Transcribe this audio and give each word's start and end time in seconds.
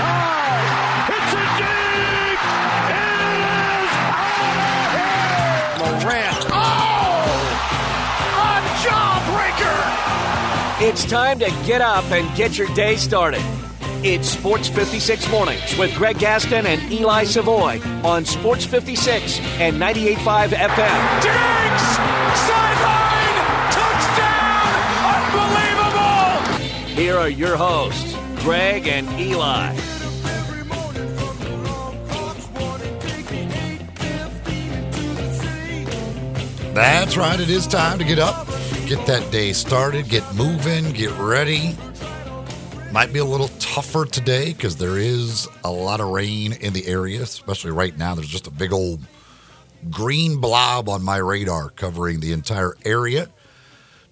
high. 0.00 1.14
It's 1.14 1.32
a 1.34 1.46
deep. 1.60 2.40
It 2.90 3.08
is 3.54 3.92
out 4.10 4.58
of 4.60 4.94
here. 4.94 5.24
Morant. 5.80 6.42
Oh! 6.50 7.24
A 8.40 8.60
jawbreaker. 8.84 9.80
It's 10.88 11.04
time 11.04 11.38
to 11.38 11.50
get 11.66 11.80
up 11.80 12.04
and 12.10 12.24
get 12.36 12.58
your 12.58 12.68
day 12.74 12.96
started. 12.96 13.42
It's 14.06 14.28
Sports 14.28 14.68
56 14.68 15.30
Mornings 15.30 15.78
with 15.78 15.94
Greg 15.96 16.18
Gaston 16.18 16.66
and 16.66 16.92
Eli 16.92 17.24
Savoy 17.24 17.80
on 18.04 18.26
Sports 18.26 18.66
56 18.66 19.40
and 19.58 19.76
98.5 19.76 20.48
FM. 20.48 21.22
Diggs! 21.22 21.82
Sideline! 22.44 23.36
Touchdown! 23.72 24.74
Unbelievable! 25.14 26.94
Here 26.94 27.16
are 27.16 27.30
your 27.30 27.56
hosts, 27.56 28.13
Greg 28.44 28.86
and 28.86 29.08
Eli. 29.18 29.74
That's 36.74 37.16
right. 37.16 37.40
It 37.40 37.48
is 37.48 37.66
time 37.66 37.98
to 37.98 38.04
get 38.04 38.18
up, 38.18 38.46
get 38.84 39.06
that 39.06 39.26
day 39.32 39.54
started, 39.54 40.10
get 40.10 40.22
moving, 40.34 40.92
get 40.92 41.10
ready. 41.12 41.74
Might 42.92 43.14
be 43.14 43.18
a 43.18 43.24
little 43.24 43.48
tougher 43.60 44.04
today 44.04 44.52
because 44.52 44.76
there 44.76 44.98
is 44.98 45.48
a 45.64 45.70
lot 45.70 46.00
of 46.00 46.10
rain 46.10 46.52
in 46.52 46.74
the 46.74 46.86
area, 46.86 47.22
especially 47.22 47.70
right 47.70 47.96
now. 47.96 48.14
There's 48.14 48.28
just 48.28 48.46
a 48.46 48.50
big 48.50 48.74
old 48.74 49.00
green 49.88 50.38
blob 50.38 50.90
on 50.90 51.02
my 51.02 51.16
radar 51.16 51.70
covering 51.70 52.20
the 52.20 52.32
entire 52.32 52.76
area. 52.84 53.30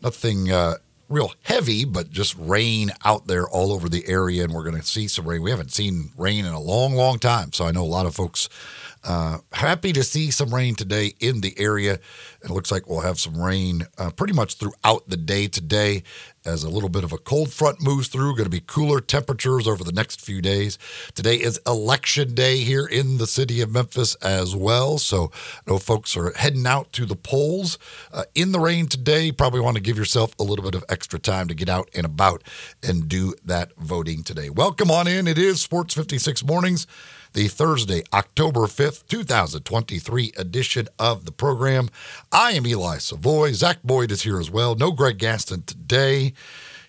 Nothing 0.00 0.50
uh, 0.50 0.77
real 1.12 1.32
heavy, 1.42 1.84
but 1.84 2.10
just 2.10 2.34
rain 2.38 2.90
out 3.04 3.26
there 3.26 3.46
all 3.48 3.72
over 3.72 3.88
the 3.88 4.08
area, 4.08 4.44
and 4.44 4.52
we're 4.52 4.64
going 4.64 4.80
to 4.80 4.86
see 4.86 5.06
some 5.06 5.28
rain. 5.28 5.42
We 5.42 5.50
haven't 5.50 5.72
seen 5.72 6.10
rain 6.16 6.44
in 6.44 6.52
a 6.52 6.60
long, 6.60 6.94
long 6.94 7.18
time, 7.18 7.52
so 7.52 7.66
I 7.66 7.70
know 7.70 7.82
a 7.82 7.84
lot 7.84 8.06
of 8.06 8.14
folks 8.14 8.48
uh, 9.04 9.38
happy 9.52 9.92
to 9.92 10.02
see 10.02 10.30
some 10.30 10.54
rain 10.54 10.74
today 10.74 11.14
in 11.20 11.41
the 11.41 11.58
area. 11.58 11.98
It 12.42 12.50
looks 12.50 12.70
like 12.70 12.88
we'll 12.88 13.00
have 13.00 13.19
some 13.19 13.41
rain 13.41 13.86
uh, 13.98 14.10
pretty 14.10 14.32
much 14.32 14.54
throughout 14.54 15.08
the 15.08 15.16
day 15.16 15.48
today 15.48 16.04
as 16.44 16.64
a 16.64 16.68
little 16.68 16.88
bit 16.88 17.04
of 17.04 17.12
a 17.12 17.18
cold 17.18 17.52
front 17.52 17.80
moves 17.80 18.08
through. 18.08 18.32
Going 18.32 18.44
to 18.44 18.50
be 18.50 18.60
cooler 18.60 19.00
temperatures 19.00 19.66
over 19.68 19.84
the 19.84 19.92
next 19.92 20.20
few 20.20 20.42
days. 20.42 20.78
Today 21.14 21.36
is 21.36 21.60
election 21.66 22.34
day 22.34 22.58
here 22.58 22.86
in 22.86 23.18
the 23.18 23.26
city 23.26 23.60
of 23.60 23.70
Memphis 23.70 24.14
as 24.16 24.54
well. 24.56 24.98
So 24.98 25.30
I 25.34 25.70
know 25.70 25.78
folks 25.78 26.16
are 26.16 26.32
heading 26.32 26.66
out 26.66 26.92
to 26.94 27.06
the 27.06 27.16
polls 27.16 27.78
uh, 28.12 28.24
in 28.34 28.52
the 28.52 28.60
rain 28.60 28.86
today. 28.86 29.32
Probably 29.32 29.60
want 29.60 29.76
to 29.76 29.82
give 29.82 29.98
yourself 29.98 30.34
a 30.38 30.42
little 30.42 30.64
bit 30.64 30.74
of 30.74 30.84
extra 30.88 31.18
time 31.18 31.48
to 31.48 31.54
get 31.54 31.68
out 31.68 31.88
and 31.94 32.04
about 32.06 32.42
and 32.82 33.08
do 33.08 33.34
that 33.44 33.74
voting 33.76 34.22
today. 34.22 34.50
Welcome 34.50 34.90
on 34.90 35.06
in. 35.06 35.26
It 35.26 35.38
is 35.38 35.60
Sports 35.60 35.94
56 35.94 36.44
Mornings 36.44 36.86
the 37.33 37.48
Thursday, 37.48 38.02
October 38.12 38.61
5th, 38.62 39.06
2023 39.08 40.33
edition 40.36 40.88
of 40.98 41.25
the 41.25 41.33
program. 41.33 41.88
I 42.30 42.52
am 42.52 42.66
Eli 42.66 42.98
Savoy. 42.98 43.52
Zach 43.52 43.83
Boyd 43.83 44.11
is 44.11 44.22
here 44.22 44.38
as 44.38 44.50
well. 44.50 44.75
No 44.75 44.92
Greg 44.92 45.19
Gaston 45.19 45.62
today. 45.62 46.34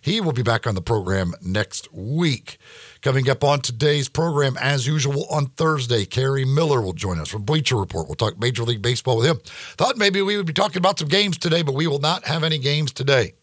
He 0.01 0.19
will 0.19 0.33
be 0.33 0.43
back 0.43 0.67
on 0.67 0.75
the 0.75 0.81
program 0.81 1.33
next 1.41 1.93
week. 1.93 2.57
Coming 3.01 3.29
up 3.29 3.41
on 3.43 3.61
today's 3.61 4.09
program, 4.09 4.57
as 4.59 4.85
usual, 4.85 5.25
on 5.29 5.45
Thursday, 5.47 6.03
Kerry 6.03 6.43
Miller 6.43 6.81
will 6.81 6.93
join 6.93 7.19
us 7.19 7.29
from 7.29 7.43
Bleacher 7.43 7.77
Report. 7.77 8.07
We'll 8.07 8.15
talk 8.15 8.37
Major 8.37 8.63
League 8.63 8.81
Baseball 8.81 9.17
with 9.17 9.27
him. 9.27 9.39
Thought 9.77 9.97
maybe 9.97 10.21
we 10.21 10.35
would 10.35 10.45
be 10.45 10.51
talking 10.51 10.77
about 10.77 10.99
some 10.99 11.07
games 11.07 11.37
today, 11.37 11.61
but 11.61 11.73
we 11.73 11.87
will 11.87 11.99
not 11.99 12.25
have 12.25 12.43
any 12.43 12.57
games 12.57 12.91
today 12.91 13.33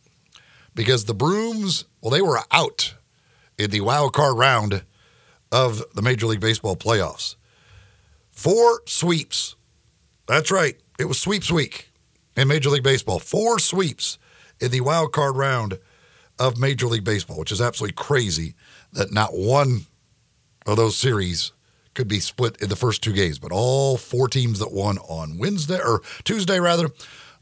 because 0.74 1.06
the 1.06 1.14
Brooms, 1.14 1.86
well, 2.02 2.10
they 2.10 2.20
were 2.20 2.40
out 2.50 2.94
in 3.56 3.70
the 3.70 3.80
wild 3.80 4.12
card 4.12 4.36
round 4.36 4.82
of 5.52 5.82
the 5.94 6.02
Major 6.02 6.26
League 6.26 6.40
Baseball 6.40 6.76
playoffs. 6.76 7.36
Four 8.30 8.82
sweeps. 8.86 9.56
That's 10.26 10.50
right. 10.50 10.76
It 10.98 11.06
was 11.06 11.20
sweeps 11.20 11.50
week 11.50 11.90
in 12.36 12.48
Major 12.48 12.70
League 12.70 12.82
Baseball. 12.82 13.18
Four 13.18 13.58
sweeps 13.58 14.18
in 14.60 14.70
the 14.70 14.80
wild 14.80 15.12
card 15.12 15.36
round 15.36 15.78
of 16.38 16.58
Major 16.58 16.86
League 16.86 17.04
Baseball, 17.04 17.38
which 17.38 17.52
is 17.52 17.60
absolutely 17.60 17.94
crazy 17.94 18.54
that 18.92 19.12
not 19.12 19.34
one 19.34 19.86
of 20.66 20.76
those 20.76 20.96
series 20.96 21.52
could 21.94 22.08
be 22.08 22.20
split 22.20 22.56
in 22.62 22.68
the 22.68 22.76
first 22.76 23.02
two 23.02 23.12
games. 23.12 23.38
But 23.38 23.52
all 23.52 23.96
four 23.96 24.28
teams 24.28 24.58
that 24.60 24.72
won 24.72 24.98
on 24.98 25.38
Wednesday 25.38 25.80
or 25.84 26.00
Tuesday 26.24 26.60
rather, 26.60 26.90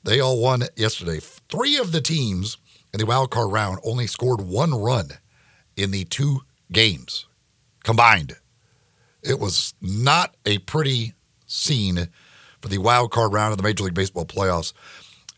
they 0.02 0.20
all 0.20 0.40
won 0.40 0.62
yesterday. 0.75 1.20
Three 1.48 1.76
of 1.76 1.92
the 1.92 2.00
teams 2.00 2.56
in 2.92 2.98
the 2.98 3.06
wild 3.06 3.30
card 3.30 3.52
round 3.52 3.78
only 3.84 4.06
scored 4.06 4.40
one 4.40 4.75
run 4.75 5.10
in 5.76 5.90
the 5.90 6.04
two 6.04 6.40
games 6.72 7.27
combined. 7.88 8.37
It 9.22 9.41
was 9.41 9.72
not 9.81 10.37
a 10.44 10.59
pretty 10.59 11.15
scene 11.47 12.09
for 12.60 12.69
the 12.69 12.76
wild 12.76 13.10
card 13.12 13.32
round 13.32 13.53
of 13.53 13.56
the 13.56 13.62
Major 13.62 13.84
League 13.84 13.94
Baseball 13.94 14.26
playoffs. 14.26 14.75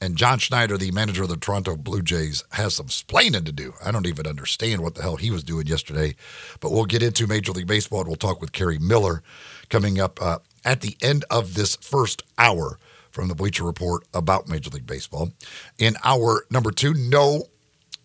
And 0.00 0.16
John 0.16 0.41
Schneider, 0.41 0.77
the 0.77 0.91
manager 0.91 1.22
of 1.22 1.28
the 1.28 1.37
Toronto 1.37 1.77
Blue 1.77 2.03
Jays, 2.03 2.43
has 2.50 2.75
some 2.75 2.88
splaining 2.88 3.44
to 3.44 3.53
do. 3.53 3.75
I 3.84 3.93
don't 3.93 4.09
even 4.09 4.27
understand 4.27 4.83
what 4.83 4.97
the 4.97 5.03
hell 5.03 5.15
he 5.15 5.31
was 5.31 5.44
doing 5.44 5.69
yesterday. 5.69 6.16
But 6.59 6.72
we'll 6.72 6.87
get 6.87 7.05
into 7.05 7.28
Major 7.28 7.53
League 7.53 7.69
Baseball 7.69 8.00
and 8.00 8.09
we'll 8.09 8.16
talk 8.16 8.41
with 8.41 8.50
Kerry 8.50 8.81
Miller 8.81 9.22
coming 9.69 10.00
up 10.00 10.21
uh, 10.21 10.38
at 10.65 10.81
the 10.81 10.97
end 11.00 11.25
of 11.31 11.55
this 11.55 11.77
first 11.77 12.25
hour 12.37 12.81
from 13.12 13.28
the 13.28 13.37
Bleacher 13.37 13.62
Report 13.62 14.03
about 14.12 14.49
Major 14.49 14.71
League 14.71 14.88
Baseball. 14.88 15.31
In 15.78 15.94
hour 16.03 16.47
number 16.50 16.72
two, 16.72 16.94
no 16.94 17.44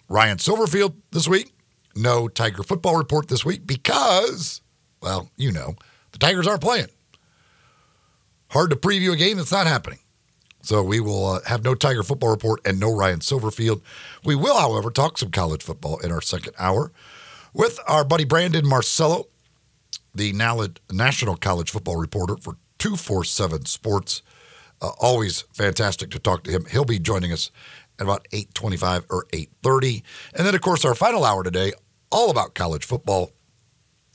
Ryan 0.08 0.38
Silverfield 0.38 0.94
this 1.10 1.28
week 1.28 1.55
no 1.96 2.28
Tiger 2.28 2.64
football 2.64 2.98
report 2.98 3.28
this 3.28 3.46
week 3.46 3.66
because, 3.66 4.62
well, 5.02 5.30
you 5.38 5.52
know, 5.52 5.76
the 6.12 6.20
Tigers 6.20 6.48
aren't 6.48 6.62
playing. 6.62 6.88
Hard 8.50 8.70
to 8.70 8.76
preview 8.76 9.14
a 9.14 9.18
game 9.18 9.38
that's 9.38 9.52
not 9.52 9.68
happening. 9.68 10.00
So 10.62 10.82
we 10.82 11.00
will 11.00 11.26
uh, 11.28 11.40
have 11.46 11.64
no 11.64 11.76
Tiger 11.76 12.04
football 12.04 12.30
report 12.30 12.60
and 12.66 12.80
no 12.80 12.92
Ryan 12.92 13.20
Silverfield. 13.20 13.82
We 14.24 14.36
will, 14.36 14.58
however, 14.58 14.90
talk 14.90 15.18
some 15.18 15.30
college 15.30 15.62
football 15.62 16.00
in 16.00 16.12
our 16.12 16.22
second 16.22 16.54
hour 16.58 16.92
with 17.54 17.80
our 17.88 18.04
buddy 18.04 18.26
Brandon 18.26 18.68
Marcello, 18.68 19.26
the 20.14 20.34
national 20.92 21.36
college 21.38 21.72
football 21.72 21.98
reporter 21.98 22.36
for 22.38 22.58
247 22.80 23.66
Sports. 23.66 24.22
Uh, 24.82 24.90
always 25.00 25.42
fantastic 25.54 26.10
to 26.12 26.20
talk 26.20 26.44
to 26.44 26.52
him. 26.52 26.66
He'll 26.66 26.84
be 26.84 27.00
joining 27.00 27.32
us 27.32 27.52
at 28.00 28.04
about 28.04 28.28
8.25 28.32 29.06
or 29.10 29.26
8.30. 29.28 30.04
And 30.34 30.46
then, 30.46 30.56
of 30.56 30.62
course, 30.62 30.84
our 30.84 30.96
final 30.96 31.24
hour 31.24 31.44
today, 31.44 31.74
all 32.12 32.30
about 32.30 32.56
college 32.56 32.86
football, 32.86 33.32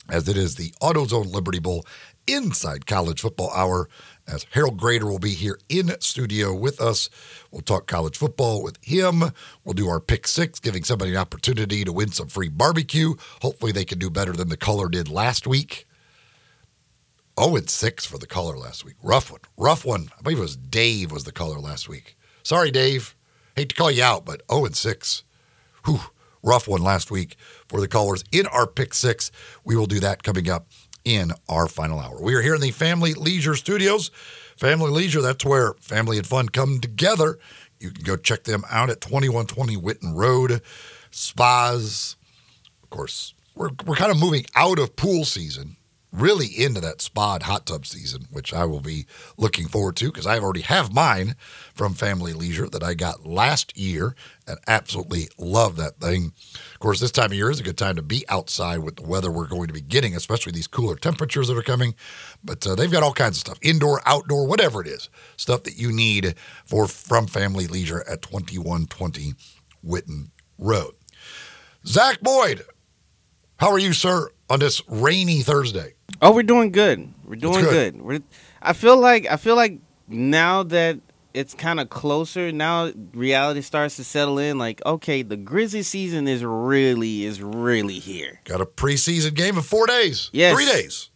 as 0.09 0.27
it 0.27 0.37
is 0.37 0.55
the 0.55 0.71
AutoZone 0.81 1.33
Liberty 1.33 1.59
Bowl 1.59 1.85
inside 2.27 2.85
college 2.85 3.21
football 3.21 3.51
hour. 3.51 3.89
As 4.27 4.45
Harold 4.51 4.77
Grader 4.77 5.07
will 5.07 5.19
be 5.19 5.33
here 5.33 5.59
in 5.67 5.91
studio 5.99 6.53
with 6.53 6.79
us. 6.79 7.09
We'll 7.51 7.61
talk 7.61 7.87
college 7.87 8.17
football 8.17 8.63
with 8.63 8.77
him. 8.83 9.23
We'll 9.63 9.73
do 9.73 9.89
our 9.89 9.99
pick 9.99 10.27
six, 10.27 10.59
giving 10.59 10.83
somebody 10.83 11.11
an 11.11 11.17
opportunity 11.17 11.83
to 11.83 11.91
win 11.91 12.11
some 12.11 12.27
free 12.27 12.47
barbecue. 12.47 13.15
Hopefully, 13.41 13.71
they 13.71 13.85
can 13.85 13.99
do 13.99 14.09
better 14.09 14.31
than 14.31 14.49
the 14.49 14.57
color 14.57 14.87
did 14.89 15.09
last 15.09 15.47
week. 15.47 15.87
0 17.39 17.55
and 17.55 17.69
6 17.69 18.05
for 18.05 18.17
the 18.17 18.27
color 18.27 18.57
last 18.57 18.85
week. 18.85 18.95
Rough 19.01 19.31
one. 19.31 19.39
Rough 19.57 19.85
one. 19.85 20.09
I 20.17 20.21
believe 20.21 20.37
it 20.37 20.41
was 20.41 20.57
Dave 20.57 21.11
was 21.11 21.23
the 21.23 21.31
color 21.31 21.59
last 21.59 21.89
week. 21.89 22.17
Sorry, 22.43 22.71
Dave. 22.71 23.15
Hate 23.55 23.69
to 23.69 23.75
call 23.75 23.89
you 23.89 24.03
out, 24.03 24.25
but 24.25 24.41
0 24.51 24.65
and 24.65 24.75
6. 24.75 25.23
Whew 25.85 26.01
rough 26.43 26.67
one 26.67 26.81
last 26.81 27.11
week 27.11 27.35
for 27.67 27.79
the 27.79 27.87
callers 27.87 28.23
in 28.31 28.47
our 28.47 28.67
pick 28.67 28.93
six. 28.93 29.31
We 29.63 29.75
will 29.75 29.85
do 29.85 29.99
that 29.99 30.23
coming 30.23 30.49
up 30.49 30.67
in 31.03 31.31
our 31.49 31.67
final 31.67 31.99
hour. 31.99 32.21
We 32.21 32.35
are 32.35 32.41
here 32.41 32.55
in 32.55 32.61
the 32.61 32.71
Family 32.71 33.13
Leisure 33.13 33.55
Studios. 33.55 34.11
Family 34.57 34.91
Leisure, 34.91 35.21
that's 35.21 35.45
where 35.45 35.73
family 35.79 36.17
and 36.17 36.27
fun 36.27 36.49
come 36.49 36.79
together. 36.79 37.39
You 37.79 37.91
can 37.91 38.03
go 38.03 38.15
check 38.15 38.43
them 38.43 38.63
out 38.69 38.89
at 38.89 39.01
2120 39.01 39.77
Whitten 39.77 40.15
Road. 40.15 40.61
Spas. 41.09 42.15
Of 42.83 42.89
course, 42.89 43.33
we're, 43.55 43.69
we're 43.85 43.95
kind 43.95 44.11
of 44.11 44.19
moving 44.19 44.45
out 44.55 44.79
of 44.79 44.95
pool 44.95 45.25
season 45.25 45.77
really 46.11 46.47
into 46.47 46.81
that 46.81 47.01
spa 47.01 47.35
and 47.35 47.43
hot 47.43 47.65
tub 47.65 47.85
season, 47.85 48.27
which 48.29 48.53
I 48.53 48.65
will 48.65 48.81
be 48.81 49.05
looking 49.37 49.67
forward 49.67 49.95
to 49.97 50.07
because 50.07 50.27
I 50.27 50.39
already 50.39 50.61
have 50.61 50.93
mine 50.93 51.35
from 51.73 51.93
Family 51.93 52.33
Leisure 52.33 52.67
that 52.69 52.83
I 52.83 52.93
got 52.93 53.25
last 53.25 53.77
year 53.77 54.15
and 54.45 54.59
absolutely 54.67 55.29
love 55.37 55.77
that 55.77 55.99
thing. 55.99 56.33
Of 56.73 56.79
course, 56.79 56.99
this 56.99 57.11
time 57.11 57.27
of 57.27 57.33
year 57.33 57.49
is 57.49 57.59
a 57.59 57.63
good 57.63 57.77
time 57.77 57.95
to 57.95 58.01
be 58.01 58.25
outside 58.27 58.79
with 58.79 58.97
the 58.97 59.03
weather 59.03 59.31
we're 59.31 59.47
going 59.47 59.67
to 59.67 59.73
be 59.73 59.81
getting, 59.81 60.15
especially 60.15 60.51
these 60.51 60.67
cooler 60.67 60.97
temperatures 60.97 61.47
that 61.47 61.57
are 61.57 61.63
coming. 61.63 61.95
But 62.43 62.67
uh, 62.67 62.75
they've 62.75 62.91
got 62.91 63.03
all 63.03 63.13
kinds 63.13 63.37
of 63.37 63.41
stuff, 63.41 63.59
indoor, 63.61 64.01
outdoor, 64.05 64.47
whatever 64.47 64.81
it 64.81 64.87
is, 64.87 65.09
stuff 65.37 65.63
that 65.63 65.77
you 65.77 65.91
need 65.93 66.35
for 66.65 66.87
from 66.87 67.27
Family 67.27 67.67
Leisure 67.67 68.03
at 68.09 68.21
2120 68.21 69.33
Whitten 69.85 70.31
Road. 70.57 70.93
Zach 71.85 72.19
Boyd, 72.21 72.63
how 73.57 73.71
are 73.71 73.79
you, 73.79 73.93
sir, 73.93 74.29
on 74.51 74.59
this 74.59 74.81
rainy 74.89 75.41
Thursday? 75.41 75.93
Oh, 76.21 76.35
we're 76.35 76.43
doing 76.43 76.71
good. 76.71 77.13
We're 77.25 77.37
doing 77.37 77.61
good. 77.61 77.93
good. 77.93 78.01
We're, 78.01 78.19
I 78.61 78.73
feel 78.73 78.97
like 78.97 79.25
I 79.25 79.37
feel 79.37 79.55
like 79.55 79.79
now 80.07 80.63
that 80.63 80.99
it's 81.33 81.53
kind 81.53 81.79
of 81.79 81.89
closer 81.89 82.51
now. 82.51 82.91
Reality 83.13 83.61
starts 83.61 83.95
to 83.95 84.03
settle 84.03 84.37
in. 84.37 84.57
Like, 84.57 84.85
okay, 84.85 85.21
the 85.21 85.37
Grizzly 85.37 85.83
season 85.83 86.27
is 86.27 86.43
really 86.43 87.23
is 87.23 87.41
really 87.41 87.99
here. 87.99 88.41
Got 88.43 88.59
a 88.59 88.65
preseason 88.65 89.33
game 89.33 89.55
in 89.55 89.63
four 89.63 89.87
days. 89.87 90.29
Yes. 90.33 90.53
Three 90.53 90.65
days. 90.65 91.09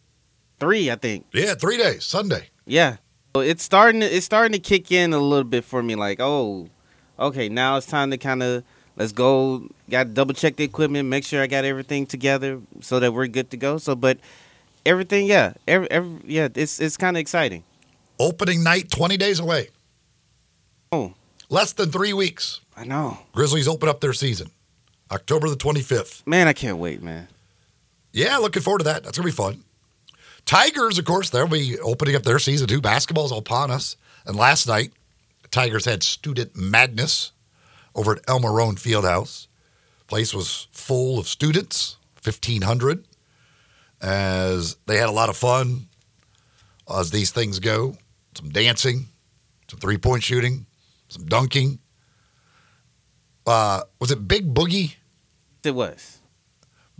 Three, 0.58 0.90
I 0.90 0.96
think. 0.96 1.26
Yeah, 1.34 1.56
three 1.56 1.78
days. 1.78 2.06
Sunday. 2.06 2.50
Yeah, 2.66 2.98
so 3.36 3.42
it's 3.42 3.64
starting. 3.64 4.00
To, 4.00 4.08
it's 4.08 4.26
starting 4.26 4.54
to 4.54 4.60
kick 4.60 4.92
in 4.92 5.12
a 5.12 5.20
little 5.20 5.44
bit 5.44 5.66
for 5.66 5.84
me. 5.84 5.96
Like, 5.96 6.22
oh, 6.22 6.70
okay, 7.20 7.50
now 7.50 7.76
it's 7.76 7.86
time 7.86 8.12
to 8.12 8.18
kind 8.18 8.42
of 8.42 8.64
let's 8.96 9.12
go. 9.12 9.68
Got 9.90 10.04
to 10.04 10.10
double 10.10 10.34
check 10.34 10.56
the 10.56 10.64
equipment, 10.64 11.08
make 11.10 11.24
sure 11.24 11.42
I 11.42 11.48
got 11.48 11.66
everything 11.66 12.06
together 12.06 12.62
so 12.82 13.00
that 13.00 13.14
we're 13.14 13.28
good 13.28 13.50
to 13.52 13.58
go. 13.58 13.78
So, 13.78 13.96
but 13.96 14.18
everything, 14.86 15.28
yeah, 15.28 15.54
every, 15.68 15.90
every 15.92 16.20
yeah, 16.26 16.48
it's 16.56 16.80
it's 16.80 16.98
kind 16.98 17.16
of 17.18 17.22
exciting. 17.22 17.64
Opening 18.20 18.64
night, 18.64 18.90
20 18.90 19.18
days 19.18 19.40
away. 19.40 19.70
Oh, 20.92 21.14
Less 21.50 21.74
than 21.74 21.92
three 21.92 22.14
weeks. 22.14 22.62
I 22.76 22.86
know, 22.86 23.20
Grizzlies 23.34 23.68
open 23.68 23.88
up 23.90 24.00
their 24.02 24.14
season. 24.14 24.50
October 25.12 25.48
the 25.50 25.56
25th. 25.56 26.26
man. 26.26 26.48
I 26.48 26.54
can't 26.54 26.78
wait, 26.78 27.04
man. 27.04 27.28
Yeah, 28.12 28.38
looking 28.38 28.64
forward 28.64 28.80
to 28.80 28.86
that. 28.86 29.04
That's 29.04 29.18
going 29.18 29.30
to 29.30 29.36
be 29.36 29.36
fun. 29.36 29.64
Tigers, 30.46 30.98
of 30.98 31.06
course, 31.06 31.30
they'll 31.30 31.48
be 31.48 31.78
opening 31.80 32.16
up 32.16 32.24
their 32.24 32.40
season 32.40 32.68
too. 32.68 32.82
Basketball's 32.82 33.32
all 33.32 33.40
upon 33.40 33.72
us. 33.72 33.98
And 34.26 34.36
last 34.36 34.68
night, 34.68 34.92
Tigers 35.52 35.86
had 35.86 36.02
student 36.02 36.56
madness 36.56 37.32
over 37.96 38.14
at 38.14 38.22
Elma 38.28 38.52
Roane 38.52 38.76
Fieldhouse. 38.76 39.48
Place 40.08 40.34
was 40.34 40.68
full 40.72 41.18
of 41.18 41.28
students, 41.28 41.98
1,500, 42.24 43.06
as 44.02 44.76
they 44.86 44.98
had 44.98 45.10
a 45.10 45.14
lot 45.14 45.30
of 45.30 45.38
fun 45.38 45.88
as 46.94 47.10
these 47.10 47.32
things 47.32 47.60
go. 47.60 47.96
Some 48.36 48.50
dancing, 48.50 49.08
some 49.70 49.80
three 49.80 49.98
point 49.98 50.22
shooting, 50.22 50.66
some 51.08 51.26
dunking. 51.26 51.80
Uh, 53.48 53.82
was 54.00 54.12
it 54.12 54.28
Big 54.28 54.54
Boogie? 54.54 54.96
It 55.64 55.74
was. 55.74 56.20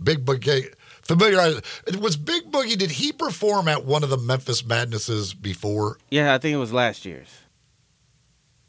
Big 0.02 0.24
Boogie. 0.24 0.72
Familiar. 1.02 1.60
It 1.86 1.96
was 1.96 2.16
Big 2.16 2.50
Boogie. 2.50 2.76
Did 2.76 2.90
he 2.90 3.12
perform 3.12 3.68
at 3.68 3.84
one 3.84 4.02
of 4.02 4.10
the 4.10 4.16
Memphis 4.16 4.64
Madnesses 4.64 5.34
before? 5.34 5.98
Yeah, 6.10 6.34
I 6.34 6.38
think 6.38 6.54
it 6.54 6.58
was 6.58 6.72
last 6.72 7.04
year's. 7.04 7.28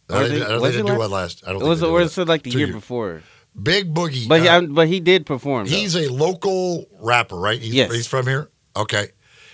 I 0.09 0.23
it- 0.23 0.31
I 0.43 0.47
don't 0.49 0.61
think 0.61 0.75
it 0.75 0.77
they 0.77 0.81
do 0.83 0.83
last- 0.97 1.01
it 1.05 1.11
last. 1.13 1.43
I 1.43 1.47
don't 1.47 1.55
It 1.57 1.59
think 1.59 1.69
was, 1.69 1.81
it. 1.83 1.89
was 1.89 2.17
like 2.29 2.43
the 2.43 2.51
Two 2.51 2.59
year 2.59 2.67
before? 2.73 3.23
Big 3.61 3.93
Boogie. 3.93 4.27
But 4.27 4.41
he, 4.41 4.47
uh, 4.47 4.61
I, 4.61 4.65
but 4.65 4.87
he 4.87 4.99
did 4.99 5.25
perform. 5.25 5.65
Though. 5.65 5.75
he's 5.75 5.95
a 5.95 6.07
local 6.11 6.85
rapper, 6.99 7.35
right? 7.35 7.59
He's, 7.59 7.73
Yes. 7.73 7.91
He's 7.93 8.07
from 8.07 8.27
here. 8.27 8.49
Okay. 8.75 9.07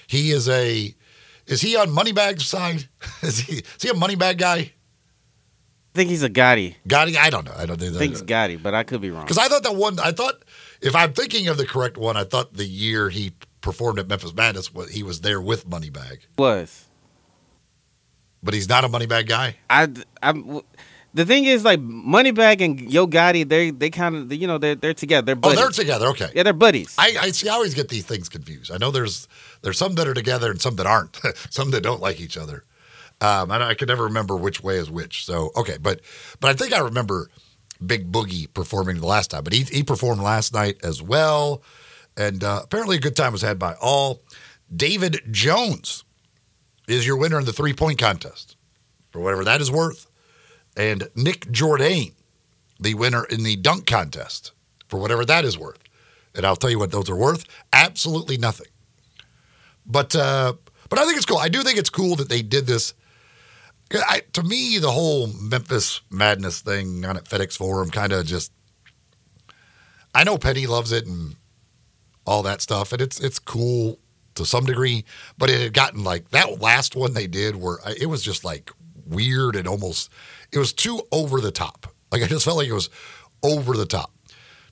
He 0.08 0.32
is 0.32 0.50
a. 0.50 0.94
Is 1.48 1.62
he 1.62 1.76
on 1.76 1.90
Moneybagg's 1.90 2.46
side? 2.46 2.88
Is 3.22 3.40
he? 3.40 3.58
Is 3.58 3.82
he 3.82 3.90
a 3.90 3.94
Moneybagg 3.94 4.38
guy? 4.38 4.58
I 4.58 4.72
think 5.94 6.10
he's 6.10 6.24
a 6.24 6.30
Gotti. 6.30 6.76
Gotti? 6.88 7.16
I 7.18 7.30
don't 7.30 7.46
know. 7.46 7.54
I 7.56 7.66
don't 7.66 7.80
think 7.80 7.96
I 7.96 8.00
think 8.00 8.14
it's 8.14 8.22
Gotti, 8.24 8.62
but 8.62 8.74
I 8.74 8.84
could 8.84 9.00
be 9.02 9.12
wrong. 9.12 9.24
Because 9.24 9.38
I 9.38 9.48
thought 9.48 9.64
that 9.64 9.76
one. 9.76 10.00
I 10.00 10.12
thought 10.12 10.44
if 10.82 10.96
I'm 10.96 11.14
thinking 11.14 11.48
of 11.50 11.58
the 11.58 11.66
correct 11.66 11.98
one, 11.98 12.18
I 12.18 12.24
thought 12.24 12.54
the 12.54 12.66
year 12.66 13.10
he 13.10 13.32
performed 13.62 14.00
at 14.00 14.08
Memphis 14.08 14.34
Madness, 14.34 14.70
he 14.92 15.04
was 15.04 15.22
there 15.22 15.40
with 15.42 15.70
Moneybagg. 15.70 16.20
was. 16.38 16.86
But 18.44 18.54
he's 18.54 18.68
not 18.68 18.84
a 18.84 18.90
Moneybagg 18.90 19.28
guy. 19.28 19.56
I, 19.70 19.88
I'm, 20.22 20.62
the 21.14 21.26
thing 21.26 21.46
is, 21.46 21.64
like 21.64 21.80
Moneybagg 21.80 22.62
and 22.62 22.92
Yo 22.92 23.08
Gotti, 23.08 23.48
they 23.48 23.70
they 23.70 23.90
kind 23.90 24.16
of 24.16 24.34
you 24.34 24.48
know 24.48 24.58
they're 24.58 24.76
they're 24.76 24.94
together. 24.94 25.36
They're 25.36 25.40
Oh, 25.44 25.56
they're 25.56 25.70
together. 25.70 26.08
Okay. 26.08 26.30
yeah, 26.36 26.44
they're 26.44 26.54
buddies. 26.54 26.96
I, 26.98 27.16
I 27.22 27.32
see. 27.32 27.48
I 27.48 27.54
always 27.54 27.74
get 27.74 27.90
these 27.90 28.06
things 28.06 28.30
confused. 28.30 28.72
I 28.72 28.78
know 28.78 28.92
there's 28.92 29.28
there's 29.62 29.78
some 29.78 29.94
that 29.96 30.08
are 30.08 30.14
together 30.14 30.50
and 30.52 30.60
some 30.62 30.76
that 30.78 30.86
aren't. 30.88 31.20
some 31.50 31.72
that 31.72 31.82
don't 31.82 32.02
like 32.02 32.20
each 32.20 32.38
other. 32.38 32.64
Um, 33.22 33.52
and 33.52 33.64
I 33.64 33.76
can 33.76 33.88
never 33.88 34.04
remember 34.04 34.36
which 34.36 34.64
way 34.64 34.78
is 34.78 34.90
which. 34.90 35.26
So 35.26 35.52
okay, 35.56 35.78
but 35.80 36.02
but 36.40 36.50
I 36.50 36.54
think 36.54 36.74
I 36.74 36.80
remember 36.80 37.30
Big 37.86 38.12
Boogie 38.12 38.52
performing 38.54 39.00
the 39.00 39.08
last 39.08 39.32
time. 39.32 39.44
But 39.44 39.54
he 39.54 39.64
he 39.64 39.84
performed 39.84 40.22
last 40.22 40.54
night 40.54 40.78
as 40.84 41.02
well, 41.02 41.62
and 42.18 42.44
uh, 42.44 42.62
apparently 42.64 42.98
a 42.98 43.00
good 43.00 43.16
time 43.16 43.32
was 43.32 43.42
had 43.44 43.60
by 43.60 43.76
all. 43.82 44.24
David 44.76 45.22
Jones 45.30 46.04
is 46.88 47.06
your 47.06 47.18
winner 47.18 47.40
in 47.40 47.46
the 47.46 47.54
three 47.54 47.74
point 47.74 48.00
contest 48.00 48.56
for 49.12 49.20
whatever 49.20 49.44
that 49.44 49.62
is 49.62 49.72
worth, 49.72 50.08
and 50.76 51.10
Nick 51.16 51.52
Jordan, 51.52 52.12
the 52.80 52.94
winner 52.96 53.26
in 53.26 53.44
the 53.44 53.56
dunk 53.56 53.86
contest 53.86 54.52
for 54.88 55.00
whatever 55.00 55.26
that 55.26 55.46
is 55.46 55.58
worth. 55.58 55.80
And 56.36 56.46
I'll 56.46 56.56
tell 56.56 56.70
you 56.70 56.80
what 56.80 56.92
those 56.92 57.10
are 57.10 57.16
worth. 57.16 57.46
Absolutely 57.72 58.38
nothing. 58.38 58.68
But 59.86 60.16
uh, 60.16 60.54
but 60.90 61.00
I 61.00 61.06
think 61.06 61.18
it's 61.18 61.26
cool. 61.26 61.38
I 61.38 61.50
do 61.50 61.62
think 61.62 61.78
it's 61.78 61.90
cool 61.90 62.16
that 62.18 62.30
they 62.30 62.42
did 62.42 62.68
this. 62.68 62.94
I, 63.94 64.22
to 64.34 64.44
me, 64.44 64.80
the 64.80 64.92
whole 64.92 65.28
Memphis 65.28 66.02
Madness 66.10 66.62
thing 66.62 67.06
on 67.06 67.18
at 67.18 67.26
FedEx 67.26 67.58
Forum 67.58 67.90
kind 67.90 68.12
of 68.12 68.26
just. 68.26 68.52
I 70.16 70.24
know 70.24 70.38
Penny 70.38 70.68
loves 70.68 70.92
it 70.92 71.06
and 71.06 71.36
all 72.26 72.44
that 72.44 72.62
stuff, 72.62 72.94
and 72.94 73.02
it's 73.02 73.20
it's 73.20 73.40
cool 73.40 74.00
to 74.36 74.46
some 74.46 74.66
degree. 74.66 75.06
But 75.38 75.50
it 75.50 75.62
had 75.62 75.74
gotten 75.74 76.04
like 76.04 76.30
that 76.30 76.62
last 76.62 76.96
one 76.96 77.14
they 77.14 77.28
did, 77.28 77.56
where 77.56 77.80
uh, 77.86 77.94
it 78.00 78.08
was 78.08 78.22
just 78.22 78.44
like 78.44 78.72
weird 79.06 79.56
and 79.56 79.68
almost 79.68 80.10
it 80.52 80.60
was 80.60 80.74
too 80.74 81.02
over 81.12 81.42
the 81.42 81.52
top. 81.52 81.88
Like 82.12 82.24
I 82.24 82.28
just 82.28 82.46
felt 82.46 82.58
like 82.58 82.70
it 82.70 82.74
was 82.74 82.90
over 83.44 83.76
the 83.76 83.86
top 83.86 84.14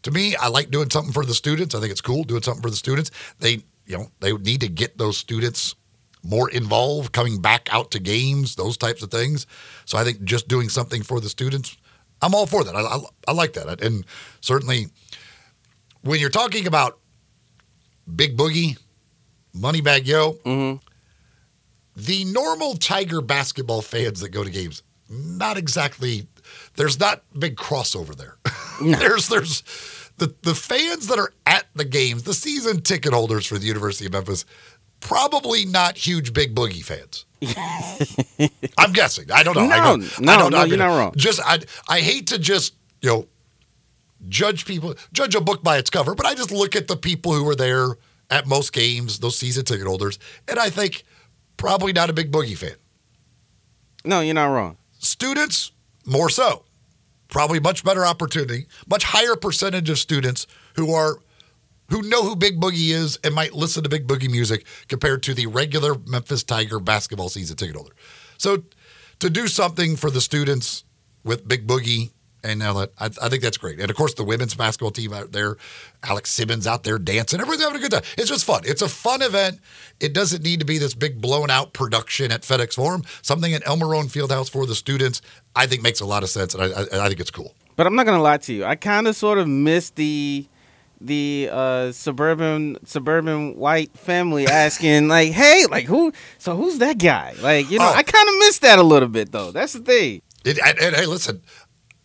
to 0.04 0.12
me, 0.12 0.36
I 0.36 0.48
like 0.48 0.72
doing 0.72 0.90
something 0.90 1.14
for 1.14 1.26
the 1.26 1.34
students. 1.34 1.76
I 1.76 1.80
think 1.80 1.92
it's 1.92 2.02
cool 2.02 2.24
doing 2.24 2.42
something 2.42 2.62
for 2.62 2.70
the 2.70 2.76
students. 2.76 3.12
They, 3.40 3.64
you 3.86 3.98
know, 3.98 4.12
they 4.20 4.34
need 4.34 4.62
to 4.62 4.68
get 4.68 4.98
those 4.98 5.18
students 5.18 5.76
more 6.24 6.50
involved, 6.50 7.14
coming 7.14 7.42
back 7.42 7.70
out 7.72 7.92
to 7.92 8.00
games, 8.00 8.56
those 8.56 8.78
types 8.78 9.02
of 9.02 9.10
things. 9.10 9.48
So 9.86 9.98
I 9.98 10.04
think 10.04 10.24
just 10.24 10.48
doing 10.48 10.70
something 10.70 11.04
for 11.04 11.20
the 11.20 11.30
students, 11.30 11.78
I'm 12.22 12.36
all 12.36 12.46
for 12.46 12.64
that. 12.64 12.76
I, 12.76 12.82
I, 12.82 13.00
I 13.28 13.32
like 13.32 13.54
that, 13.54 13.82
and 13.82 14.06
certainly 14.42 14.88
when 16.02 16.20
you're 16.20 16.30
talking 16.30 16.68
about 16.68 17.00
Big 18.16 18.38
Boogie, 18.38 18.78
Moneybagg 19.56 20.06
Yo, 20.06 20.32
hmm 20.44 20.76
the 21.96 22.24
normal 22.24 22.76
Tiger 22.76 23.20
basketball 23.22 23.82
fans 23.82 24.22
that 24.22 24.30
go 24.30 24.44
to 24.46 24.50
games, 24.50 24.82
not 25.10 25.58
exactly. 25.58 26.26
There's 26.78 26.98
not 27.00 27.22
big 27.38 27.58
crossover 27.58 28.16
there. 28.16 28.38
there's 29.00 29.28
there's 29.28 29.62
the 30.18 30.34
the 30.44 30.56
fans 30.56 31.08
that 31.08 31.20
are 31.20 31.34
at 31.46 31.66
the 31.76 31.84
games, 31.84 32.24
the 32.24 32.34
season 32.34 32.82
ticket 32.82 33.12
holders 33.14 33.46
for 33.46 33.58
the 33.58 33.66
University 33.68 34.06
of 34.06 34.14
Memphis, 34.14 34.46
probably 35.02 35.66
not 35.66 35.98
huge 35.98 36.32
Big 36.34 36.56
Boogie 36.56 36.84
fans. 36.84 37.26
I'm 38.78 38.94
guessing. 38.94 39.30
I 39.32 39.44
don't 39.44 39.56
know. 39.56 39.64
I 39.70 39.78
No, 39.80 39.98
go- 39.98 40.06
no, 40.22 40.32
I 40.34 40.38
don't 40.38 40.52
know. 40.52 40.58
no, 40.58 40.64
I 40.64 40.66
you're 40.66 40.78
not 40.78 40.98
wrong. 40.98 41.14
Just 41.18 41.42
I 41.46 41.60
I 41.90 42.00
hate 42.00 42.28
to 42.28 42.40
just 42.40 42.74
you 43.02 43.10
know 43.10 43.28
judge 44.30 44.66
people, 44.66 44.96
judge 45.12 45.36
a 45.36 45.42
book 45.42 45.62
by 45.62 45.78
its 45.78 45.90
cover, 45.90 46.16
but 46.16 46.26
I 46.26 46.36
just 46.36 46.52
look 46.52 46.76
at 46.78 46.88
the 46.88 46.96
people 46.96 47.34
who 47.34 47.44
were 47.44 47.56
there 47.56 47.90
at 48.32 48.48
most 48.48 48.74
games, 48.74 49.20
those 49.20 49.38
season 49.38 49.66
ticket 49.66 49.86
holders, 49.86 50.18
and 50.48 50.58
I 50.58 50.70
think 50.70 51.04
probably 51.58 51.94
not 51.94 52.10
a 52.10 52.14
big 52.14 52.32
boogie 52.32 52.58
fan. 52.58 52.76
No, 54.04 54.22
you're 54.22 54.34
not 54.34 54.48
wrong. 54.48 54.78
Students, 54.98 55.72
more 56.06 56.30
so. 56.30 56.66
Probably 57.28 57.60
much 57.60 57.84
better 57.84 58.06
opportunity, 58.06 58.66
much 58.90 59.04
higher 59.04 59.36
percentage 59.36 59.90
of 59.90 60.00
students 60.00 60.48
who 60.76 60.94
are 60.94 61.18
who 61.90 62.02
know 62.04 62.24
who 62.24 62.38
Big 62.38 62.60
Boogie 62.60 62.92
is 62.92 63.20
and 63.22 63.36
might 63.36 63.54
listen 63.54 63.84
to 63.84 63.90
Big 63.90 64.08
Boogie 64.08 64.32
music 64.32 64.66
compared 64.88 65.22
to 65.24 65.34
the 65.34 65.48
regular 65.48 65.96
Memphis 66.08 66.42
Tiger 66.42 66.80
basketball 66.80 67.28
season 67.28 67.58
ticket 67.58 67.76
holder. 67.76 67.94
So 68.38 68.64
to 69.20 69.30
do 69.30 69.48
something 69.48 69.98
for 69.98 70.10
the 70.10 70.22
students 70.22 70.86
with 71.26 71.48
Big 71.48 71.68
Boogie 71.68 72.12
and 72.44 72.60
now 72.60 72.74
that 72.74 72.92
I, 73.00 73.06
I 73.06 73.30
think 73.30 73.42
that's 73.44 73.58
great. 73.58 73.80
And 73.80 73.90
of 73.90 73.96
course 73.96 74.14
the 74.14 74.24
women's 74.24 74.56
basketball 74.56 74.92
team 74.92 75.14
out 75.14 75.32
there, 75.32 75.58
Alex 76.04 76.32
Simmons 76.32 76.66
out 76.68 76.84
there 76.84 76.98
dancing. 76.98 77.40
Everyone's 77.40 77.62
having 77.62 77.78
a 77.78 77.80
good 77.80 77.92
time. 77.92 78.04
It's 78.18 78.30
just 78.30 78.46
fun. 78.46 78.62
It's 78.66 78.82
a 78.82 78.90
fun 78.90 79.22
event. 79.22 79.60
It 80.00 80.14
doesn't 80.14 80.44
need 80.44 80.60
to 80.60 80.66
be 80.66 80.78
this 80.78 80.94
big 80.94 81.22
blown 81.22 81.50
out 81.50 81.74
production 81.74 82.32
at 82.32 82.42
FedEx 82.42 82.76
Forum. 82.76 83.04
Something 83.22 83.54
at 83.54 83.66
Elma 83.68 83.86
Roane 83.86 84.08
Fieldhouse 84.08 84.50
for 84.50 84.66
the 84.66 84.76
students, 84.76 85.22
I 85.56 85.68
think 85.68 85.84
makes 85.84 86.00
a 86.00 86.06
lot 86.06 86.24
of 86.24 86.30
sense, 86.30 86.56
and 86.56 86.64
I, 86.64 86.68
I, 86.68 87.06
I 87.06 87.08
think 87.08 87.20
it's 87.20 87.32
cool. 87.32 87.54
But 87.76 87.88
I'm 87.88 87.96
not 87.96 88.06
gonna 88.06 88.22
lie 88.22 88.38
to 88.38 88.54
you. 88.54 88.66
I 88.66 88.76
kind 88.76 89.08
of 89.08 89.16
sort 89.16 89.38
of 89.38 89.48
miss 89.48 89.92
the 89.92 90.46
the 91.00 91.50
uh, 91.52 91.92
suburban 91.92 92.78
suburban 92.86 93.56
white 93.58 93.98
family 93.98 94.46
asking 94.48 95.08
like, 95.16 95.32
"Hey, 95.32 95.66
like 95.70 95.86
who? 95.86 96.12
So 96.38 96.56
who's 96.56 96.78
that 96.80 96.98
guy?" 97.00 97.34
Like 97.42 97.72
you 97.72 97.80
know, 97.80 97.86
Oh. 97.90 97.94
I 97.96 98.04
kind 98.04 98.28
of 98.30 98.36
miss 98.40 98.60
that 98.60 98.78
a 98.78 98.84
little 98.84 99.10
bit 99.10 99.32
though. 99.32 99.52
That's 99.52 99.74
the 99.74 99.80
thing. 99.80 100.22
It, 100.44 100.58
and, 100.66 100.80
and, 100.80 100.96
hey, 100.96 101.06
listen, 101.06 101.42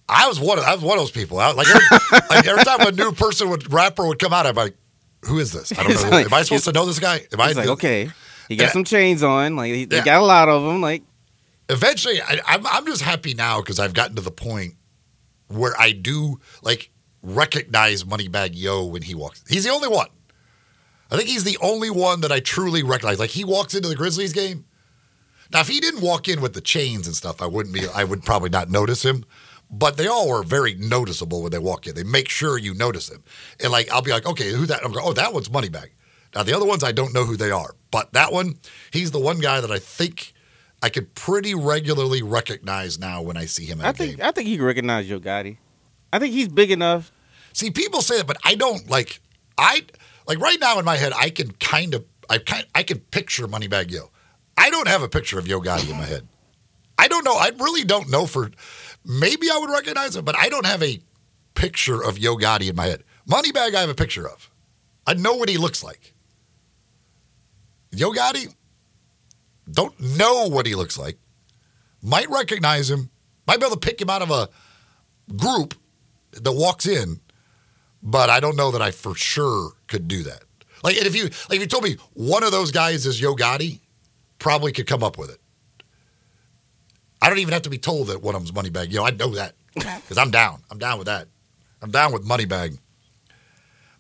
I 0.09 0.29
was 0.29 0.39
one. 0.39 0.59
Of, 0.59 0.65
I 0.65 0.75
was 0.75 0.83
one 0.85 0.99
of 0.99 1.03
those 1.03 1.11
people. 1.11 1.39
I, 1.41 1.51
like, 1.53 1.67
every, 1.69 1.81
like 2.31 2.47
every 2.47 2.65
time 2.65 2.81
a 2.81 2.93
new 2.93 3.13
person 3.13 3.49
would 3.51 3.73
rapper 3.73 4.07
would 4.07 4.19
come 4.19 4.33
out, 4.33 4.47
I'm 4.47 4.55
like, 4.55 4.77
"Who 5.25 5.39
is 5.39 5.53
this? 5.53 5.73
I 5.77 5.83
don't 5.83 5.95
know. 6.03 6.11
like- 6.11 6.27
Am 6.27 6.35
I 6.35 6.43
supposed 6.43 6.65
to 6.65 6.73
know 6.73 6.87
this 6.87 6.99
guy? 7.01 7.27
Am 7.33 7.41
I?" 7.41 7.53
Like 7.53 7.69
okay, 7.69 8.11
he 8.49 8.57
got 8.57 8.65
Yeah. 8.67 8.71
some 8.73 8.85
chains 8.85 9.23
on. 9.23 9.57
Like 9.57 9.73
he, 9.73 9.81
he 9.81 9.87
got 9.87 10.21
a 10.21 10.25
lot 10.25 10.49
of 10.49 10.63
them. 10.63 10.81
Like 10.81 11.03
Eventually, 11.69 12.21
I, 12.23 12.39
I'm 12.47 12.65
I'm 12.67 12.87
just 12.87 13.03
happy 13.03 13.35
now 13.35 13.61
because 13.61 13.81
I've 13.81 13.93
gotten 13.95 14.15
to 14.17 14.23
the 14.23 14.31
point 14.31 14.75
where 15.49 15.75
I 15.79 15.91
do 15.93 16.41
like 16.63 16.91
recognize 17.23 18.05
Moneybagg 18.05 18.51
Yo 18.55 18.85
when 18.85 19.03
he 19.03 19.15
walks. 19.17 19.43
He's 19.49 19.65
the 19.65 19.71
only 19.71 19.89
one. 19.89 20.07
I 21.11 21.17
think 21.17 21.29
he's 21.29 21.43
the 21.45 21.59
only 21.61 21.91
one 21.91 22.21
that 22.21 22.31
I 22.33 22.39
truly 22.41 22.83
recognize. 22.85 23.19
Like 23.19 23.31
he 23.31 23.45
walks 23.45 23.75
into 23.75 23.89
the 23.89 23.97
Grizzlies 23.97 24.33
game. 24.33 24.65
Now, 25.53 25.61
if 25.61 25.69
he 25.69 25.79
didn't 25.81 26.01
walk 26.03 26.29
in 26.29 26.41
with 26.41 26.55
the 26.55 26.61
chains 26.61 27.07
and 27.07 27.15
stuff, 27.15 27.41
I 27.43 27.47
wouldn't 27.47 27.75
be. 27.75 27.87
I 27.95 28.05
would 28.05 28.23
probably 28.25 28.51
not 28.51 28.71
notice 28.71 29.05
him. 29.05 29.25
But 29.71 29.97
they 29.97 30.07
all 30.07 30.33
are 30.33 30.43
very 30.45 30.75
noticeable 30.75 31.43
when 31.43 31.51
they 31.51 31.59
walk 31.59 31.87
in. 31.87 31.95
They 31.95 32.05
make 32.05 32.29
sure 32.29 32.57
you 32.57 32.73
notice 32.75 33.09
them. 33.09 33.25
And 33.61 33.73
like, 33.73 33.91
I'll 33.91 34.03
be 34.03 34.13
like, 34.13 34.27
okay, 34.27 34.53
who 34.53 34.67
that? 34.67 34.85
I'm 34.85 34.93
going, 34.93 35.05
oh, 35.07 35.13
that 35.15 35.33
one's 35.33 35.49
Moneybagg. 35.49 35.89
Now 36.35 36.43
the 36.43 36.55
other 36.55 36.67
ones, 36.67 36.85
I 36.85 36.93
don't 36.93 37.13
know 37.13 37.25
who 37.25 37.37
they 37.37 37.51
are. 37.51 37.75
But 37.91 38.13
that 38.13 38.33
one, 38.33 38.59
he's 38.93 39.11
the 39.11 39.19
one 39.19 39.39
guy 39.39 39.61
that 39.61 39.71
I 39.71 39.79
think 39.79 40.35
I 40.83 40.89
could 40.89 41.15
pretty 41.15 41.55
regularly 41.55 42.23
recognize 42.23 42.99
now 42.99 43.23
when 43.23 43.37
I 43.37 43.47
see 43.47 43.65
him 43.65 43.81
at 43.81 43.87
I 43.87 43.93
think 43.93 44.19
game. 44.19 44.27
I 44.27 44.31
think 44.31 44.47
he 44.47 44.57
can 44.57 44.67
recognize 44.67 45.09
Yo 45.09 45.19
Gotti. 45.19 45.57
I 46.13 46.19
think 46.19 46.33
he's 46.33 46.49
big 46.49 46.71
enough. 46.71 47.11
See, 47.53 47.71
people 47.71 48.03
say 48.03 48.19
that, 48.19 48.27
but 48.27 48.37
I 48.45 48.55
don't 48.55 48.89
like. 48.89 49.21
I 49.59 49.85
like 50.29 50.39
right 50.39 50.61
now 50.61 50.79
in 50.79 50.85
my 50.85 50.97
head, 50.97 51.13
I 51.17 51.31
can 51.31 51.53
kind 51.53 51.95
of, 51.95 52.05
I 52.29 52.39
kind, 52.39 52.67
I 52.75 52.83
can 52.83 52.99
picture 52.99 53.49
Moneybagg 53.49 53.91
Yo. 53.91 54.11
I 54.57 54.71
don't 54.71 54.89
have 54.89 55.03
a 55.03 55.09
picture 55.09 55.39
of 55.39 55.49
Yo 55.49 55.61
Gotti 55.61 55.91
in 55.91 55.97
my 55.97 56.05
head. 56.05 56.29
I 56.99 57.09
don't 57.09 57.25
know. 57.25 57.35
I 57.35 57.51
really 57.59 57.85
don't 57.85 58.11
know 58.11 58.27
for. 58.27 58.51
Maybe 59.07 59.49
I 59.51 59.59
would 59.59 59.71
recognize 59.71 60.17
him, 60.17 60.25
but 60.25 60.37
I 60.37 60.49
don't 60.49 60.67
have 60.67 60.83
a 60.83 61.01
picture 61.55 62.03
of 62.03 62.19
Yo 62.19 62.37
Gotti 62.37 62.69
in 62.69 62.77
my 62.77 62.87
head. 62.87 63.05
Moneybagg, 63.29 63.75
I 63.75 63.81
have 63.81 63.89
a 63.89 63.95
picture 63.95 64.29
of. 64.29 64.51
I 65.07 65.15
know 65.15 65.35
what 65.35 65.49
he 65.49 65.59
looks 65.59 65.85
like. 65.85 66.13
Yo 67.93 68.11
Gotti, 68.11 68.53
don't 69.71 69.99
know 70.01 70.49
what 70.49 70.67
he 70.67 70.75
looks 70.75 70.99
like. 70.99 71.19
Might 72.03 72.29
recognize 72.31 72.91
him. 72.91 73.11
Might 73.47 73.61
be 73.61 73.67
able 73.67 73.77
to 73.77 73.81
pick 73.81 74.01
him 74.01 74.11
out 74.11 74.23
of 74.23 74.31
a 74.31 74.49
group 75.37 75.75
that 76.33 76.53
walks 76.53 76.87
in, 76.87 77.21
but 78.03 78.29
I 78.29 78.41
don't 78.41 78.57
know 78.57 78.73
that 78.73 78.83
I 78.83 78.91
for 78.91 79.15
sure 79.15 79.71
could 79.87 80.09
do 80.09 80.25
that. 80.25 80.43
Like, 80.83 80.97
if 80.97 81.15
you 81.15 81.25
like, 81.49 81.57
if 81.57 81.61
you 81.61 81.67
told 81.67 81.85
me 81.85 81.97
one 82.15 82.43
of 82.43 82.51
those 82.51 82.73
guys 82.73 83.07
is 83.07 83.21
Yo 83.21 83.35
Gotti, 83.35 83.81
probably 84.39 84.73
could 84.73 84.87
come 84.87 85.05
up 85.05 85.17
with 85.17 85.31
it. 85.31 85.41
I 87.27 87.29
don't 87.29 87.39
even 87.41 87.55
have 87.55 87.63
to 87.63 87.71
be 87.71 87.79
told 87.79 88.07
that 88.07 88.23
one 88.23 88.37
of 88.37 88.47
them's 88.47 88.53
Moneybagg. 88.53 88.93
Yo, 88.93 89.03
I 89.03 89.11
know 89.11 89.35
that 89.35 89.57
because 89.75 90.17
I'm 90.17 90.31
down. 90.31 90.63
I'm 90.71 90.79
down 90.79 90.97
with 90.97 91.09
that. 91.09 91.27
I'm 91.83 91.91
down 91.91 92.13
with 92.13 92.23
money 92.23 92.47
Moneybagg. 92.47 92.79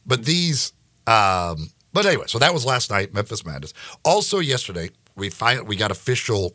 But 0.07 0.25
these, 0.25 0.73
um, 1.09 1.71
but 1.93 2.07
anyway, 2.07 2.27
so 2.29 2.39
that 2.39 2.55
was 2.55 2.65
last 2.65 2.89
night, 2.89 3.13
Memphis 3.13 3.45
Madness. 3.45 3.75
Also 4.05 4.39
yesterday, 4.39 4.91
we 5.17 5.29
find 5.29 5.67
we 5.67 5.75
got 5.75 5.91
official 5.91 6.55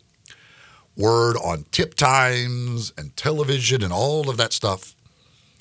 word 0.96 1.36
on 1.44 1.66
tip 1.72 1.94
times 1.96 2.94
and 2.98 3.18
television 3.18 3.84
and 3.84 3.92
all 3.92 4.30
of 4.30 4.38
that 4.38 4.54
stuff 4.54 4.96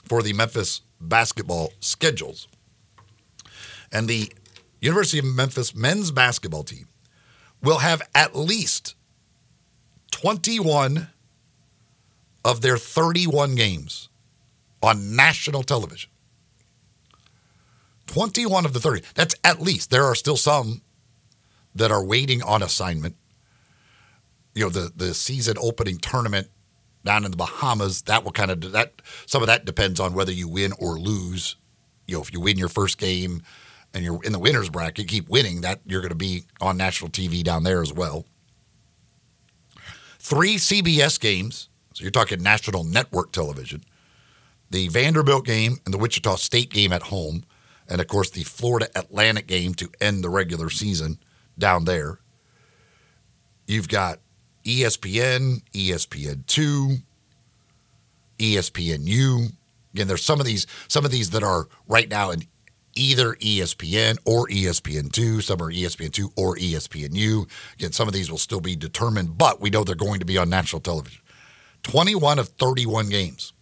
for 0.05 0.23
the 0.23 0.33
Memphis 0.33 0.83
basketball 1.01 1.73
schedules. 1.81 2.47
And 3.91 4.07
the 4.07 4.33
University 4.81 5.19
of 5.19 5.25
Memphis 5.25 5.75
men's 5.75 6.13
basketball 6.13 6.63
team 6.63 6.87
will 7.61 7.79
have 7.79 8.01
at 8.15 8.37
least 8.37 8.95
21 10.11 11.09
of 12.45 12.61
their 12.61 12.79
31 12.79 13.55
games 13.55 14.09
on 14.83 15.15
national 15.15 15.63
television. 15.63 16.11
21 18.07 18.65
of 18.65 18.73
the 18.73 18.81
30. 18.81 19.03
That's 19.15 19.35
at 19.45 19.61
least. 19.61 19.91
There 19.91 20.05
are 20.05 20.15
still 20.15 20.37
some 20.37 20.83
that 21.75 21.93
are 21.93 22.05
waiting 22.05 22.43
on 22.43 22.63
assignment. 22.63 23.17
You 24.55 24.65
know, 24.65 24.71
the 24.71 24.93
the 24.95 25.15
season 25.15 25.57
opening 25.61 25.99
tournament 25.99 26.49
down 27.05 27.25
in 27.25 27.31
the 27.31 27.37
Bahamas, 27.37 28.03
that 28.03 28.25
will 28.25 28.33
kind 28.33 28.51
of 28.51 28.73
that 28.73 29.01
some 29.27 29.43
of 29.43 29.47
that 29.47 29.65
depends 29.65 30.01
on 30.01 30.15
whether 30.15 30.33
you 30.33 30.49
win 30.49 30.73
or 30.79 30.99
lose. 30.99 31.57
You 32.07 32.17
know, 32.17 32.23
if 32.23 32.33
you 32.33 32.41
win 32.41 32.59
your 32.59 32.69
first 32.69 32.99
game 32.99 33.43
and 33.95 34.05
you're 34.05 34.23
in 34.25 34.33
the 34.33 34.39
winners 34.39 34.71
bracket, 34.71 35.07
keep 35.07 35.29
winning, 35.29 35.61
that 35.61 35.81
you're 35.85 36.01
going 36.01 36.11
to 36.11 36.17
be 36.17 36.45
on 36.61 36.77
national 36.77 37.11
TV 37.11 37.45
down 37.45 37.63
there 37.63 37.81
as 37.81 37.93
well. 37.93 38.25
Three 40.23 40.57
CBS 40.57 41.19
games, 41.19 41.71
so 41.95 42.03
you're 42.03 42.11
talking 42.11 42.43
national 42.43 42.85
network 42.85 43.33
television. 43.33 43.83
The 44.71 44.89
Vanderbilt 44.89 45.47
game 45.47 45.79
and 45.87 45.95
the 45.95 45.99
Wichita 45.99 46.37
State 46.37 46.71
game 46.71 46.93
at 46.93 47.05
home, 47.05 47.45
and 47.89 48.03
of 48.03 48.07
course 48.07 48.29
the 48.29 48.43
Florida 48.43 48.91
Atlantic 48.95 49.47
game 49.47 49.73
to 49.75 49.91
end 49.99 50.23
the 50.23 50.29
regular 50.29 50.69
season 50.69 51.19
down 51.59 51.87
there. 51.87 52.19
You've 53.67 53.89
got 53.89 54.21
ESPN, 54.65 55.63
ESPN2, 55.73 57.03
ESPNU. 58.39 59.53
Again, 59.95 60.07
there's 60.07 60.23
some 60.23 60.39
of 60.39 60.45
these 60.45 60.67
some 60.87 61.07
of 61.07 61.11
these 61.11 61.31
that 61.31 61.43
are 61.43 61.67
right 61.89 62.11
now 62.11 62.31
in 62.31 62.45
either 62.95 63.35
ESPN 63.35 64.19
or 64.25 64.47
ESPN2. 64.49 65.43
Some 65.43 65.63
are 65.63 65.71
E 65.71 65.83
ESPN2 65.83 66.33
or 66.37 66.57
ESPNU. 66.57 67.49
Again, 67.75 67.93
some 67.93 68.09
of 68.09 68.15
these 68.15 68.31
will 68.31 68.39
still 68.39 68.61
be 68.61 68.77
determined, 68.77 69.39
but 69.39 69.61
we 69.61 69.71
know 69.71 69.85
they're 69.85 69.95
going 69.95 70.21
to 70.21 70.27
be 70.27 70.39
on 70.39 70.51
national 70.51 70.81
television. 70.81 71.21
21 71.83 72.39
of 72.39 72.49
31 72.49 73.09
games 73.09 73.53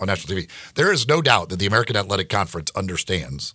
on 0.00 0.06
national 0.06 0.36
TV. 0.36 0.48
There 0.74 0.92
is 0.92 1.08
no 1.08 1.22
doubt 1.22 1.48
that 1.48 1.58
the 1.58 1.66
American 1.66 1.96
Athletic 1.96 2.28
Conference 2.28 2.70
understands 2.76 3.54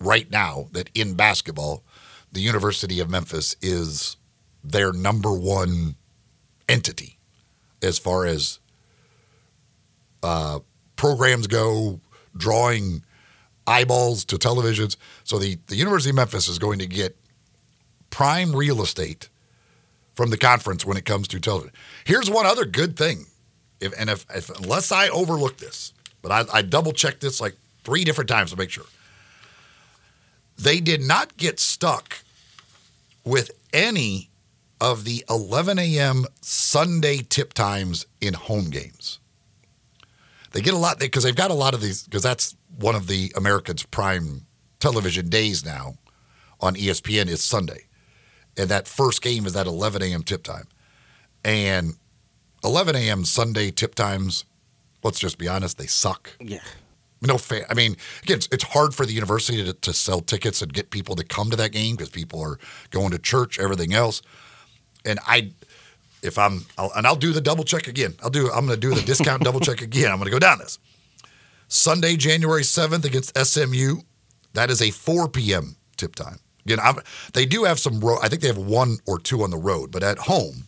right 0.00 0.30
now 0.30 0.68
that 0.72 0.90
in 0.94 1.14
basketball, 1.14 1.82
the 2.30 2.40
University 2.40 3.00
of 3.00 3.10
Memphis 3.10 3.56
is 3.62 4.16
their 4.62 4.92
number 4.92 5.32
one 5.32 5.96
entity 6.68 7.18
as 7.82 7.98
far 7.98 8.26
as 8.26 8.58
uh, 10.22 10.58
programs 10.96 11.46
go, 11.46 12.00
drawing 12.36 13.02
eyeballs 13.68 14.24
to 14.24 14.36
televisions. 14.36 14.96
So 15.24 15.38
the, 15.38 15.58
the 15.66 15.76
University 15.76 16.10
of 16.10 16.16
Memphis 16.16 16.48
is 16.48 16.58
going 16.58 16.78
to 16.78 16.86
get 16.86 17.16
prime 18.10 18.56
real 18.56 18.80
estate 18.82 19.28
from 20.14 20.30
the 20.30 20.38
conference 20.38 20.84
when 20.84 20.96
it 20.96 21.04
comes 21.04 21.28
to 21.28 21.38
television. 21.38 21.72
Here's 22.04 22.30
one 22.30 22.46
other 22.46 22.64
good 22.64 22.96
thing, 22.96 23.26
if, 23.80 23.92
and 24.00 24.08
if, 24.10 24.26
if 24.34 24.48
unless 24.58 24.90
I 24.90 25.08
overlook 25.10 25.58
this, 25.58 25.92
but 26.22 26.32
I, 26.32 26.58
I 26.58 26.62
double 26.62 26.92
checked 26.92 27.20
this 27.20 27.40
like 27.40 27.56
three 27.84 28.04
different 28.04 28.28
times 28.28 28.50
to 28.50 28.56
make 28.56 28.70
sure. 28.70 28.86
They 30.58 30.80
did 30.80 31.02
not 31.02 31.36
get 31.36 31.60
stuck 31.60 32.24
with 33.24 33.50
any 33.72 34.30
of 34.80 35.04
the 35.04 35.24
11 35.28 35.78
a.m. 35.78 36.24
Sunday 36.40 37.18
tip 37.18 37.52
times 37.52 38.06
in 38.20 38.34
home 38.34 38.70
games. 38.70 39.18
They 40.52 40.60
get 40.60 40.74
a 40.74 40.78
lot 40.78 40.98
because 40.98 41.24
they've 41.24 41.34
got 41.34 41.50
a 41.50 41.54
lot 41.54 41.74
of 41.74 41.80
these 41.80 42.04
because 42.04 42.22
that's 42.22 42.56
one 42.78 42.94
of 42.94 43.06
the 43.06 43.32
Americans' 43.36 43.84
prime 43.84 44.46
television 44.80 45.28
days 45.28 45.64
now 45.64 45.94
on 46.60 46.74
ESPN 46.74 47.28
is 47.28 47.42
Sunday, 47.42 47.86
and 48.56 48.68
that 48.68 48.88
first 48.88 49.22
game 49.22 49.46
is 49.46 49.54
at 49.56 49.66
11 49.66 50.02
a.m. 50.02 50.22
tip 50.22 50.42
time, 50.42 50.66
and 51.44 51.94
11 52.64 52.96
a.m. 52.96 53.24
Sunday 53.24 53.70
tip 53.70 53.94
times. 53.94 54.44
Let's 55.04 55.20
just 55.20 55.38
be 55.38 55.46
honest, 55.46 55.78
they 55.78 55.86
suck. 55.86 56.32
Yeah. 56.40 56.58
No 57.20 57.38
fan. 57.38 57.64
I 57.68 57.74
mean, 57.74 57.96
again, 58.22 58.38
it's, 58.38 58.48
it's 58.52 58.64
hard 58.64 58.94
for 58.94 59.04
the 59.06 59.12
university 59.12 59.64
to, 59.64 59.72
to 59.72 59.92
sell 59.92 60.20
tickets 60.20 60.62
and 60.62 60.72
get 60.72 60.90
people 60.90 61.16
to 61.16 61.24
come 61.24 61.50
to 61.50 61.56
that 61.56 61.72
game 61.72 61.96
because 61.96 62.10
people 62.10 62.40
are 62.40 62.58
going 62.90 63.10
to 63.10 63.18
church, 63.18 63.58
everything 63.58 63.92
else. 63.92 64.22
And 65.04 65.18
I, 65.26 65.52
if 66.22 66.38
I'm, 66.38 66.64
I'll, 66.76 66.92
and 66.96 67.06
I'll 67.06 67.16
do 67.16 67.32
the 67.32 67.40
double 67.40 67.64
check 67.64 67.88
again. 67.88 68.14
I'll 68.22 68.30
do. 68.30 68.50
I'm 68.50 68.66
going 68.66 68.78
to 68.78 68.88
do 68.88 68.94
the 68.94 69.02
discount 69.02 69.42
double 69.44 69.60
check 69.60 69.80
again. 69.80 70.10
I'm 70.10 70.18
going 70.18 70.26
to 70.26 70.30
go 70.30 70.38
down 70.38 70.58
this. 70.58 70.78
Sunday, 71.68 72.16
January 72.16 72.62
7th 72.62 73.04
against 73.04 73.36
SMU. 73.36 73.96
That 74.54 74.70
is 74.70 74.80
a 74.80 74.90
4 74.90 75.28
p.m. 75.28 75.76
tip 75.96 76.14
time. 76.14 76.38
Again, 76.64 76.80
I'm, 76.82 76.96
they 77.34 77.46
do 77.46 77.64
have 77.64 77.78
some 77.78 78.00
road. 78.00 78.18
I 78.22 78.28
think 78.28 78.42
they 78.42 78.48
have 78.48 78.58
one 78.58 78.98
or 79.06 79.18
two 79.18 79.42
on 79.42 79.50
the 79.50 79.56
road, 79.56 79.90
but 79.90 80.02
at 80.02 80.18
home. 80.18 80.64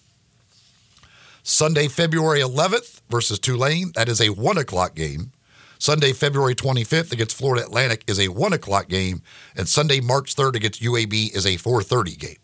Sunday, 1.43 1.89
February 1.89 2.41
11th 2.41 3.01
versus 3.09 3.39
Tulane. 3.39 3.93
That 3.95 4.09
is 4.09 4.21
a 4.21 4.29
one 4.29 4.59
o'clock 4.59 4.95
game. 4.95 5.33
Sunday, 5.79 6.13
February 6.13 6.55
25th 6.55 7.13
against 7.13 7.37
Florida 7.37 7.65
Atlantic 7.65 8.05
is 8.07 8.21
a 8.21 8.29
one 8.29 8.53
o'clock 8.53 8.89
game, 8.89 9.23
and 9.57 9.67
Sunday, 9.67 10.01
March 10.01 10.37
3rd 10.37 10.57
against 10.57 10.83
UAB 10.83 11.35
is 11.35 11.47
a 11.47 11.57
4:30 11.57 12.19
game. 12.19 12.37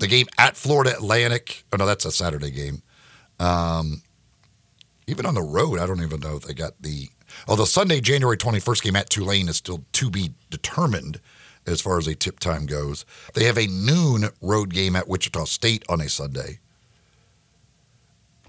The 0.00 0.06
game 0.08 0.26
at 0.38 0.56
Florida 0.56 0.92
Atlantic. 0.92 1.64
Oh 1.72 1.76
no, 1.76 1.86
that's 1.86 2.04
a 2.04 2.10
Saturday 2.12 2.50
game. 2.50 2.82
Um, 3.38 4.02
even 5.06 5.26
on 5.26 5.34
the 5.34 5.42
road, 5.42 5.78
I 5.78 5.86
don't 5.86 6.02
even 6.02 6.20
know 6.20 6.36
if 6.36 6.42
they 6.42 6.54
got 6.54 6.72
the. 6.80 7.08
Although 7.46 7.64
Sunday, 7.64 8.00
January 8.00 8.36
21st 8.36 8.82
game 8.82 8.96
at 8.96 9.08
Tulane 9.08 9.48
is 9.48 9.56
still 9.56 9.84
to 9.92 10.10
be 10.10 10.32
determined 10.50 11.20
as 11.66 11.80
far 11.80 11.98
as 11.98 12.06
a 12.06 12.14
tip 12.14 12.40
time 12.40 12.66
goes. 12.66 13.04
They 13.34 13.44
have 13.44 13.56
a 13.58 13.66
noon 13.66 14.30
road 14.42 14.72
game 14.74 14.96
at 14.96 15.06
Wichita 15.06 15.44
State 15.44 15.84
on 15.88 16.00
a 16.00 16.08
Sunday. 16.08 16.58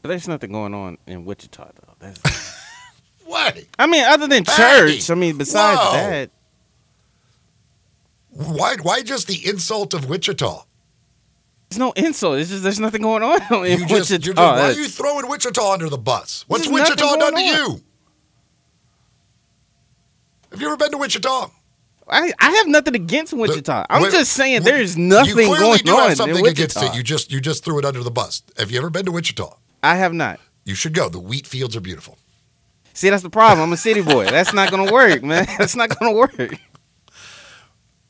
But 0.01 0.09
there's 0.09 0.27
nothing 0.27 0.51
going 0.51 0.73
on 0.73 0.97
in 1.05 1.25
Wichita 1.25 1.63
though. 1.63 1.93
That's, 1.99 2.59
What? 3.25 3.63
I 3.79 3.87
mean, 3.87 4.03
other 4.03 4.27
than 4.27 4.43
Hey, 4.45 4.97
church. 4.97 5.09
I 5.09 5.15
mean, 5.15 5.37
besides 5.37 5.79
whoa. 5.79 5.93
that, 5.93 6.31
Why? 8.29 8.75
Why 8.81 9.03
just 9.03 9.27
the 9.27 9.47
insult 9.47 9.93
of 9.93 10.09
Wichita? 10.09 10.63
It's 11.71 11.77
no 11.77 11.93
insult. 11.93 12.37
It's 12.37 12.49
just 12.49 12.63
there's 12.63 12.81
nothing 12.81 13.01
going 13.01 13.23
on 13.23 13.39
in 13.65 13.79
You 13.79 13.85
Wichita. 13.85 13.95
just, 13.97 14.21
just- 14.21 14.37
Oh, 14.37 14.43
why 14.43 14.61
are 14.61 14.71
you 14.73 14.89
throwing 14.89 15.27
Wichita 15.29 15.71
under 15.71 15.87
the 15.89 15.97
bus? 15.97 16.43
What's 16.49 16.67
There's 16.67 16.73
Wichita 16.73 17.15
done 17.15 17.19
to 17.19 17.25
on. 17.39 17.45
you? 17.45 17.81
Have 20.51 20.59
you 20.61 20.67
ever 20.67 20.75
been 20.75 20.91
to 20.91 20.97
Wichita? 20.97 21.49
I, 22.09 22.33
I 22.39 22.51
have 22.51 22.67
nothing 22.67 22.95
against 22.95 23.31
Wichita. 23.31 23.85
I'm 23.89 24.01
Wait, 24.03 24.11
just 24.11 24.33
saying 24.33 24.63
wh- 24.63 24.65
there's 24.65 24.97
nothing 24.97 25.29
you 25.29 25.45
clearly 25.45 25.59
going 25.59 25.77
do 25.85 25.91
on 25.93 26.09
have 26.09 26.17
something 26.17 26.43
in 26.45 26.51
against 26.51 26.75
it. 26.83 26.93
You 26.93 27.03
just 27.03 27.31
you 27.31 27.39
just 27.39 27.63
threw 27.63 27.79
it 27.79 27.85
under 27.85 28.03
the 28.03 28.11
bus. 28.11 28.43
Have 28.57 28.69
you 28.69 28.77
ever 28.77 28.89
been 28.89 29.05
to 29.05 29.11
Wichita? 29.13 29.55
I 29.81 29.95
have 29.95 30.11
not. 30.13 30.41
You 30.65 30.75
should 30.75 30.93
go. 30.93 31.07
The 31.07 31.19
wheat 31.19 31.47
fields 31.47 31.73
are 31.77 31.81
beautiful. 31.81 32.17
See, 32.93 33.09
that's 33.09 33.23
the 33.23 33.29
problem. 33.29 33.61
I'm 33.61 33.71
a 33.71 33.77
city 33.77 34.01
boy. 34.01 34.25
That's 34.25 34.51
not 34.53 34.69
gonna 34.71 34.91
work, 34.91 35.23
man. 35.23 35.47
That's 35.57 35.77
not 35.77 35.97
gonna 35.97 36.11
work. 36.11 36.53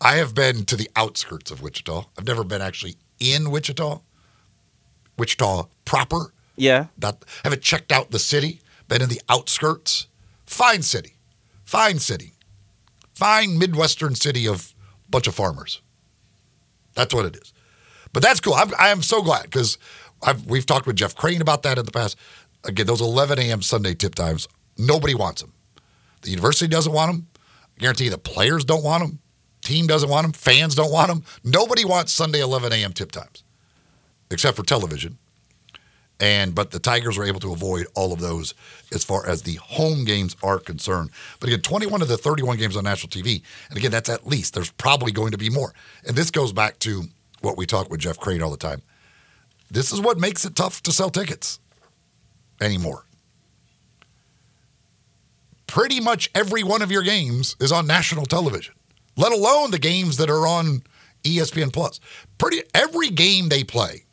I 0.01 0.15
have 0.15 0.33
been 0.33 0.65
to 0.65 0.75
the 0.75 0.89
outskirts 0.95 1.51
of 1.51 1.61
Wichita. 1.61 2.05
I've 2.17 2.25
never 2.25 2.43
been 2.43 2.63
actually 2.63 2.95
in 3.21 3.51
Wichita. 3.51 4.01
Wichita 5.17 5.67
proper. 5.85 6.33
Yeah. 6.57 6.87
Not 7.01 7.23
haven't 7.43 7.61
checked 7.61 7.91
out 7.91 8.11
the 8.11 8.19
city. 8.19 8.59
Been 8.87 9.01
in 9.01 9.09
the 9.09 9.21
outskirts. 9.29 10.07
Fine 10.45 10.81
city. 10.81 11.15
Fine 11.63 11.99
city. 11.99 12.33
Fine 13.13 13.57
Midwestern 13.57 14.15
city 14.15 14.47
of 14.47 14.73
bunch 15.09 15.27
of 15.27 15.35
farmers. 15.35 15.81
That's 16.95 17.13
what 17.13 17.25
it 17.25 17.35
is. 17.37 17.53
But 18.11 18.23
that's 18.23 18.39
cool. 18.39 18.55
I'm, 18.55 18.71
I 18.77 18.89
am 18.89 19.01
so 19.01 19.21
glad 19.21 19.43
because 19.43 19.77
we've 20.45 20.65
talked 20.65 20.87
with 20.87 20.97
Jeff 20.97 21.15
Crane 21.15 21.41
about 21.41 21.63
that 21.63 21.77
in 21.77 21.85
the 21.85 21.91
past. 21.91 22.17
Again, 22.63 22.87
those 22.87 23.01
11 23.01 23.39
a.m. 23.39 23.61
Sunday 23.61 23.93
tip 23.93 24.15
times, 24.15 24.47
nobody 24.77 25.15
wants 25.15 25.41
them. 25.41 25.53
The 26.23 26.31
university 26.31 26.67
doesn't 26.67 26.91
want 26.91 27.11
them. 27.11 27.27
I 27.77 27.81
guarantee 27.81 28.05
you 28.05 28.09
the 28.09 28.17
players 28.17 28.65
don't 28.65 28.83
want 28.83 29.03
them. 29.03 29.19
Team 29.63 29.87
doesn't 29.87 30.09
want 30.09 30.23
them. 30.23 30.33
Fans 30.33 30.75
don't 30.75 30.91
want 30.91 31.09
them. 31.09 31.23
Nobody 31.43 31.85
wants 31.85 32.11
Sunday 32.11 32.41
11 32.41 32.73
a.m. 32.73 32.93
tip 32.93 33.11
times, 33.11 33.43
except 34.29 34.57
for 34.57 34.63
television. 34.63 35.17
And 36.19 36.53
but 36.53 36.69
the 36.69 36.79
Tigers 36.79 37.17
were 37.17 37.25
able 37.25 37.39
to 37.39 37.51
avoid 37.51 37.87
all 37.95 38.13
of 38.13 38.19
those 38.19 38.53
as 38.93 39.03
far 39.03 39.27
as 39.27 39.41
the 39.41 39.55
home 39.55 40.05
games 40.05 40.35
are 40.43 40.59
concerned. 40.59 41.09
But 41.39 41.49
again, 41.49 41.61
21 41.61 42.03
of 42.03 42.07
the 42.07 42.17
31 42.17 42.57
games 42.57 42.77
on 42.77 42.83
national 42.83 43.09
TV, 43.09 43.41
and 43.69 43.77
again, 43.77 43.89
that's 43.89 44.09
at 44.09 44.27
least. 44.27 44.53
There's 44.53 44.69
probably 44.71 45.11
going 45.11 45.31
to 45.31 45.37
be 45.37 45.49
more. 45.49 45.73
And 46.05 46.15
this 46.15 46.29
goes 46.29 46.53
back 46.53 46.77
to 46.79 47.05
what 47.41 47.57
we 47.57 47.65
talk 47.65 47.89
with 47.89 48.01
Jeff 48.01 48.19
Crane 48.19 48.43
all 48.43 48.51
the 48.51 48.57
time. 48.57 48.83
This 49.71 49.91
is 49.91 49.99
what 49.99 50.19
makes 50.19 50.45
it 50.45 50.55
tough 50.55 50.83
to 50.83 50.91
sell 50.91 51.09
tickets 51.09 51.59
anymore. 52.59 53.05
Pretty 55.65 55.99
much 55.99 56.29
every 56.35 56.63
one 56.63 56.81
of 56.81 56.91
your 56.91 57.01
games 57.01 57.55
is 57.59 57.71
on 57.71 57.87
national 57.87 58.25
television, 58.25 58.75
let 59.17 59.31
alone 59.31 59.71
the 59.71 59.79
games 59.79 60.17
that 60.17 60.29
are 60.29 60.47
on 60.47 60.83
ESPN 61.23 61.71
Plus. 61.71 61.99
Pretty 62.37 62.63
every 62.73 63.09
game 63.09 63.49
they 63.49 63.63
play, 63.63 64.05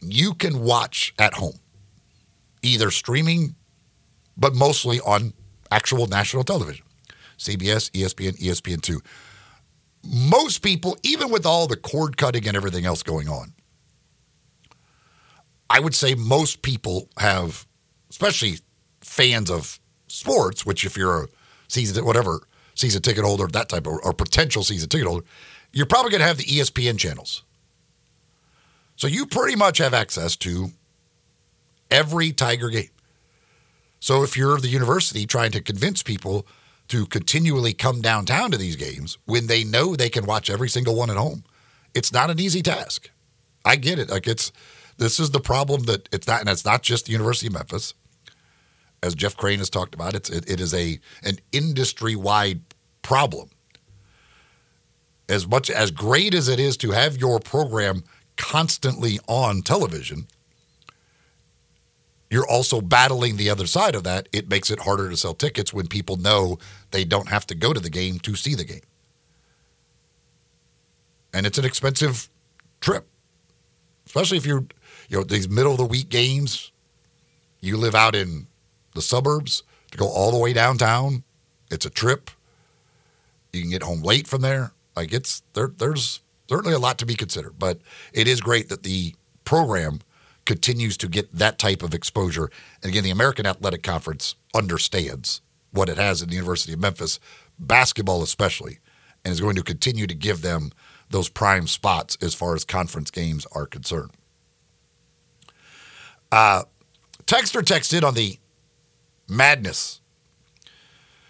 you 0.00 0.34
can 0.34 0.60
watch 0.62 1.14
at 1.18 1.34
home, 1.34 1.58
either 2.62 2.90
streaming, 2.90 3.54
but 4.36 4.54
mostly 4.54 5.00
on 5.00 5.32
actual 5.70 6.06
national 6.06 6.44
television. 6.44 6.84
CBS, 7.38 7.90
ESPN, 7.92 8.38
ESPN2. 8.38 9.00
Most 10.04 10.58
people, 10.62 10.96
even 11.02 11.30
with 11.30 11.46
all 11.46 11.66
the 11.66 11.76
cord 11.76 12.16
cutting 12.16 12.46
and 12.46 12.56
everything 12.56 12.84
else 12.84 13.02
going 13.02 13.28
on, 13.28 13.52
I 15.68 15.80
would 15.80 15.94
say 15.94 16.14
most 16.14 16.62
people 16.62 17.08
have, 17.18 17.66
especially 18.10 18.58
fans 19.00 19.50
of 19.50 19.78
sports, 20.08 20.66
which 20.66 20.84
if 20.84 20.96
you're 20.96 21.24
a 21.24 21.28
season 21.68 22.04
whatever 22.04 22.40
season 22.80 23.02
ticket 23.02 23.24
holder, 23.24 23.46
that 23.46 23.68
type 23.68 23.86
of 23.86 23.98
or 24.02 24.12
potential 24.12 24.62
season 24.62 24.88
ticket 24.88 25.06
holder, 25.06 25.26
you're 25.72 25.86
probably 25.86 26.10
going 26.10 26.20
to 26.20 26.26
have 26.26 26.38
the 26.38 26.44
ESPN 26.44 26.98
channels. 26.98 27.42
So 28.96 29.06
you 29.06 29.26
pretty 29.26 29.56
much 29.56 29.78
have 29.78 29.94
access 29.94 30.36
to 30.36 30.70
every 31.90 32.32
Tiger 32.32 32.68
game. 32.68 32.90
So 34.00 34.22
if 34.22 34.36
you're 34.36 34.58
the 34.58 34.68
university 34.68 35.26
trying 35.26 35.52
to 35.52 35.60
convince 35.60 36.02
people 36.02 36.46
to 36.88 37.06
continually 37.06 37.72
come 37.72 38.00
downtown 38.00 38.50
to 38.50 38.56
these 38.56 38.76
games 38.76 39.18
when 39.26 39.46
they 39.46 39.62
know 39.62 39.94
they 39.94 40.08
can 40.08 40.26
watch 40.26 40.50
every 40.50 40.68
single 40.68 40.96
one 40.96 41.10
at 41.10 41.16
home, 41.16 41.44
it's 41.94 42.12
not 42.12 42.30
an 42.30 42.40
easy 42.40 42.62
task. 42.62 43.10
I 43.64 43.76
get 43.76 43.98
it. 43.98 44.10
Like 44.10 44.26
it's 44.26 44.52
this 44.96 45.20
is 45.20 45.30
the 45.30 45.40
problem 45.40 45.84
that 45.84 46.08
it's 46.12 46.26
not, 46.26 46.40
and 46.40 46.48
it's 46.48 46.64
not 46.64 46.82
just 46.82 47.06
the 47.06 47.12
University 47.12 47.46
of 47.46 47.54
Memphis. 47.54 47.94
As 49.02 49.14
Jeff 49.14 49.36
Crane 49.36 49.58
has 49.58 49.70
talked 49.70 49.94
about, 49.94 50.14
it's 50.14 50.28
it, 50.28 50.48
it 50.50 50.60
is 50.60 50.74
a 50.74 51.00
an 51.22 51.38
industry 51.52 52.16
wide 52.16 52.60
problem. 53.02 53.50
As 55.28 55.46
much 55.46 55.70
as 55.70 55.90
great 55.90 56.34
as 56.34 56.48
it 56.48 56.58
is 56.58 56.76
to 56.78 56.90
have 56.90 57.16
your 57.16 57.40
program 57.40 58.02
constantly 58.36 59.20
on 59.28 59.62
television, 59.62 60.26
you're 62.30 62.48
also 62.48 62.80
battling 62.80 63.36
the 63.36 63.50
other 63.50 63.66
side 63.66 63.94
of 63.94 64.04
that. 64.04 64.28
It 64.32 64.48
makes 64.48 64.70
it 64.70 64.80
harder 64.80 65.08
to 65.08 65.16
sell 65.16 65.34
tickets 65.34 65.72
when 65.72 65.88
people 65.88 66.16
know 66.16 66.58
they 66.90 67.04
don't 67.04 67.28
have 67.28 67.46
to 67.48 67.54
go 67.54 67.72
to 67.72 67.80
the 67.80 67.90
game 67.90 68.18
to 68.20 68.36
see 68.36 68.54
the 68.54 68.64
game. 68.64 68.82
And 71.32 71.46
it's 71.46 71.58
an 71.58 71.64
expensive 71.64 72.28
trip, 72.80 73.08
especially 74.06 74.36
if 74.36 74.46
you're, 74.46 74.66
you 75.08 75.18
know, 75.18 75.24
these 75.24 75.48
middle 75.48 75.72
of 75.72 75.78
the 75.78 75.84
week 75.84 76.08
games. 76.08 76.72
You 77.60 77.76
live 77.76 77.94
out 77.94 78.14
in 78.14 78.46
the 78.94 79.02
suburbs 79.02 79.62
to 79.90 79.98
go 79.98 80.08
all 80.08 80.30
the 80.30 80.38
way 80.38 80.52
downtown. 80.52 81.24
It's 81.70 81.86
a 81.86 81.90
trip. 81.90 82.30
You 83.52 83.62
can 83.62 83.70
get 83.70 83.82
home 83.82 84.02
late 84.02 84.26
from 84.26 84.42
there. 84.42 84.72
Like 84.96 85.12
it's 85.12 85.42
there. 85.54 85.68
There's 85.68 86.20
certainly 86.48 86.74
a 86.74 86.78
lot 86.78 86.98
to 86.98 87.06
be 87.06 87.14
considered, 87.14 87.58
but 87.58 87.80
it 88.12 88.28
is 88.28 88.40
great 88.40 88.68
that 88.68 88.82
the 88.82 89.14
program 89.44 90.00
continues 90.44 90.96
to 90.96 91.08
get 91.08 91.32
that 91.32 91.58
type 91.58 91.82
of 91.82 91.94
exposure. 91.94 92.50
And 92.82 92.90
again, 92.90 93.04
the 93.04 93.10
American 93.10 93.46
Athletic 93.46 93.82
Conference 93.82 94.34
understands 94.54 95.40
what 95.70 95.88
it 95.88 95.96
has 95.96 96.22
in 96.22 96.28
the 96.28 96.34
University 96.34 96.72
of 96.72 96.80
Memphis, 96.80 97.20
basketball 97.58 98.22
especially, 98.22 98.78
and 99.24 99.30
is 99.30 99.40
going 99.40 99.56
to 99.56 99.62
continue 99.62 100.06
to 100.06 100.14
give 100.14 100.42
them 100.42 100.72
those 101.10 101.28
prime 101.28 101.66
spots 101.66 102.16
as 102.20 102.34
far 102.34 102.54
as 102.54 102.64
conference 102.64 103.10
games 103.10 103.46
are 103.52 103.66
concerned. 103.66 104.10
Uh, 106.32 106.64
Texter 107.26 107.62
texted 107.62 108.02
on 108.02 108.14
the 108.14 108.39
madness. 109.30 110.00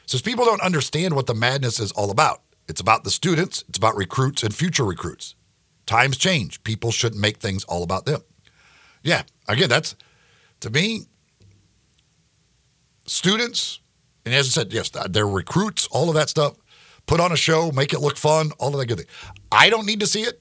Says 0.07 0.23
people 0.23 0.45
don't 0.45 0.63
understand 0.63 1.15
what 1.15 1.27
the 1.27 1.35
madness 1.35 1.79
is 1.79 1.93
all 1.93 2.11
about. 2.11 2.43
It's 2.69 2.81
about 2.81 3.05
the 3.05 3.11
students, 3.11 3.65
it's 3.69 3.79
about 3.79 3.97
recruits 3.97 4.43
and 4.43 4.55
future 4.55 4.85
recruits. 4.85 5.35
Times 5.87 6.17
change. 6.17 6.63
People 6.63 6.93
shouldn't 6.93 7.21
make 7.21 7.39
things 7.39 7.65
all 7.65 7.83
about 7.83 8.07
them. 8.07 8.23
Yeah, 9.03 9.23
again, 9.49 9.69
that's 9.69 9.97
to 10.61 10.71
me, 10.71 11.07
students, 13.07 13.81
and 14.25 14.35
as 14.35 14.47
I 14.47 14.51
said, 14.51 14.73
yes, 14.73 14.91
they're 15.09 15.27
recruits, 15.27 15.87
all 15.89 16.09
of 16.09 16.15
that 16.15 16.29
stuff. 16.29 16.57
Put 17.07 17.19
on 17.19 17.33
a 17.33 17.37
show, 17.37 17.73
make 17.73 17.93
it 17.93 18.01
look 18.01 18.17
fun, 18.17 18.53
all 18.59 18.73
of 18.73 18.79
that 18.79 18.87
good 18.87 18.99
thing. 18.99 19.07
I 19.51 19.71
don't 19.71 19.87
need 19.87 20.01
to 20.01 20.07
see 20.07 20.23
it. 20.23 20.41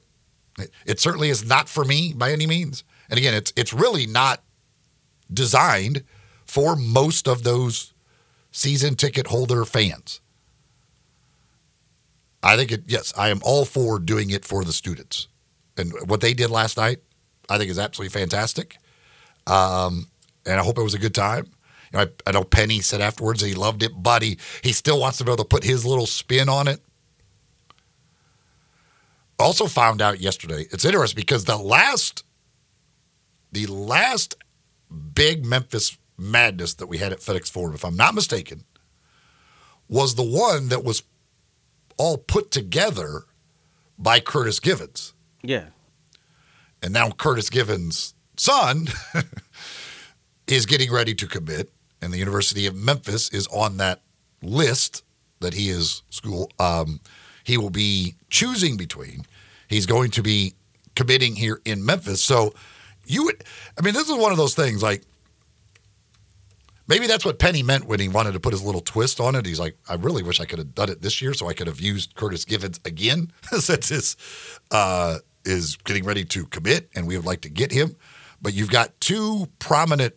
It 0.86 1.00
certainly 1.00 1.30
is 1.30 1.46
not 1.46 1.70
for 1.70 1.86
me 1.86 2.14
by 2.16 2.32
any 2.32 2.46
means. 2.46 2.84
And 3.10 3.18
again, 3.18 3.34
it's 3.34 3.54
it's 3.56 3.74
really 3.74 4.06
not 4.06 4.44
designed 5.34 6.04
for 6.50 6.76
most 6.76 7.28
of 7.28 7.44
those 7.44 7.94
season 8.52 8.96
ticket 8.96 9.28
holder 9.28 9.66
fans. 9.66 10.20
I 12.42 12.58
think 12.58 12.72
it, 12.72 12.84
yes, 12.88 13.14
I 13.16 13.30
am 13.30 13.40
all 13.44 13.66
for 13.66 14.00
doing 14.00 14.32
it 14.32 14.46
for 14.46 14.64
the 14.64 14.74
students. 14.74 15.28
And 15.78 15.94
what 16.08 16.22
they 16.22 16.34
did 16.34 16.50
last 16.50 16.76
night, 16.76 17.04
I 17.50 17.60
think 17.60 17.70
is 17.70 17.78
absolutely 17.78 18.20
fantastic. 18.20 18.78
Um, 19.46 20.08
and 20.44 20.60
I 20.60 20.64
hope 20.64 20.80
it 20.80 20.84
was 20.84 20.96
a 20.96 21.00
good 21.00 21.14
time. 21.14 21.46
You 21.94 22.00
know, 22.00 22.06
I, 22.06 22.08
I 22.26 22.32
know 22.32 22.44
Penny 22.44 22.80
said 22.80 23.00
afterwards 23.00 23.42
he 23.42 23.54
loved 23.54 23.84
it, 23.84 23.92
but 23.96 24.24
he, 24.24 24.40
he 24.64 24.72
still 24.72 25.00
wants 25.00 25.20
to 25.20 25.26
be 25.26 25.30
able 25.30 25.44
to 25.44 25.48
put 25.48 25.64
his 25.64 25.86
little 25.86 26.08
spin 26.08 26.50
on 26.50 26.68
it. 26.68 26.80
Also 29.38 29.68
found 29.68 30.02
out 30.02 30.20
yesterday, 30.20 30.66
it's 30.72 30.84
interesting 30.84 31.22
because 31.22 31.46
the 31.46 31.58
last 31.58 32.24
the 33.52 33.68
last 33.68 34.36
big 35.14 35.46
Memphis 35.46 35.98
madness 36.20 36.74
that 36.76 36.88
we 36.88 36.98
had 36.98 37.12
at 37.12 37.20
FedEx 37.20 37.50
Forum, 37.50 37.74
if 37.74 37.86
I'm 37.86 37.96
not 37.96 38.16
mistaken, 38.16 38.64
was 39.88 40.16
the 40.16 40.24
one 40.24 40.70
that 40.70 40.84
was 40.84 41.04
all 41.98 42.18
put 42.18 42.52
together 42.52 43.24
by 43.98 44.20
Curtis 44.20 44.60
Givens. 44.60 45.14
Yeah. 45.44 45.66
And 46.82 46.94
now 46.94 47.12
Curtis 47.12 47.50
Givens' 47.50 48.14
son 48.38 48.88
is 50.48 50.66
getting 50.66 50.92
ready 50.92 51.14
to 51.16 51.28
commit, 51.28 51.70
and 52.02 52.14
the 52.14 52.18
University 52.18 52.66
of 52.66 52.76
Memphis 52.76 53.30
is 53.30 53.48
on 53.48 53.78
that 53.78 54.02
list 54.42 55.04
that 55.42 55.54
he 55.54 55.70
is 55.70 56.04
school. 56.10 56.50
Um, 56.60 57.02
he 57.44 57.58
will 57.58 57.70
be 57.70 58.16
choosing 58.30 58.78
between. 58.78 59.26
He's 59.68 59.86
going 59.86 60.12
to 60.12 60.22
be 60.22 60.54
committing 60.96 61.36
here 61.36 61.62
in 61.66 61.86
Memphis. 61.86 62.24
So 62.24 62.54
you 63.06 63.26
would, 63.26 63.44
I 63.78 63.82
mean, 63.82 63.94
this 63.94 64.10
is 64.10 64.16
one 64.16 64.32
of 64.32 64.38
those 64.38 64.56
things 64.56 64.82
like 64.84 65.04
maybe 66.90 67.08
that's 67.08 67.24
what 67.24 67.40
Penny 67.40 67.64
meant 67.64 67.86
when 67.86 68.00
he 68.00 68.10
wanted 68.10 68.34
to 68.34 68.40
put 68.40 68.52
his 68.52 68.64
little 68.64 68.82
twist 68.82 69.20
on 69.20 69.36
it. 69.36 69.46
He's 69.46 69.60
like, 69.60 69.78
I 69.88 69.94
really 69.94 70.24
wish 70.24 70.42
I 70.42 70.46
could 70.46 70.60
have 70.60 70.74
done 70.74 70.90
it 70.90 71.02
this 71.02 71.22
year 71.22 71.34
so 71.34 71.48
I 71.48 71.54
could 71.54 71.68
have 71.68 71.80
used 71.80 72.16
Curtis 72.16 72.44
Givens 72.44 72.80
again 72.84 73.32
since 73.52 73.90
his 73.90 74.18
uh, 74.72 75.20
is 75.46 75.78
getting 75.78 76.04
ready 76.04 76.26
to 76.26 76.46
commit 76.48 76.90
and 76.96 77.08
we 77.08 77.16
would 77.16 77.26
like 77.26 77.42
to 77.42 77.50
get 77.50 77.72
him. 77.72 77.96
But 78.42 78.54
you've 78.54 78.72
got 78.72 79.00
two 79.00 79.48
prominent 79.60 80.16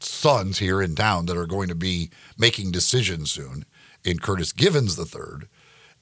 sons 0.00 0.58
here 0.58 0.82
in 0.82 0.94
town 0.94 1.26
that 1.26 1.36
are 1.36 1.46
going 1.46 1.68
to 1.68 1.74
be 1.74 2.10
making 2.36 2.72
decisions 2.72 3.30
soon 3.30 3.64
in 4.04 4.18
Curtis 4.18 4.52
Givens 4.52 4.96
the 4.96 5.06
third 5.06 5.48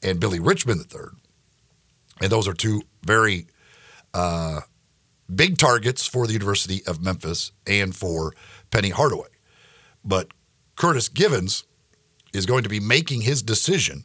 and 0.02 0.18
Billy 0.18 0.40
Richmond 0.40 0.84
III. 0.92 1.18
And 2.22 2.32
those 2.32 2.48
are 2.48 2.54
two 2.54 2.82
very 3.04 3.48
uh, 4.14 4.60
big 5.34 5.58
targets 5.58 6.06
for 6.06 6.26
the 6.26 6.32
University 6.32 6.82
of 6.86 7.02
Memphis 7.02 7.52
and 7.66 7.94
for 7.94 8.32
Penny 8.70 8.90
Hardaway. 8.90 9.33
But 10.04 10.32
Curtis 10.76 11.08
Givens 11.08 11.64
is 12.32 12.46
going 12.46 12.62
to 12.64 12.68
be 12.68 12.80
making 12.80 13.22
his 13.22 13.42
decision. 13.42 14.04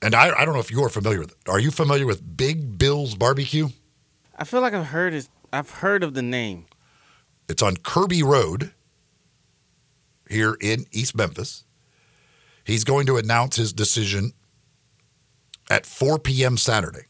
And 0.00 0.14
I, 0.14 0.30
I 0.38 0.44
don't 0.44 0.54
know 0.54 0.60
if 0.60 0.70
you're 0.70 0.88
familiar 0.88 1.20
with 1.20 1.32
it. 1.32 1.48
Are 1.48 1.58
you 1.58 1.70
familiar 1.70 2.06
with 2.06 2.36
Big 2.36 2.78
Bill's 2.78 3.14
Barbecue? 3.14 3.68
I 4.36 4.44
feel 4.44 4.60
like 4.60 4.74
I've 4.74 4.86
heard 4.86 5.14
it. 5.14 5.28
I've 5.52 5.70
heard 5.70 6.02
of 6.02 6.14
the 6.14 6.22
name. 6.22 6.66
It's 7.48 7.62
on 7.62 7.76
Kirby 7.76 8.22
Road 8.22 8.72
here 10.28 10.56
in 10.60 10.86
East 10.92 11.16
Memphis. 11.16 11.64
He's 12.64 12.84
going 12.84 13.06
to 13.06 13.16
announce 13.16 13.56
his 13.56 13.72
decision 13.72 14.32
at 15.70 15.86
4 15.86 16.18
p.m. 16.18 16.56
Saturday. 16.56 17.06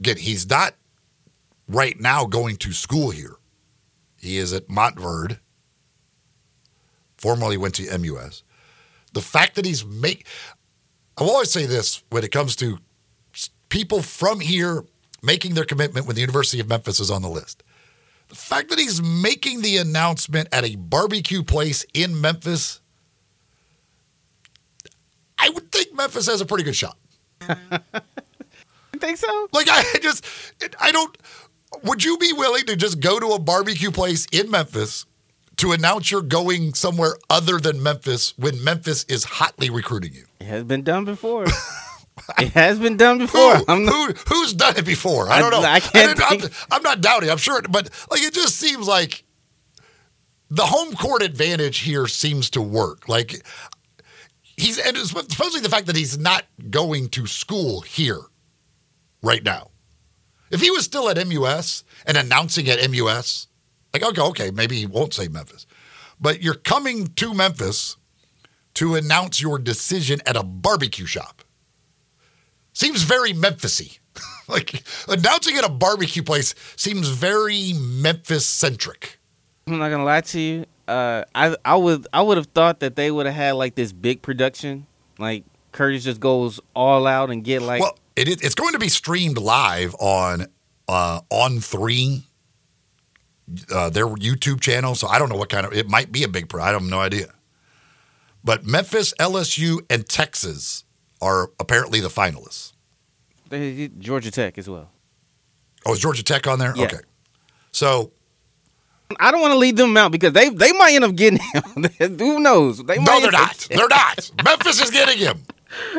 Again, 0.00 0.16
he's 0.16 0.48
not 0.48 0.74
right 1.68 1.98
now 2.00 2.26
going 2.26 2.56
to 2.56 2.72
school 2.72 3.10
here. 3.10 3.36
He 4.20 4.38
is 4.38 4.52
at 4.52 4.68
Montverde, 4.68 5.38
formerly 7.16 7.56
went 7.56 7.74
to 7.76 7.98
MUS. 7.98 8.42
The 9.12 9.20
fact 9.20 9.54
that 9.56 9.64
he's 9.64 9.84
make, 9.84 10.26
I 11.16 11.22
will 11.22 11.30
always 11.30 11.50
say 11.50 11.66
this 11.66 12.02
when 12.10 12.24
it 12.24 12.32
comes 12.32 12.56
to 12.56 12.78
people 13.68 14.02
from 14.02 14.40
here 14.40 14.84
making 15.22 15.54
their 15.54 15.64
commitment 15.64 16.06
when 16.06 16.14
the 16.14 16.20
University 16.20 16.60
of 16.60 16.68
Memphis 16.68 17.00
is 17.00 17.10
on 17.10 17.22
the 17.22 17.28
list. 17.28 17.62
The 18.28 18.34
fact 18.34 18.70
that 18.70 18.78
he's 18.78 19.02
making 19.02 19.62
the 19.62 19.76
announcement 19.76 20.48
at 20.52 20.64
a 20.64 20.76
barbecue 20.76 21.42
place 21.42 21.84
in 21.94 22.20
Memphis, 22.20 22.80
I 25.38 25.50
would 25.50 25.70
think 25.70 25.94
Memphis 25.94 26.26
has 26.26 26.40
a 26.40 26.46
pretty 26.46 26.64
good 26.64 26.76
shot. 26.76 26.96
You 28.94 29.00
think 29.00 29.18
so? 29.18 29.48
Like 29.52 29.66
I 29.68 29.82
just, 30.02 30.24
I 30.80 30.92
don't. 30.92 31.18
Would 31.82 32.04
you 32.04 32.16
be 32.18 32.32
willing 32.32 32.64
to 32.66 32.76
just 32.76 33.00
go 33.00 33.18
to 33.18 33.28
a 33.28 33.38
barbecue 33.38 33.90
place 33.90 34.26
in 34.32 34.50
Memphis 34.50 35.06
to 35.56 35.72
announce 35.72 36.10
you're 36.10 36.22
going 36.22 36.74
somewhere 36.74 37.16
other 37.30 37.58
than 37.58 37.82
Memphis 37.82 38.34
when 38.36 38.62
Memphis 38.62 39.04
is 39.04 39.24
hotly 39.24 39.70
recruiting 39.70 40.12
you? 40.14 40.24
It 40.40 40.46
has 40.46 40.64
been 40.64 40.82
done 40.82 41.04
before. 41.04 41.44
it 42.38 42.52
has 42.52 42.78
been 42.78 42.96
done 42.96 43.18
before. 43.18 43.56
Who, 43.56 43.64
I'm 43.68 43.84
not, 43.84 43.94
who, 43.94 44.34
who's 44.34 44.52
done 44.52 44.76
it 44.76 44.84
before? 44.84 45.28
I 45.28 45.36
I- 45.36 45.40
don't 45.40 45.50
know. 45.50 45.62
I 45.62 45.80
can't 45.80 46.20
I'm, 46.22 46.50
I'm 46.70 46.82
not 46.82 47.00
doubting. 47.00 47.30
I'm 47.30 47.38
sure, 47.38 47.60
but 47.62 47.90
like 48.10 48.22
it 48.22 48.34
just 48.34 48.56
seems 48.56 48.86
like 48.86 49.24
the 50.50 50.66
home 50.66 50.94
court 50.94 51.22
advantage 51.22 51.78
here 51.78 52.06
seems 52.06 52.50
to 52.50 52.62
work. 52.62 53.08
Like 53.08 53.44
he's 54.56 54.78
and 54.78 54.96
especially 54.96 55.60
the 55.60 55.68
fact 55.68 55.86
that 55.86 55.96
he's 55.96 56.18
not 56.18 56.44
going 56.70 57.08
to 57.10 57.26
school 57.26 57.80
here 57.80 58.20
right 59.22 59.42
now. 59.42 59.70
If 60.54 60.60
he 60.60 60.70
was 60.70 60.84
still 60.84 61.08
at 61.08 61.16
MUS 61.26 61.82
and 62.06 62.16
announcing 62.16 62.68
at 62.68 62.78
MUS, 62.88 63.48
like 63.92 64.04
okay, 64.04 64.22
okay, 64.22 64.50
maybe 64.52 64.76
he 64.76 64.86
won't 64.86 65.12
say 65.12 65.26
Memphis, 65.26 65.66
but 66.20 66.44
you're 66.44 66.54
coming 66.54 67.08
to 67.16 67.34
Memphis 67.34 67.96
to 68.74 68.94
announce 68.94 69.42
your 69.42 69.58
decision 69.58 70.20
at 70.26 70.36
a 70.36 70.44
barbecue 70.44 71.06
shop. 71.06 71.42
Seems 72.72 73.02
very 73.02 73.32
Memphisy. 73.32 73.98
like 74.48 74.84
announcing 75.08 75.56
at 75.56 75.64
a 75.64 75.68
barbecue 75.68 76.22
place 76.22 76.54
seems 76.76 77.08
very 77.08 77.72
Memphis 77.72 78.46
centric. 78.46 79.18
I'm 79.66 79.78
not 79.78 79.88
gonna 79.88 80.04
lie 80.04 80.20
to 80.20 80.40
you. 80.40 80.66
Uh, 80.86 81.24
I 81.34 81.56
I 81.64 81.74
would 81.74 82.06
I 82.12 82.22
would 82.22 82.36
have 82.36 82.46
thought 82.46 82.78
that 82.78 82.94
they 82.94 83.10
would 83.10 83.26
have 83.26 83.34
had 83.34 83.52
like 83.56 83.74
this 83.74 83.90
big 83.90 84.22
production, 84.22 84.86
like 85.18 85.42
Curtis 85.72 86.04
just 86.04 86.20
goes 86.20 86.60
all 86.76 87.08
out 87.08 87.30
and 87.30 87.42
get 87.42 87.60
like 87.60 87.80
well, 87.80 87.98
it, 88.16 88.28
is- 88.28 88.40
it's 88.42 88.54
going 88.54 88.72
to 88.72 88.78
be 88.78 88.88
streamed 88.88 89.38
live 89.38 89.94
on 89.98 90.46
uh, 90.88 91.20
on 91.30 91.60
three, 91.60 92.24
uh, 93.72 93.90
their 93.90 94.06
YouTube 94.06 94.60
channel. 94.60 94.94
So 94.94 95.06
I 95.08 95.18
don't 95.18 95.28
know 95.28 95.36
what 95.36 95.48
kind 95.48 95.66
of 95.66 95.72
it 95.72 95.88
might 95.88 96.12
be 96.12 96.22
a 96.24 96.28
big. 96.28 96.48
Pro, 96.48 96.62
I 96.62 96.72
have 96.72 96.82
no 96.82 97.00
idea. 97.00 97.28
But 98.42 98.64
Memphis, 98.66 99.14
LSU, 99.18 99.80
and 99.88 100.06
Texas 100.08 100.84
are 101.22 101.50
apparently 101.58 102.00
the 102.00 102.08
finalists. 102.08 102.72
they- 103.48 103.88
Georgia 103.98 104.30
Tech 104.30 104.58
as 104.58 104.68
well. 104.68 104.90
Oh, 105.86 105.92
is 105.94 105.98
Georgia 106.00 106.22
Tech 106.22 106.46
on 106.46 106.58
there? 106.58 106.74
Yeah. 106.76 106.84
Okay. 106.84 106.98
So 107.72 108.12
I 109.20 109.30
don't 109.30 109.40
want 109.40 109.52
to 109.52 109.58
leave 109.58 109.76
them 109.76 109.96
out 109.96 110.12
because 110.12 110.32
they 110.32 110.48
they 110.48 110.72
might 110.72 110.92
end 110.94 111.04
up 111.04 111.14
getting 111.14 111.38
him. 111.40 111.84
Who 112.18 112.40
knows? 112.40 112.82
They 112.84 112.98
no, 112.98 113.20
they're 113.20 113.30
not. 113.30 113.66
They're 113.70 113.88
not. 113.88 114.30
Memphis 114.44 114.80
is 114.82 114.90
getting 114.90 115.18
him. 115.18 115.42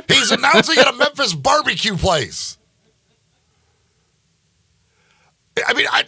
He's 0.08 0.32
announcing 0.32 0.78
at 0.78 0.88
a 0.88 0.94
Memphis 0.94 1.34
barbecue 1.34 1.96
place. 1.96 2.58
I 5.68 5.74
mean, 5.74 5.88
I, 5.90 6.04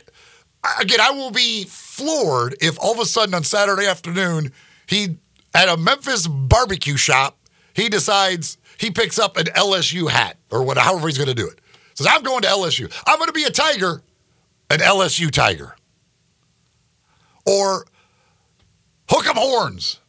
again, 0.82 1.00
I 1.02 1.12
will 1.12 1.32
be 1.32 1.66
floored 1.66 2.56
if 2.62 2.78
all 2.80 2.94
of 2.94 3.00
a 3.00 3.06
sudden 3.06 3.34
on 3.34 3.44
Saturday 3.44 3.86
afternoon 3.88 4.52
he 4.88 5.18
at 5.54 5.70
a 5.70 5.78
Memphis 5.78 6.28
barbecue 6.28 6.98
shop 6.98 7.38
he 7.74 7.90
decides 7.90 8.58
he 8.78 8.92
picks 8.92 9.20
up 9.20 9.38
an 9.38 9.46
LSU 9.46 10.10
hat 10.10 10.38
or 10.52 10.64
whatever, 10.64 10.86
however 10.86 11.08
he's 11.08 11.18
going 11.18 11.30
to 11.30 11.36
do 11.36 11.48
it. 11.48 11.60
Says 11.94 12.08
I'm 12.10 12.24
going 12.24 12.42
to 12.42 12.48
LSU. 12.48 12.92
I'm 13.06 13.18
going 13.18 13.28
to 13.28 13.34
be 13.34 13.44
a 13.44 13.52
Tiger, 13.52 14.02
an 14.70 14.80
LSU 14.80 15.32
Tiger, 15.32 15.76
or 17.46 17.86
hook 19.10 19.28
'em 19.28 19.36
horns. 19.36 20.00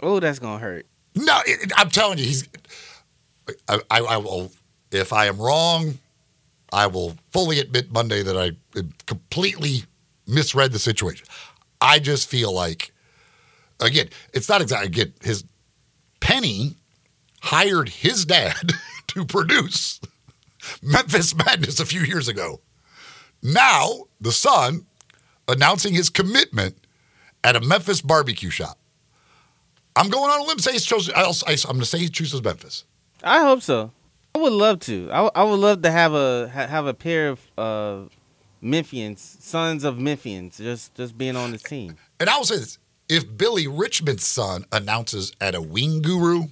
Oh, 0.00 0.20
that's 0.20 0.38
gonna 0.38 0.58
hurt. 0.58 0.86
No, 1.18 1.40
it, 1.46 1.72
I'm 1.76 1.90
telling 1.90 2.18
you, 2.18 2.24
he's. 2.24 2.48
I, 3.68 3.80
I, 3.90 4.00
I 4.00 4.16
will. 4.18 4.52
If 4.90 5.12
I 5.12 5.26
am 5.26 5.38
wrong, 5.38 5.98
I 6.72 6.86
will 6.86 7.16
fully 7.32 7.60
admit 7.60 7.92
Monday 7.92 8.22
that 8.22 8.36
I 8.36 8.52
completely 9.06 9.84
misread 10.26 10.72
the 10.72 10.78
situation. 10.78 11.26
I 11.80 11.98
just 11.98 12.28
feel 12.28 12.52
like, 12.52 12.92
again, 13.80 14.08
it's 14.32 14.48
not 14.48 14.60
exactly 14.60 14.86
again. 14.86 15.12
His 15.22 15.44
Penny 16.20 16.76
hired 17.40 17.88
his 17.88 18.24
dad 18.24 18.72
to 19.08 19.24
produce 19.24 20.00
Memphis 20.82 21.34
Madness 21.34 21.80
a 21.80 21.86
few 21.86 22.02
years 22.02 22.28
ago. 22.28 22.60
Now 23.42 24.04
the 24.20 24.32
son 24.32 24.86
announcing 25.46 25.94
his 25.94 26.10
commitment 26.10 26.76
at 27.44 27.56
a 27.56 27.60
Memphis 27.60 28.02
barbecue 28.02 28.50
shop. 28.50 28.78
I'm 29.98 30.08
going 30.10 30.30
on 30.30 30.40
a 30.40 30.44
limb. 30.44 30.58
Say 30.60 30.72
he's 30.72 30.84
chosen. 30.84 31.12
I'll, 31.16 31.34
I, 31.46 31.52
am 31.52 31.58
going 31.64 31.80
to 31.80 31.84
say 31.84 31.98
he 31.98 32.08
chooses 32.08 32.42
Memphis. 32.42 32.84
I 33.22 33.40
hope 33.42 33.62
so. 33.62 33.90
I 34.34 34.38
would 34.38 34.52
love 34.52 34.78
to. 34.80 35.10
I, 35.10 35.28
I 35.34 35.42
would 35.42 35.58
love 35.58 35.82
to 35.82 35.90
have 35.90 36.14
a 36.14 36.48
ha- 36.48 36.66
have 36.68 36.86
a 36.86 36.94
pair 36.94 37.30
of 37.30 37.40
uh, 37.58 38.02
Memphians, 38.62 39.18
sons 39.18 39.82
of 39.84 39.96
Memphians, 39.96 40.56
just 40.58 40.94
just 40.94 41.18
being 41.18 41.34
on 41.36 41.50
this 41.50 41.62
team. 41.62 41.96
And 42.20 42.30
I 42.30 42.36
will 42.36 42.44
say 42.44 42.56
this: 42.58 42.78
if 43.08 43.24
Billy 43.36 43.66
Richmond's 43.66 44.24
son 44.24 44.64
announces 44.70 45.32
at 45.40 45.54
a 45.56 45.60
wing 45.60 46.02
guru, 46.02 46.42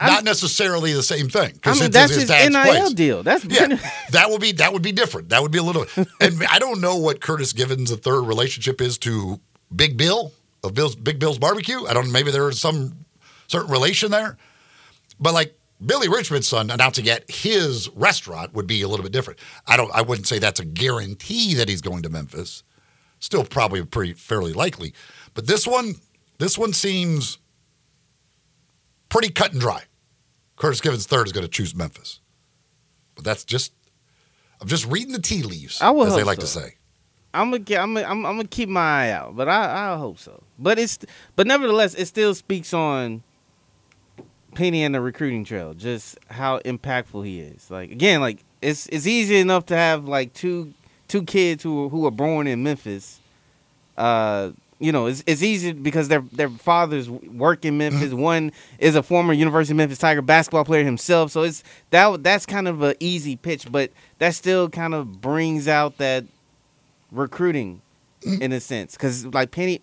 I'm- 0.00 0.12
not 0.12 0.24
necessarily 0.24 0.92
the 0.92 1.02
same 1.02 1.28
thing. 1.30 1.54
I 1.54 1.58
'cause 1.58 1.76
mean, 1.80 1.86
it's 1.86 1.94
that's 1.94 2.14
his 2.14 2.30
his 2.30 2.50
NIL 2.50 2.62
place. 2.64 2.92
deal. 2.92 3.22
That's 3.22 3.44
Yeah, 3.46 3.78
that 4.10 4.28
would 4.30 4.40
be 4.42 4.52
that 4.52 4.74
would 4.74 4.82
be 4.82 4.92
different. 4.92 5.30
That 5.30 5.40
would 5.40 5.52
be 5.52 5.58
a 5.58 5.62
little. 5.62 5.86
And 6.20 6.44
I 6.50 6.58
don't 6.58 6.80
know 6.82 6.96
what 6.96 7.20
Curtis 7.22 7.54
Givens' 7.54 7.88
the 7.90 7.96
third 7.96 8.22
relationship 8.22 8.82
is 8.82 8.98
to 8.98 9.40
Big 9.74 9.96
Bill 9.96 10.32
of 10.62 10.74
Bill's 10.74 10.96
Big 10.96 11.18
Bill's 11.18 11.38
Barbecue. 11.38 11.84
I 11.86 11.94
don't. 11.94 12.10
Maybe 12.12 12.30
there 12.30 12.48
is 12.48 12.60
some 12.60 13.04
certain 13.46 13.70
relation 13.70 14.10
there, 14.10 14.36
but 15.20 15.34
like 15.34 15.58
Billy 15.84 16.08
Richmond's 16.08 16.48
son 16.48 16.70
announcing 16.70 17.08
at 17.08 17.30
his 17.30 17.88
restaurant 17.90 18.54
would 18.54 18.66
be 18.66 18.82
a 18.82 18.88
little 18.88 19.04
bit 19.04 19.12
different. 19.12 19.38
I 19.66 19.76
don't. 19.76 19.90
I 19.94 20.02
wouldn't 20.02 20.26
say 20.26 20.38
that's 20.38 20.60
a 20.60 20.64
guarantee 20.64 21.54
that 21.54 21.68
he's 21.68 21.82
going 21.82 22.02
to 22.02 22.08
Memphis. 22.08 22.62
Still, 23.18 23.44
probably 23.44 23.84
pretty 23.84 24.12
fairly 24.12 24.52
likely. 24.52 24.94
But 25.34 25.46
this 25.46 25.66
one, 25.66 25.94
this 26.38 26.58
one 26.58 26.72
seems 26.72 27.38
pretty 29.08 29.30
cut 29.30 29.52
and 29.52 29.60
dry. 29.60 29.82
Curtis 30.56 30.80
Givens 30.80 31.06
third 31.06 31.26
is 31.26 31.32
going 31.32 31.44
to 31.44 31.50
choose 31.50 31.74
Memphis. 31.74 32.20
But 33.14 33.24
that's 33.24 33.44
just 33.44 33.72
I'm 34.60 34.68
just 34.68 34.86
reading 34.86 35.12
the 35.12 35.20
tea 35.20 35.42
leaves, 35.42 35.80
as 36.06 36.14
they 36.16 36.24
like 36.24 36.38
to 36.38 36.46
say. 36.46 36.74
I'm 37.36 37.50
gonna 37.50 37.80
I'm 37.80 37.94
gonna, 37.94 38.06
I'm, 38.06 38.26
I'm 38.26 38.36
gonna 38.36 38.48
keep 38.48 38.68
my 38.68 39.06
eye 39.06 39.10
out, 39.10 39.36
but 39.36 39.48
I 39.48 39.92
I 39.92 39.96
hope 39.96 40.18
so. 40.18 40.42
But 40.58 40.78
it's 40.78 40.98
but 41.34 41.46
nevertheless, 41.46 41.94
it 41.94 42.06
still 42.06 42.34
speaks 42.34 42.72
on 42.72 43.22
Penny 44.54 44.82
and 44.82 44.94
the 44.94 45.00
recruiting 45.00 45.44
trail, 45.44 45.74
just 45.74 46.18
how 46.28 46.58
impactful 46.60 47.24
he 47.24 47.40
is. 47.40 47.70
Like 47.70 47.90
again, 47.90 48.20
like 48.20 48.44
it's 48.62 48.86
it's 48.88 49.06
easy 49.06 49.36
enough 49.36 49.66
to 49.66 49.76
have 49.76 50.06
like 50.08 50.32
two 50.32 50.72
two 51.08 51.22
kids 51.22 51.62
who 51.62 51.88
who 51.88 52.06
are 52.06 52.10
born 52.10 52.46
in 52.46 52.62
Memphis. 52.62 53.20
Uh, 53.96 54.50
you 54.78 54.92
know, 54.92 55.06
it's 55.06 55.22
it's 55.26 55.42
easy 55.42 55.72
because 55.72 56.08
their 56.08 56.20
their 56.32 56.48
fathers 56.50 57.08
work 57.08 57.64
in 57.64 57.78
Memphis. 57.78 58.12
One 58.12 58.52
is 58.78 58.94
a 58.94 59.02
former 59.02 59.32
University 59.32 59.72
of 59.72 59.76
Memphis 59.76 59.98
Tiger 59.98 60.22
basketball 60.22 60.64
player 60.64 60.84
himself, 60.84 61.30
so 61.32 61.42
it's 61.42 61.62
that 61.90 62.22
that's 62.22 62.46
kind 62.46 62.68
of 62.68 62.82
an 62.82 62.94
easy 63.00 63.36
pitch, 63.36 63.70
but 63.70 63.90
that 64.18 64.34
still 64.34 64.68
kind 64.68 64.94
of 64.94 65.20
brings 65.20 65.68
out 65.68 65.98
that 65.98 66.24
recruiting 67.10 67.82
in 68.40 68.52
a 68.52 68.60
sense 68.60 68.92
because 68.94 69.26
like 69.26 69.50
penny 69.50 69.80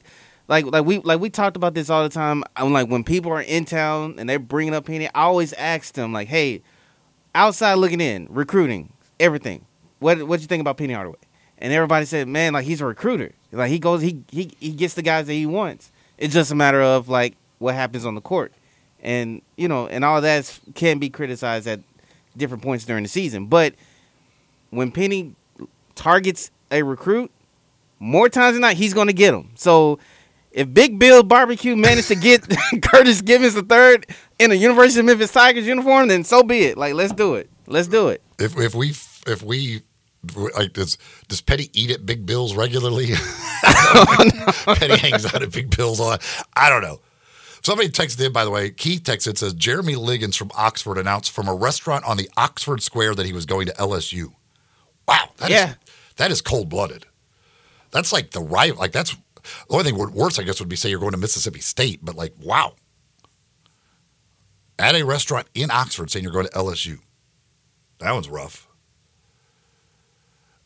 like 0.47 0.65
like 0.65 0.85
we 0.85 0.99
like 0.99 1.19
we 1.19 1.29
talked 1.29 1.55
about 1.55 1.73
this 1.73 1.89
all 1.89 2.03
the 2.03 2.09
time. 2.09 2.43
I'm 2.55 2.73
like 2.73 2.89
when 2.89 3.03
people 3.03 3.31
are 3.31 3.41
in 3.41 3.65
town 3.65 4.15
and 4.17 4.29
they're 4.29 4.39
bringing 4.39 4.73
up 4.73 4.85
Penny, 4.85 5.07
I 5.07 5.21
always 5.21 5.53
ask 5.53 5.93
them 5.93 6.11
like, 6.11 6.27
"Hey, 6.27 6.61
outside 7.33 7.75
looking 7.75 8.01
in, 8.01 8.27
recruiting, 8.29 8.91
everything. 9.19 9.65
What 9.99 10.23
what 10.27 10.41
you 10.41 10.47
think 10.47 10.61
about 10.61 10.77
Penny 10.77 10.93
Hardaway?" 10.93 11.17
And 11.57 11.71
everybody 11.71 12.05
said, 12.05 12.27
"Man, 12.27 12.53
like 12.53 12.65
he's 12.65 12.81
a 12.81 12.85
recruiter. 12.85 13.31
Like 13.51 13.69
he 13.69 13.79
goes, 13.79 14.01
he 14.01 14.23
he 14.31 14.51
he 14.59 14.71
gets 14.71 14.95
the 14.95 15.01
guys 15.01 15.27
that 15.27 15.33
he 15.33 15.45
wants. 15.45 15.91
It's 16.17 16.33
just 16.33 16.51
a 16.51 16.55
matter 16.55 16.81
of 16.81 17.07
like 17.07 17.35
what 17.59 17.75
happens 17.75 18.05
on 18.05 18.15
the 18.15 18.21
court, 18.21 18.51
and 19.01 19.41
you 19.55 19.69
know, 19.69 19.87
and 19.87 20.03
all 20.03 20.19
that 20.19 20.59
can 20.75 20.99
be 20.99 21.09
criticized 21.09 21.67
at 21.67 21.79
different 22.35 22.63
points 22.63 22.83
during 22.83 23.03
the 23.03 23.09
season. 23.09 23.45
But 23.45 23.75
when 24.71 24.91
Penny 24.91 25.35
targets 25.95 26.51
a 26.73 26.83
recruit, 26.83 27.31
more 27.99 28.27
times 28.27 28.55
than 28.55 28.61
not, 28.61 28.73
he's 28.73 28.93
going 28.93 29.07
to 29.07 29.13
get 29.13 29.31
them. 29.31 29.51
So 29.55 29.99
if 30.51 30.73
Big 30.73 30.99
Bill 30.99 31.23
Barbecue 31.23 31.75
managed 31.75 32.09
to 32.09 32.15
get 32.15 32.45
Curtis 32.81 33.21
Givens 33.21 33.53
the 33.53 33.61
third 33.63 34.05
in 34.39 34.51
a 34.51 34.55
University 34.55 34.99
of 34.99 35.05
Memphis 35.05 35.31
Tigers 35.31 35.65
uniform, 35.65 36.09
then 36.09 36.23
so 36.25 36.43
be 36.43 36.65
it. 36.65 36.77
Like 36.77 36.93
let's 36.95 37.13
do 37.13 37.35
it. 37.35 37.49
Let's 37.67 37.87
do 37.87 38.09
it. 38.09 38.21
If 38.39 38.57
if 38.57 38.75
we 38.75 38.89
if 39.25 39.41
we 39.43 39.81
like 40.57 40.73
does 40.73 40.97
does 41.29 41.41
Petty 41.41 41.69
eat 41.73 41.91
at 41.91 42.05
Big 42.05 42.25
Bill's 42.25 42.55
regularly? 42.55 43.07
Petty 43.63 44.97
hangs 44.97 45.25
out 45.25 45.41
at 45.43 45.51
Big 45.51 45.75
Bill's 45.75 45.99
a 45.99 46.03
lot. 46.03 46.21
I 46.55 46.69
don't 46.69 46.81
know. 46.81 46.99
Somebody 47.63 47.89
texted 47.89 48.25
in, 48.25 48.33
by 48.33 48.43
the 48.43 48.51
way. 48.51 48.69
Keith 48.71 49.03
texted 49.03 49.37
says 49.37 49.53
Jeremy 49.53 49.95
Liggins 49.95 50.35
from 50.35 50.51
Oxford 50.55 50.97
announced 50.97 51.31
from 51.31 51.47
a 51.47 51.53
restaurant 51.55 52.03
on 52.05 52.17
the 52.17 52.29
Oxford 52.35 52.81
Square 52.83 53.15
that 53.15 53.25
he 53.25 53.31
was 53.33 53.45
going 53.45 53.67
to 53.67 53.73
LSU. 53.73 54.33
Wow, 55.07 55.29
that 55.37 55.49
is- 55.49 55.55
Yeah. 55.57 55.73
That 56.17 56.31
is 56.31 56.41
cold 56.41 56.69
blooded. 56.69 57.05
That's 57.91 58.11
like 58.11 58.31
the 58.31 58.41
right. 58.41 58.75
Like 58.75 58.91
that's 58.91 59.11
the 59.13 59.19
only 59.69 59.85
thing 59.85 59.97
worse, 59.97 60.39
I 60.39 60.43
guess, 60.43 60.59
would 60.59 60.69
be 60.69 60.75
say 60.75 60.89
you're 60.89 60.99
going 60.99 61.11
to 61.11 61.17
Mississippi 61.17 61.59
State, 61.59 61.99
but 62.03 62.15
like 62.15 62.33
wow, 62.41 62.73
at 64.79 64.95
a 64.95 65.03
restaurant 65.03 65.47
in 65.53 65.71
Oxford 65.71 66.11
saying 66.11 66.23
you're 66.23 66.33
going 66.33 66.47
to 66.47 66.51
LSU. 66.51 66.99
That 67.99 68.11
one's 68.11 68.29
rough. 68.29 68.67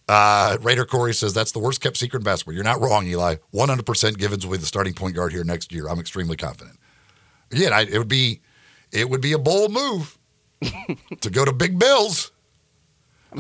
Uh, 0.08 0.58
Raider 0.62 0.86
Corey 0.86 1.14
says 1.14 1.34
that's 1.34 1.52
the 1.52 1.60
worst 1.60 1.82
kept 1.82 1.98
secret 1.98 2.20
in 2.20 2.24
basketball. 2.24 2.54
You're 2.54 2.64
not 2.64 2.80
wrong, 2.80 3.06
Eli. 3.06 3.36
100% 3.54 4.18
Givens 4.18 4.46
will 4.46 4.54
be 4.54 4.60
the 4.60 4.66
starting 4.66 4.94
point 4.94 5.16
guard 5.16 5.34
here 5.34 5.44
next 5.44 5.74
year. 5.74 5.90
I'm 5.90 6.00
extremely 6.00 6.38
confident. 6.38 6.80
I, 7.52 7.82
it 7.82 7.98
would 7.98 8.08
be 8.08 8.42
it 8.92 9.10
would 9.10 9.22
be 9.22 9.34
a 9.34 9.38
bold 9.38 9.72
move 9.72 10.18
to 11.22 11.30
go 11.30 11.44
to 11.44 11.52
Big 11.52 11.78
Bills. 11.78 12.32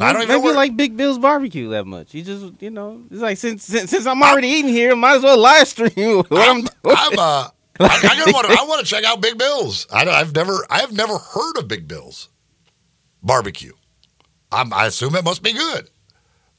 I 0.01 0.13
don't 0.13 0.23
even 0.23 0.41
Maybe 0.41 0.53
like 0.53 0.77
Big 0.77 0.97
Bill's 0.97 1.17
Barbecue 1.17 1.69
that 1.69 1.85
much. 1.85 2.13
You 2.13 2.23
just 2.23 2.61
you 2.61 2.69
know, 2.69 3.03
it's 3.11 3.21
like 3.21 3.37
since 3.37 3.63
since, 3.63 3.89
since 3.89 4.05
I'm 4.05 4.21
already 4.21 4.47
eating 4.47 4.71
here, 4.71 4.95
might 4.95 5.17
as 5.17 5.23
well 5.23 5.37
live 5.37 5.67
stream 5.67 6.17
what 6.29 6.31
I'm, 6.31 6.57
I'm, 6.57 6.61
doing. 6.61 6.73
I'm 6.85 7.19
uh, 7.19 7.49
I, 7.79 8.25
I 8.27 8.31
want 8.31 8.47
to 8.47 8.53
I 8.53 8.65
want 8.67 8.79
to 8.79 8.85
check 8.85 9.03
out 9.03 9.21
Big 9.21 9.37
Bills. 9.37 9.87
I, 9.91 10.07
I've 10.07 10.33
never 10.33 10.65
I 10.69 10.79
have 10.79 10.91
never 10.93 11.17
heard 11.17 11.57
of 11.57 11.67
Big 11.67 11.87
Bills 11.87 12.29
barbecue. 13.21 13.73
I'm, 14.51 14.73
I 14.73 14.85
assume 14.85 15.15
it 15.15 15.23
must 15.23 15.43
be 15.43 15.53
good. 15.53 15.89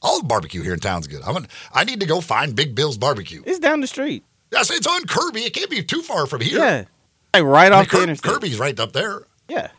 All 0.01 0.19
the 0.21 0.27
barbecue 0.27 0.61
here 0.61 0.73
in 0.73 0.79
town's 0.79 1.07
good. 1.07 1.21
I'm 1.23 1.33
gonna, 1.33 1.47
I 1.73 1.83
need 1.83 1.99
to 1.99 2.05
go 2.05 2.21
find 2.21 2.55
Big 2.55 2.75
Bill's 2.75 2.97
barbecue. 2.97 3.43
It's 3.45 3.59
down 3.59 3.81
the 3.81 3.87
street. 3.87 4.23
Yes, 4.51 4.71
it's 4.71 4.87
on 4.87 5.05
Kirby. 5.05 5.41
It 5.41 5.53
can't 5.53 5.69
be 5.69 5.83
too 5.83 6.01
far 6.01 6.25
from 6.25 6.41
here. 6.41 6.59
Yeah, 6.59 6.85
like 7.33 7.43
right 7.43 7.71
I 7.71 7.75
mean, 7.75 7.79
off 7.79 7.89
the 7.89 7.97
Kir- 7.97 8.03
interstate. 8.03 8.31
Kirby's 8.31 8.59
right 8.59 8.79
up 8.79 8.93
there. 8.93 9.23
Yeah. 9.47 9.71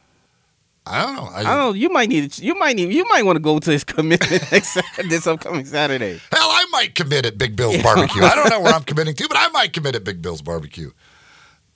I 0.87 1.03
don't 1.05 1.15
know. 1.15 1.25
I, 1.25 1.41
I 1.41 1.43
don't 1.43 1.57
know. 1.57 1.73
You 1.73 1.89
might 1.91 2.09
need. 2.09 2.39
You 2.39 2.59
might 2.59 2.75
need. 2.75 2.93
You 2.93 3.07
might 3.09 3.25
want 3.25 3.37
to 3.37 3.41
go 3.41 3.59
to 3.59 3.71
his 3.71 3.85
commitment 3.85 4.31
next 4.53 4.79
this 5.09 5.27
upcoming 5.27 5.65
Saturday. 5.65 6.21
Hell, 6.33 6.49
I 6.49 6.67
might 6.73 6.95
commit 6.95 7.27
at 7.27 7.39
Big 7.39 7.55
Bill's 7.55 7.83
Barbecue. 7.83 8.23
I 8.23 8.35
don't 8.35 8.49
know 8.49 8.61
where 8.61 8.73
I'm 8.73 8.83
committing 8.85 9.15
to, 9.15 9.29
but 9.29 9.37
I 9.37 9.49
might 9.49 9.73
commit 9.73 9.95
at 9.95 10.05
Big 10.05 10.23
Bill's 10.23 10.43
Barbecue. 10.43 10.91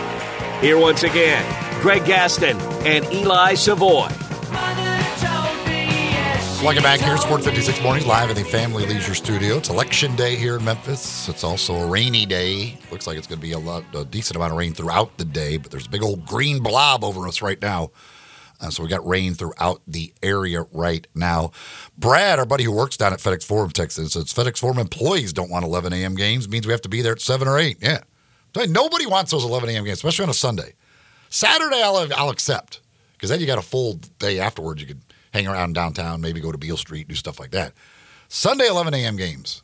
Here 0.61 0.79
once 0.79 1.03
again, 1.03 1.45
Greg 1.83 2.07
Gaston 2.07 2.57
and 2.87 3.05
Eli 3.13 3.55
Savoy. 3.55 4.09
Welcome 6.65 6.83
back 6.83 7.01
here, 7.01 7.19
Sports 7.19 7.45
56 7.45 7.83
mornings, 7.83 8.07
live 8.07 8.31
in 8.31 8.37
the 8.37 8.43
Family 8.43 8.87
Leisure 8.87 9.15
Studio. 9.15 9.59
It's 9.59 9.69
election 9.69 10.17
day 10.17 10.35
here 10.35 10.57
in 10.57 10.65
Memphis. 10.65 11.29
It's 11.29 11.45
also 11.45 11.75
a 11.77 11.87
rainy 11.87 12.25
day. 12.25 12.79
Looks 12.91 13.07
like 13.07 13.19
it's 13.19 13.27
going 13.27 13.39
to 13.39 13.47
be 13.47 13.53
a 13.53 13.59
lot, 13.59 13.85
a 13.95 14.07
decent 14.07 14.37
amount 14.37 14.53
of 14.53 14.59
rain 14.59 14.73
throughout 14.73 15.19
the 15.19 15.27
day, 15.27 15.59
but 15.59 15.71
there's 15.71 15.87
a 15.87 15.91
big 15.91 16.03
old 16.03 16.25
green 16.25 16.63
blob 16.63 17.05
over 17.05 17.29
us 17.29 17.43
right 17.43 17.61
now. 17.61 17.91
Uh, 18.59 18.71
so 18.71 18.83
we 18.83 18.89
got 18.89 19.07
rain 19.07 19.35
throughout 19.35 19.83
the 19.87 20.15
area 20.23 20.65
right 20.73 21.07
now. 21.15 21.51
Brad, 21.99 22.39
our 22.39 22.47
buddy 22.47 22.65
who 22.65 22.73
works 22.73 22.97
down 22.97 23.13
at 23.13 23.19
FedEx 23.19 23.45
Forum, 23.45 23.71
Texas, 23.73 24.15
says 24.15 24.33
FedEx 24.33 24.59
Forum 24.59 24.79
employees 24.79 25.35
don't 25.35 25.51
want 25.51 25.67
11 25.67 25.93
a.m. 25.93 26.15
games. 26.15 26.49
Means 26.49 26.67
we 26.67 26.73
have 26.73 26.81
to 26.81 26.89
be 26.89 27.03
there 27.03 27.13
at 27.13 27.21
7 27.21 27.47
or 27.47 27.59
8. 27.59 27.77
Yeah. 27.83 28.01
Nobody 28.69 29.07
wants 29.07 29.31
those 29.31 29.45
11 29.45 29.69
a.m. 29.69 29.85
games, 29.85 29.99
especially 29.99 30.25
on 30.25 30.31
a 30.31 30.35
Sunday. 30.35 30.75
Saturday, 31.29 31.83
I'll, 31.83 32.09
I'll 32.17 32.31
accept 32.31 32.81
because 33.13 33.31
then 33.31 33.41
you 33.41 33.47
got 33.47 33.59
a 33.59 33.63
full 33.63 33.95
day 34.19 34.39
afterwards. 34.39 34.81
You 34.81 34.87
could 34.87 35.03
hang 35.33 35.47
around 35.47 35.75
downtown, 35.75 36.21
maybe 36.21 36.41
go 36.41 36.53
to 36.53 36.59
Beale 36.59 36.77
Street, 36.77 37.09
do 37.09 37.15
stuff 37.15 37.39
like 37.39 37.51
that. 37.51 37.73
Sunday, 38.29 38.67
11 38.67 38.95
a.m. 38.95 39.17
games. 39.17 39.63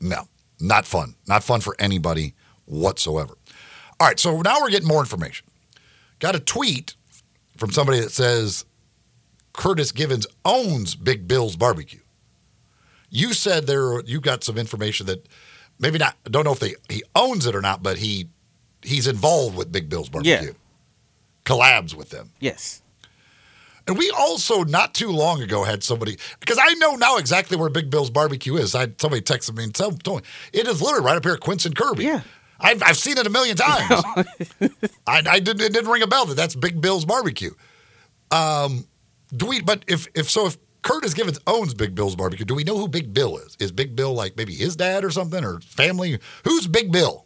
No, 0.00 0.28
not 0.60 0.84
fun. 0.86 1.14
Not 1.26 1.44
fun 1.44 1.60
for 1.60 1.76
anybody 1.78 2.34
whatsoever. 2.66 3.36
All 4.00 4.08
right, 4.08 4.18
so 4.18 4.40
now 4.42 4.60
we're 4.60 4.70
getting 4.70 4.88
more 4.88 5.00
information. 5.00 5.46
Got 6.18 6.34
a 6.34 6.40
tweet 6.40 6.94
from 7.56 7.70
somebody 7.70 8.00
that 8.00 8.10
says 8.10 8.64
Curtis 9.52 9.92
Givens 9.92 10.26
owns 10.44 10.94
Big 10.94 11.28
Bill's 11.28 11.56
Barbecue. 11.56 12.00
You 13.08 13.32
said 13.32 13.66
there 13.66 14.00
you 14.00 14.20
got 14.20 14.42
some 14.42 14.58
information 14.58 15.06
that 15.06 15.28
maybe 15.78 15.98
not 15.98 16.16
I 16.26 16.30
don't 16.30 16.44
know 16.44 16.52
if 16.52 16.60
they 16.60 16.74
he 16.88 17.02
owns 17.14 17.46
it 17.46 17.54
or 17.54 17.60
not, 17.60 17.82
but 17.82 17.98
he 17.98 18.28
he's 18.82 19.06
involved 19.06 19.56
with 19.56 19.72
Big 19.72 19.88
Bill's 19.88 20.08
Barbecue. 20.08 20.32
Yeah. 20.32 20.50
Collabs 21.44 21.94
with 21.94 22.10
them. 22.10 22.30
Yes. 22.40 22.82
And 23.86 23.98
we 23.98 24.10
also 24.10 24.64
not 24.64 24.94
too 24.94 25.10
long 25.10 25.42
ago 25.42 25.62
had 25.64 25.82
somebody 25.82 26.16
because 26.40 26.58
I 26.60 26.72
know 26.74 26.96
now 26.96 27.18
exactly 27.18 27.56
where 27.56 27.68
Big 27.68 27.90
Bill's 27.90 28.10
Barbecue 28.10 28.56
is. 28.56 28.74
I 28.74 28.88
somebody 28.98 29.20
texted 29.20 29.56
me 29.56 29.64
and 29.64 29.74
tell, 29.74 29.92
told 29.92 30.22
me 30.22 30.28
it 30.52 30.66
is 30.66 30.80
literally 30.80 31.04
right 31.04 31.16
up 31.16 31.24
here 31.24 31.34
at 31.34 31.40
Quince 31.40 31.68
Kirby. 31.68 32.04
Yeah. 32.04 32.22
I've, 32.60 32.82
I've 32.82 32.96
seen 32.96 33.18
it 33.18 33.26
a 33.26 33.30
million 33.30 33.56
times. 33.58 34.02
I, 35.06 35.22
I 35.26 35.40
didn't 35.40 35.60
it 35.60 35.72
didn't 35.72 35.90
ring 35.90 36.02
a 36.02 36.06
bell 36.06 36.24
that 36.26 36.34
that's 36.36 36.54
Big 36.54 36.80
Bill's 36.80 37.04
Barbecue. 37.04 37.50
Um, 38.30 38.86
do 39.36 39.46
we? 39.46 39.60
But 39.60 39.84
if 39.86 40.08
if 40.14 40.30
so, 40.30 40.46
if 40.46 40.56
Curtis 40.84 41.14
Givens 41.14 41.40
owns 41.46 41.72
Big 41.72 41.94
Bill's 41.94 42.14
Barbecue, 42.14 42.44
do 42.44 42.54
we 42.54 42.62
know 42.62 42.76
who 42.76 42.88
Big 42.88 43.14
Bill 43.14 43.38
is? 43.38 43.56
Is 43.58 43.72
Big 43.72 43.96
Bill 43.96 44.12
like 44.12 44.36
maybe 44.36 44.54
his 44.54 44.76
dad 44.76 45.02
or 45.02 45.10
something 45.10 45.42
or 45.42 45.58
family? 45.60 46.18
Who's 46.44 46.66
Big 46.66 46.92
Bill? 46.92 47.24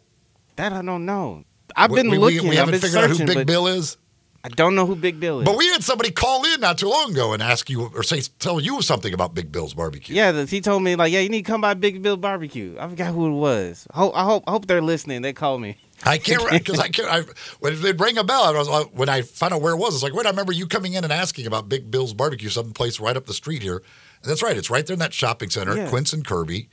That 0.55 0.71
I 0.71 0.81
don't 0.81 1.05
know. 1.05 1.43
I've 1.75 1.91
been 1.91 2.09
we, 2.09 2.17
looking. 2.17 2.43
We, 2.43 2.49
we 2.51 2.55
haven't 2.55 2.79
figured 2.79 3.03
out 3.03 3.09
who 3.09 3.25
Big 3.25 3.45
Bill 3.45 3.67
is. 3.67 3.97
I 4.45 4.47
don't 4.47 4.75
know 4.75 4.85
who 4.85 4.95
Big 4.95 5.19
Bill 5.19 5.41
is. 5.41 5.45
But 5.45 5.57
we 5.57 5.67
had 5.67 5.83
somebody 5.83 6.11
call 6.11 6.45
in 6.45 6.61
not 6.61 6.77
too 6.77 6.87
long 6.87 7.11
ago 7.11 7.33
and 7.33 7.43
ask 7.43 7.69
you 7.69 7.91
or 7.93 8.01
say 8.01 8.21
tell 8.39 8.61
you 8.61 8.81
something 8.81 9.13
about 9.13 9.35
Big 9.35 9.51
Bill's 9.51 9.73
barbecue. 9.73 10.15
yeah, 10.15 10.45
he 10.45 10.61
told 10.61 10.81
me 10.81 10.95
like, 10.95 11.11
yeah, 11.11 11.19
you 11.19 11.27
need 11.27 11.45
to 11.45 11.51
come 11.51 11.59
by 11.59 11.73
Big 11.73 12.01
Bill 12.01 12.15
Barbecue. 12.15 12.77
I 12.79 12.87
forgot 12.87 13.13
who 13.13 13.27
it 13.27 13.37
was. 13.37 13.85
Hope, 13.93 14.15
I 14.15 14.23
hope 14.23 14.45
I 14.47 14.51
hope 14.51 14.67
they're 14.67 14.81
listening. 14.81 15.21
They 15.21 15.33
call 15.33 15.59
me. 15.59 15.75
I 16.05 16.17
can't 16.17 16.49
because 16.51 16.79
I 16.79 16.87
can't. 16.87 17.07
I, 17.09 17.23
when 17.59 17.81
they 17.81 17.91
rang 17.93 18.17
a 18.17 18.23
bell, 18.23 18.43
I 18.43 18.51
was 18.51 18.69
like, 18.69 18.87
when 18.93 19.09
I 19.09 19.21
found 19.21 19.53
out 19.53 19.61
where 19.61 19.73
it 19.73 19.77
was, 19.77 19.93
it's 19.95 20.03
like, 20.03 20.13
wait, 20.13 20.25
I 20.25 20.29
remember 20.29 20.53
you 20.53 20.65
coming 20.67 20.93
in 20.93 21.03
and 21.03 21.11
asking 21.11 21.45
about 21.47 21.67
Big 21.69 21.91
Bill's 21.91 22.13
Barbecue, 22.13 22.49
someplace 22.49 22.99
right 22.99 23.17
up 23.17 23.25
the 23.25 23.33
street 23.33 23.61
here. 23.61 23.77
And 24.21 24.29
that's 24.29 24.41
right, 24.43 24.55
it's 24.57 24.69
right 24.69 24.85
there 24.85 24.93
in 24.93 24.99
that 24.99 25.13
shopping 25.13 25.49
center 25.49 25.75
Yeah. 25.75 25.89
Quince 25.89 26.13
and 26.13 26.25
Kirby. 26.25 26.69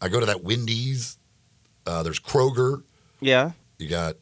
I 0.00 0.08
go 0.08 0.20
to 0.20 0.26
that 0.26 0.42
Wendy's. 0.44 1.18
Uh, 1.86 2.02
there's 2.02 2.20
Kroger. 2.20 2.82
Yeah, 3.20 3.52
You 3.78 3.88
got 3.88 4.16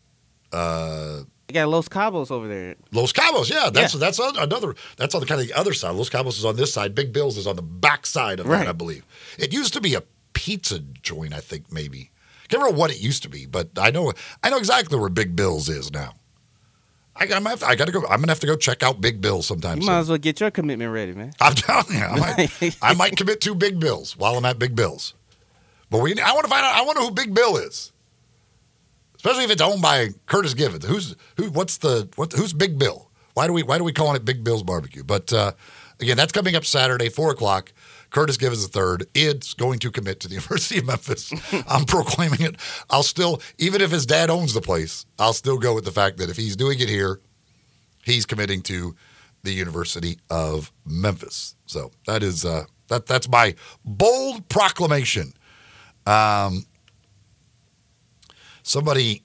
uh, 0.53 1.23
they 1.49 1.55
got 1.55 1.69
Los 1.69 1.89
Cabos 1.89 2.31
over 2.31 2.47
there. 2.49 2.77
Los 2.93 3.13
Cabos. 3.13 3.51
Yeah, 3.51 3.71
that's 3.71 3.95
Yeah. 3.95 4.01
that's 4.01 4.19
another. 4.19 4.75
That's 4.97 5.15
on 5.15 5.21
the 5.21 5.27
kind 5.27 5.41
of 5.41 5.47
the 5.47 5.55
other 5.55 5.73
side. 5.75 5.95
Los 5.95 6.09
Cabos 6.11 6.39
is 6.39 6.45
on 6.45 6.57
this 6.57 6.73
side. 6.73 6.95
Big 6.95 7.13
Bill's 7.13 7.37
is 7.37 7.47
on 7.47 7.57
the 7.57 7.63
back 7.63 8.07
side 8.07 8.41
of 8.41 8.47
Right. 8.47 8.59
that, 8.61 8.69
I 8.69 8.73
believe. 8.73 9.05
It 9.39 9.53
used 9.53 9.73
to 9.75 9.81
be 9.81 9.95
a 9.95 10.03
pizza 10.33 10.79
joint, 10.79 11.35
I 11.35 11.41
think 11.41 11.71
maybe. 11.73 12.11
Can't 12.49 12.63
remember 12.63 12.79
what 12.79 12.91
it 12.91 13.01
used 13.01 13.23
to 13.23 13.29
be, 13.29 13.47
but 13.47 13.71
I 13.79 13.91
know 13.91 14.13
I 14.43 14.51
know 14.51 14.59
exactly 14.59 14.99
where 14.99 15.09
Big 15.09 15.35
Bill's 15.37 15.69
is 15.69 15.91
now. 15.93 16.15
I, 17.15 17.29
I'm 17.33 17.45
have, 17.45 17.63
I 17.63 17.75
got 17.77 17.87
to 17.87 17.93
go. 17.93 18.01
I'm 18.03 18.21
gonna 18.21 18.33
have 18.33 18.41
to 18.41 18.47
go 18.47 18.57
check 18.57 18.83
out 18.83 19.01
Big 19.01 19.21
Bill 19.21 19.43
sometime 19.43 19.77
You 19.79 19.83
soon. 19.83 19.93
might 19.93 19.99
as 20.01 20.09
well 20.09 20.19
get 20.19 20.41
your 20.41 20.51
commitment 20.51 20.93
ready, 20.93 21.13
man. 21.13 21.33
I'm 21.41 21.55
telling 21.55 21.95
you, 21.97 22.03
I 22.05 22.19
might, 22.19 22.79
I 22.83 22.95
might 22.95 23.17
commit 23.17 23.41
to 23.43 23.55
Big 23.55 23.79
Bills 23.79 24.17
while 24.17 24.35
I'm 24.37 24.45
at 24.47 24.59
Big 24.59 24.75
Bills. 24.75 25.15
But 25.91 26.01
we, 26.01 26.19
I 26.19 26.33
want 26.33 26.45
to 26.45 26.51
find 26.51 26.65
out. 26.65 26.75
I 26.75 26.83
want 26.83 26.97
to 26.97 27.03
know 27.03 27.09
who 27.09 27.15
Big 27.15 27.35
Bill 27.35 27.59
is, 27.59 27.93
especially 29.17 29.45
if 29.45 29.51
it's 29.51 29.61
owned 29.63 29.83
by 29.83 30.09
Curtis 30.27 30.55
Givens. 30.55 30.87
Who's 30.87 31.15
who? 31.37 31.51
What's 31.51 31.77
the 31.79 32.09
what? 32.17 32.33
Who's 32.33 32.53
Big 32.55 32.79
Bill? 32.79 33.11
Why 33.35 33.47
do 33.47 33.53
we 33.53 33.63
why 33.63 33.79
do 33.79 33.85
we 33.85 33.93
calling 33.93 34.17
it 34.17 34.25
Big 34.25 34.43
Bill's 34.43 34.63
Barbecue? 34.63 35.05
But 35.05 35.33
uh, 35.33 35.53
again, 36.01 36.17
that's 36.17 36.33
coming 36.33 36.57
up 36.57 36.65
Saturday, 36.65 37.09
four 37.11 37.31
o'clock. 37.31 37.73
Curtis 38.13 38.37
Givens 38.37 38.67
third 38.69 39.07
is 39.15 39.55
going 39.55 39.79
to 39.81 39.91
commit 39.91 40.21
to 40.21 40.29
the 40.29 40.35
University 40.37 40.79
of 40.79 40.87
Memphis. 40.87 41.33
I'm 41.67 41.85
proclaiming 41.85 42.43
it. 42.43 42.57
I'll 42.91 43.03
still, 43.03 43.43
even 43.59 43.81
if 43.81 43.91
his 43.91 44.07
dad 44.07 44.31
owns 44.31 44.55
the 44.55 44.61
place, 44.61 45.07
I'll 45.19 45.33
still 45.33 45.59
go 45.59 45.75
with 45.75 45.85
the 45.85 45.91
fact 45.91 46.19
that 46.19 46.31
if 46.31 46.37
he's 46.37 46.55
doing 46.55 46.79
it 46.79 46.89
here, 46.89 47.21
he's 48.05 48.27
committing 48.27 48.63
to 48.63 48.95
the 49.43 49.53
University 49.53 50.19
of 50.31 50.71
Memphis. 50.85 51.57
So 51.67 51.91
that 52.07 52.23
is 52.23 52.45
uh, 52.45 52.65
that 52.89 53.07
that's 53.07 53.29
my 53.29 53.55
bold 53.85 54.49
proclamation. 54.49 55.33
Um, 56.07 56.67
somebody, 58.63 59.25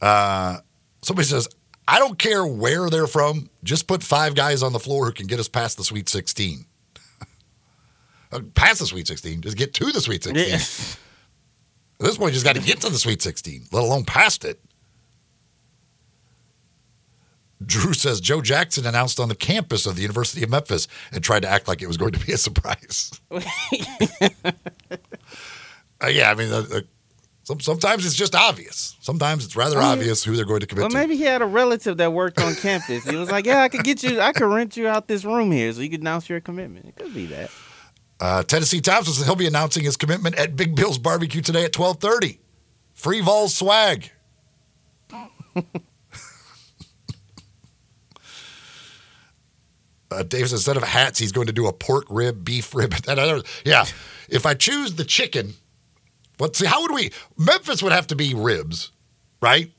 uh, 0.00 0.58
somebody 1.02 1.26
says, 1.26 1.48
I 1.90 1.98
don't 1.98 2.18
care 2.18 2.46
where 2.46 2.90
they're 2.90 3.06
from. 3.06 3.48
Just 3.64 3.86
put 3.86 4.02
five 4.02 4.34
guys 4.34 4.62
on 4.62 4.74
the 4.74 4.78
floor 4.78 5.06
who 5.06 5.12
can 5.12 5.26
get 5.26 5.40
us 5.40 5.48
past 5.48 5.78
the 5.78 5.84
Sweet 5.84 6.08
16. 6.08 6.64
Uh, 8.30 8.40
past 8.54 8.78
the 8.78 8.84
Sweet 8.84 9.08
16, 9.08 9.40
just 9.40 9.56
get 9.56 9.72
to 9.72 9.86
the 9.90 10.02
Sweet 10.02 10.22
16. 10.22 10.46
Yeah. 10.46 10.56
At 10.56 12.06
this 12.06 12.18
point, 12.18 12.32
you 12.32 12.34
just 12.34 12.44
got 12.44 12.56
to 12.56 12.60
get 12.60 12.78
to 12.82 12.90
the 12.90 12.98
Sweet 12.98 13.22
16, 13.22 13.68
let 13.72 13.82
alone 13.82 14.04
past 14.04 14.44
it. 14.44 14.60
Drew 17.64 17.94
says 17.94 18.20
Joe 18.20 18.42
Jackson 18.42 18.84
announced 18.84 19.18
on 19.18 19.30
the 19.30 19.34
campus 19.34 19.86
of 19.86 19.96
the 19.96 20.02
University 20.02 20.44
of 20.44 20.50
Memphis 20.50 20.88
and 21.10 21.24
tried 21.24 21.40
to 21.40 21.48
act 21.48 21.68
like 21.68 21.80
it 21.80 21.86
was 21.86 21.96
going 21.96 22.12
to 22.12 22.26
be 22.26 22.32
a 22.32 22.36
surprise. 22.36 23.18
uh, 23.30 23.40
yeah, 26.06 26.30
I 26.30 26.34
mean, 26.34 26.52
uh, 26.52 26.66
uh, 26.70 26.80
some, 27.48 27.60
sometimes 27.60 28.04
it's 28.04 28.14
just 28.14 28.34
obvious. 28.34 28.94
Sometimes 29.00 29.42
it's 29.46 29.56
rather 29.56 29.78
Oh, 29.78 29.80
yeah. 29.80 29.86
obvious 29.92 30.22
who 30.22 30.36
they're 30.36 30.44
going 30.44 30.60
to 30.60 30.66
commit 30.66 30.82
to. 30.82 30.84
Well, 30.84 30.90
to. 30.90 31.08
maybe 31.08 31.16
he 31.16 31.22
had 31.24 31.40
a 31.40 31.46
relative 31.46 31.96
that 31.96 32.12
worked 32.12 32.38
on 32.38 32.54
campus. 32.56 33.04
He 33.04 33.16
was 33.16 33.30
like, 33.30 33.46
"Yeah, 33.46 33.62
I 33.62 33.68
could 33.70 33.84
get 33.84 34.02
you. 34.02 34.20
I 34.20 34.32
could 34.32 34.44
rent 34.52 34.76
you 34.76 34.86
out 34.86 35.08
this 35.08 35.24
room 35.24 35.50
here, 35.50 35.72
so 35.72 35.80
you 35.80 35.88
could 35.88 36.02
announce 36.02 36.28
your 36.28 36.40
commitment." 36.40 36.84
It 36.86 36.96
could 36.96 37.14
be 37.14 37.24
that. 37.26 37.50
Uh, 38.20 38.42
Tennessee 38.42 38.82
Thompson 38.82 39.14
says 39.14 39.24
he'll 39.24 39.34
be 39.34 39.46
announcing 39.46 39.82
his 39.82 39.96
commitment 39.96 40.36
at 40.36 40.56
Big 40.56 40.74
Bill's 40.76 40.98
Barbecue 40.98 41.40
today 41.40 41.64
at 41.64 41.74
1230. 41.74 42.38
Free 42.92 43.20
Vols 43.22 43.54
swag. 43.54 44.10
Uh, 50.10 50.22
Dave 50.22 50.42
says 50.48 50.52
instead 50.54 50.76
of 50.76 50.82
hats, 50.82 51.18
he's 51.18 51.32
going 51.32 51.48
to 51.48 51.52
do 51.52 51.66
a 51.66 51.72
pork 51.72 52.06
rib, 52.08 52.44
beef 52.44 52.74
rib. 52.74 52.94
Yeah. 53.64 53.84
If 54.28 54.46
I 54.46 54.54
choose 54.54 54.94
the 54.94 55.04
chicken, 55.04 55.54
let's 56.38 56.58
see, 56.58 56.66
how 56.66 56.82
would 56.82 56.92
we? 56.92 57.10
Memphis 57.36 57.82
would 57.82 57.92
have 57.92 58.06
to 58.08 58.16
be 58.16 58.34
ribs, 58.34 58.92
right? 59.40 59.72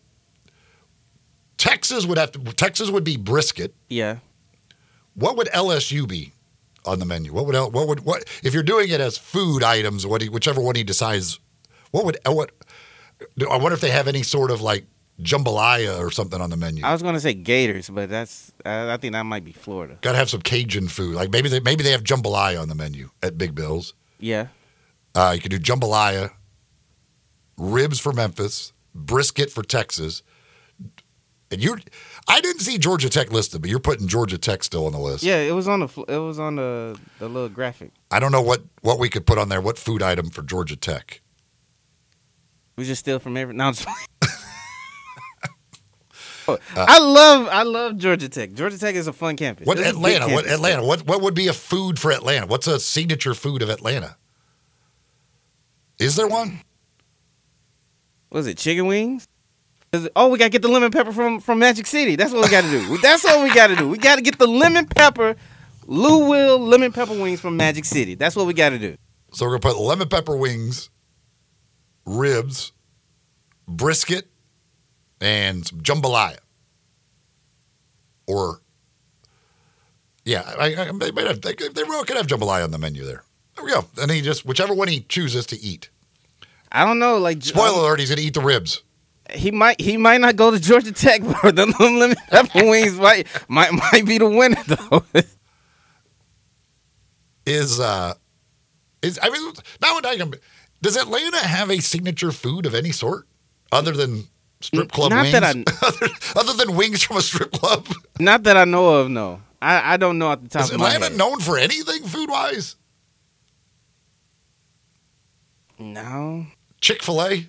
Texas 1.58 2.06
would 2.06 2.18
have 2.18 2.32
to. 2.34 2.40
Texas 2.54 2.90
would 2.90 3.04
be 3.04 3.18
brisket. 3.18 3.74
Yeah. 3.90 4.18
What 5.14 5.36
would 5.38 5.48
LSU 5.48 6.08
be 6.08 6.32
on 6.86 7.00
the 7.00 7.06
menu? 7.06 7.34
What 7.34 7.46
would 7.46 7.56
L, 7.56 7.70
what 7.70 7.88
would 7.88 8.06
what 8.06 8.24
if 8.44 8.54
you're 8.54 8.64
doing 8.64 8.90
it 8.90 9.02
as 9.02 9.18
food 9.18 9.64
items? 9.64 10.08
What 10.08 10.22
he, 10.22 10.30
whichever 10.30 10.62
one 10.62 10.76
he 10.76 10.84
decides. 10.84 11.40
What 11.92 12.06
would 12.06 12.18
what? 12.26 12.52
I 13.50 13.58
wonder 13.58 13.74
if 13.74 13.82
they 13.82 13.90
have 13.90 14.08
any 14.08 14.24
sort 14.24 14.52
of 14.52 14.62
like 14.62 14.86
jambalaya 15.22 16.00
or 16.00 16.12
something 16.12 16.40
on 16.40 16.50
the 16.50 16.58
menu. 16.58 16.86
I 16.86 16.94
was 16.94 17.02
gonna 17.04 17.20
say 17.20 17.34
Gators, 17.34 17.90
but 17.90 18.10
that's 18.10 18.54
I, 18.66 18.94
I 18.94 18.98
think 18.98 19.14
that 19.14 19.24
might 19.24 19.44
be 19.44 19.52
Florida. 19.52 19.98
Got 20.02 20.14
to 20.14 20.18
have 20.18 20.30
some 20.30 20.42
Cajun 20.42 20.88
food. 20.88 21.16
Like 21.16 21.30
maybe 21.32 21.50
they 21.50 21.60
maybe 21.60 21.84
they 21.84 21.92
have 21.92 22.04
jambalaya 22.04 22.62
on 22.62 22.70
the 22.70 22.76
menu 22.76 23.10
at 23.22 23.38
Big 23.38 23.54
Bill's. 23.56 23.94
Yeah. 24.20 24.48
Uh, 25.16 25.32
you 25.36 25.42
could 25.42 25.52
do 25.52 25.60
jambalaya, 25.60 26.32
ribs 27.60 28.00
for 28.00 28.14
Memphis, 28.14 28.74
brisket 28.96 29.52
for 29.52 29.62
Texas. 29.62 30.24
And 31.52 31.64
you, 31.64 31.78
I 32.28 32.42
didn't 32.42 32.62
see 32.62 32.78
Georgia 32.78 33.10
Tech 33.10 33.32
listed, 33.32 33.62
but 33.62 33.70
you're 33.70 33.80
putting 33.80 34.08
Georgia 34.08 34.38
Tech 34.38 34.64
still 34.64 34.86
on 34.86 34.92
the 34.92 35.00
list. 35.00 35.24
Yeah, 35.24 35.38
it 35.38 35.54
was 35.54 35.68
on 35.68 35.80
the 35.82 35.88
it 36.08 36.18
was 36.18 36.40
on 36.40 36.56
the 36.56 36.98
the 37.18 37.28
little 37.28 37.50
graphic. 37.50 37.92
I 38.12 38.20
don't 38.20 38.32
know 38.32 38.42
what 38.42 38.62
what 38.82 39.00
we 39.00 39.10
could 39.10 39.26
put 39.26 39.38
on 39.38 39.50
there. 39.50 39.60
What 39.60 39.78
food 39.78 40.02
item 40.04 40.30
for 40.30 40.42
Georgia 40.44 40.76
Tech? 40.76 41.22
We 42.76 42.86
just 42.86 43.00
steal 43.00 43.20
from 43.20 43.36
every. 43.36 43.56
No, 43.56 43.72
just 43.72 43.88
oh, 46.48 46.60
I 46.76 47.00
love 47.00 47.48
I 47.48 47.64
love 47.64 47.98
Georgia 47.98 48.30
Tech. 48.30 48.54
Georgia 48.54 48.78
Tech 48.78 48.94
is 48.94 49.08
a 49.08 49.14
fun 49.14 49.36
campus. 49.36 49.66
What 49.66 49.80
It's 49.80 49.90
a 49.90 49.94
big 49.94 50.18
Atlanta? 50.18 50.34
What. 50.34 50.46
Atlanta? 50.46 50.86
What 50.86 51.08
what 51.08 51.22
would 51.22 51.34
be 51.34 51.48
a 51.48 51.54
food 51.54 51.98
for 51.98 52.12
Atlanta? 52.12 52.46
What's 52.46 52.68
a 52.68 52.80
signature 52.80 53.34
food 53.34 53.64
of 53.64 53.70
Atlanta? 53.70 54.18
Is 55.98 56.16
there 56.16 56.28
one? 56.28 56.62
Was 58.32 58.48
it 58.48 58.58
chicken 58.58 58.88
wings? 58.88 59.28
It- 59.92 60.12
oh, 60.16 60.30
we 60.30 60.38
gotta 60.38 60.50
get 60.52 60.62
the 60.62 60.68
lemon 60.68 60.92
pepper 60.92 61.12
from 61.12 61.40
from 61.40 61.60
Magic 61.60 61.88
City. 61.88 62.16
That's 62.16 62.32
what 62.32 62.44
we 62.44 62.50
gotta 62.50 62.70
do. 62.70 62.98
That's 63.02 63.24
what 63.24 63.44
we 63.44 63.54
gotta 63.54 63.76
do. 63.76 63.88
We 63.88 63.98
gotta 63.98 64.22
get 64.22 64.38
the 64.38 64.48
lemon 64.48 64.86
pepper, 64.86 65.36
Lou 65.88 66.30
Will 66.30 66.60
lemon 66.60 66.92
pepper 66.92 67.14
wings 67.20 67.40
from 67.42 67.58
Magic 67.58 67.86
City. 67.86 68.16
That's 68.16 68.36
what 68.36 68.46
we 68.46 68.54
gotta 68.54 68.78
do. 68.80 68.96
So 69.34 69.46
we're 69.46 69.58
gonna 69.58 69.74
put 69.74 69.82
lemon 69.82 70.08
pepper 70.10 70.36
wings, 70.36 70.90
ribs, 72.06 72.72
brisket, 73.68 74.28
and 75.22 75.66
some 75.68 75.82
jambalaya. 75.82 76.38
Or, 78.28 78.62
yeah, 80.24 80.44
I, 80.60 80.66
I, 80.76 80.92
they, 80.92 81.10
they, 81.10 81.34
they 81.34 81.54
could 81.56 81.76
have 82.18 82.28
jambalaya 82.28 82.64
on 82.64 82.70
the 82.70 82.78
menu 82.78 83.04
there. 83.04 83.24
There 83.56 83.66
we 83.66 83.72
go. 83.72 83.86
And 84.00 84.12
he 84.12 84.22
just 84.22 84.46
whichever 84.46 84.74
one 84.74 84.88
he 84.88 85.02
chooses 85.02 85.48
to 85.48 85.60
eat. 85.60 85.90
I 86.72 86.86
don't 86.86 87.00
know. 87.00 87.18
Like 87.18 87.42
Spoiler 87.44 87.80
alert: 87.82 88.00
He's 88.00 88.10
gonna 88.10 88.22
eat 88.22 88.34
the 88.36 88.42
ribs. 88.42 88.84
he 89.34 89.52
might 89.52 89.80
he 89.82 89.98
might 89.98 90.22
not 90.22 90.36
go 90.36 90.52
to 90.52 90.60
Georgia 90.60 90.92
Tech, 90.92 91.22
but 91.44 91.56
the 91.56 91.66
lemon 91.80 92.16
pepper 92.30 92.64
wings 92.70 92.98
might 92.98 93.28
might 93.50 93.72
might 93.74 94.06
be 94.06 94.18
the 94.18 94.30
winner 94.30 94.62
though. 94.68 95.04
is 97.46 97.80
uh 97.80 98.14
is 99.02 99.18
I 99.22 99.30
mean 99.30 99.54
now 99.82 99.98
I 100.04 100.18
can 100.18 100.34
does 100.82 100.96
Atlanta 100.96 101.38
have 101.40 101.72
a 101.72 101.80
signature 101.80 102.32
food 102.32 102.66
of 102.66 102.76
any 102.76 102.92
sort 102.92 103.28
other 103.72 103.92
than 103.92 104.28
strip 104.62 104.92
club 104.92 105.12
Not 105.12 105.24
wings? 105.24 105.32
that 105.34 105.44
I- 105.44 105.64
other, 105.88 106.08
other 106.36 106.54
than 106.54 106.76
wings 106.76 107.02
from 107.02 107.18
a 107.18 107.22
strip 107.22 107.52
club? 107.52 107.88
not 108.20 108.44
that 108.44 108.56
I 108.58 108.66
know 108.66 108.90
of. 109.00 109.10
No, 109.10 109.42
I 109.62 109.94
I 109.94 109.98
don't 109.98 110.18
know 110.20 110.32
at 110.32 110.44
the 110.44 110.50
top 110.50 110.64
Is 110.66 110.72
of 110.72 110.80
my 110.80 110.94
Atlanta 110.94 111.16
known 111.18 111.40
for 111.40 111.58
anything 111.58 112.04
food 112.04 112.30
wise? 112.30 112.76
no, 115.80 116.46
Chick 116.82 117.04
fil 117.04 117.22
A? 117.22 117.48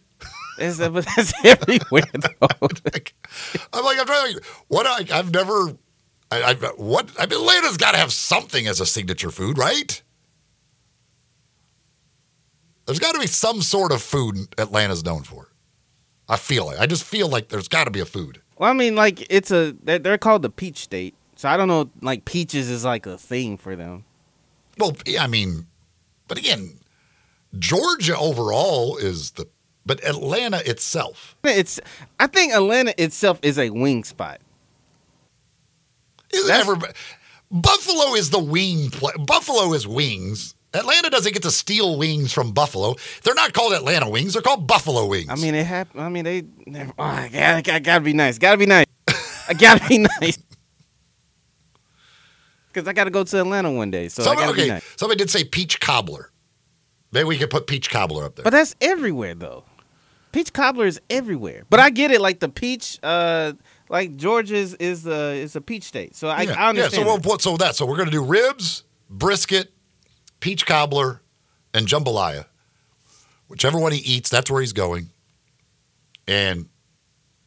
it's, 0.58 0.78
that's 0.78 1.32
everywhere 1.44 2.02
though. 2.12 2.48
I'm 2.50 3.84
like 3.84 3.98
I'm 3.98 4.06
trying 4.06 4.34
to 4.34 4.42
what 4.68 4.86
I 4.86 5.18
I've 5.18 5.32
never 5.32 5.76
I, 6.30 6.42
I 6.42 6.54
what 6.76 7.10
I 7.18 7.26
mean 7.26 7.40
Atlanta's 7.40 7.76
got 7.76 7.92
to 7.92 7.98
have 7.98 8.12
something 8.12 8.66
as 8.66 8.80
a 8.80 8.86
signature 8.86 9.30
food, 9.30 9.58
right? 9.58 10.02
There's 12.86 12.98
got 12.98 13.12
to 13.12 13.20
be 13.20 13.26
some 13.26 13.62
sort 13.62 13.92
of 13.92 14.02
food 14.02 14.36
Atlanta's 14.58 15.04
known 15.04 15.22
for. 15.22 15.48
I 16.28 16.36
feel 16.36 16.70
it. 16.70 16.78
I 16.78 16.86
just 16.86 17.04
feel 17.04 17.28
like 17.28 17.48
there's 17.48 17.68
got 17.68 17.84
to 17.84 17.90
be 17.90 18.00
a 18.00 18.04
food. 18.04 18.40
Well, 18.58 18.70
I 18.70 18.72
mean, 18.72 18.94
like 18.94 19.26
it's 19.30 19.50
a 19.50 19.76
they're, 19.82 19.98
they're 19.98 20.18
called 20.18 20.42
the 20.42 20.50
peach 20.50 20.78
state, 20.78 21.14
so 21.36 21.48
I 21.48 21.56
don't 21.56 21.68
know. 21.68 21.90
Like 22.02 22.24
peaches 22.24 22.68
is 22.68 22.84
like 22.84 23.06
a 23.06 23.16
thing 23.16 23.56
for 23.56 23.74
them. 23.76 24.04
Well, 24.78 24.96
I 25.18 25.26
mean, 25.26 25.66
but 26.28 26.38
again, 26.38 26.79
Georgia 27.58 28.16
overall 28.16 28.96
is 28.96 29.32
the 29.32 29.46
But 29.84 30.04
Atlanta 30.04 30.60
itself, 30.68 31.36
It's. 31.44 31.80
I 32.18 32.26
think 32.26 32.52
Atlanta 32.52 32.94
itself 33.02 33.38
is 33.42 33.58
a 33.58 33.70
wing 33.70 34.04
spot. 34.04 34.40
is 36.32 36.46
That's- 36.46 36.68
ever, 36.68 36.80
Buffalo 37.50 38.14
is 38.14 38.30
the 38.30 38.38
wing. 38.38 38.90
Play, 38.90 39.12
Buffalo 39.18 39.72
is 39.74 39.86
wings. 39.88 40.54
Atlanta 40.72 41.10
doesn't 41.10 41.32
get 41.32 41.42
to 41.42 41.50
steal 41.50 41.98
wings 41.98 42.32
from 42.32 42.52
Buffalo. 42.52 42.94
They're 43.24 43.34
not 43.34 43.52
called 43.52 43.72
Atlanta 43.72 44.08
wings. 44.08 44.34
They're 44.34 44.42
called 44.42 44.68
Buffalo 44.68 45.06
wings. 45.06 45.28
I 45.28 45.34
mean, 45.34 45.56
it 45.56 45.66
happened. 45.66 46.00
I 46.04 46.08
mean, 46.08 46.22
they. 46.24 46.44
never- 46.66 46.92
Oh, 46.96 47.02
I 47.02 47.28
gotta, 47.28 47.74
I 47.74 47.78
gotta 47.80 48.04
be 48.04 48.12
nice. 48.12 48.38
Gotta 48.38 48.56
be 48.58 48.66
nice. 48.66 48.86
I 49.48 49.54
gotta 49.54 49.84
be 49.88 49.98
nice. 50.20 50.38
Because 52.72 52.86
I 52.86 52.92
gotta 52.92 53.10
go 53.10 53.24
to 53.24 53.40
Atlanta 53.40 53.72
one 53.72 53.90
day, 53.90 54.06
so 54.08 54.22
I 54.22 54.26
somebody, 54.26 54.52
be 54.52 54.60
okay, 54.62 54.68
nice. 54.68 54.84
somebody 54.96 55.18
did 55.18 55.28
say 55.30 55.42
peach 55.42 55.80
cobbler. 55.80 56.29
Maybe 57.12 57.24
we 57.24 57.38
could 57.38 57.50
put 57.50 57.66
peach 57.66 57.90
cobbler 57.90 58.24
up 58.24 58.36
there. 58.36 58.44
But 58.44 58.50
that's 58.50 58.74
everywhere, 58.80 59.34
though. 59.34 59.64
Peach 60.32 60.52
cobbler 60.52 60.86
is 60.86 61.00
everywhere. 61.10 61.64
But 61.68 61.80
I 61.80 61.90
get 61.90 62.10
it. 62.10 62.20
Like 62.20 62.38
the 62.38 62.48
peach, 62.48 62.98
uh, 63.02 63.54
like 63.88 64.16
Georgia's 64.16 64.74
is 64.74 65.06
a 65.06 65.32
is 65.34 65.56
a 65.56 65.60
peach 65.60 65.82
state. 65.82 66.14
So 66.14 66.28
I, 66.28 66.42
yeah, 66.42 66.52
I 66.52 66.68
understand. 66.68 67.04
Yeah, 67.04 67.14
so 67.14 67.18
that. 67.18 67.40
so 67.40 67.56
that 67.56 67.74
so 67.74 67.86
we're 67.86 67.96
gonna 67.96 68.12
do 68.12 68.24
ribs, 68.24 68.84
brisket, 69.08 69.72
peach 70.38 70.66
cobbler, 70.66 71.20
and 71.74 71.88
jambalaya. 71.88 72.46
Whichever 73.48 73.80
one 73.80 73.90
he 73.90 73.98
eats, 73.98 74.30
that's 74.30 74.48
where 74.48 74.60
he's 74.60 74.72
going. 74.72 75.10
And 76.28 76.68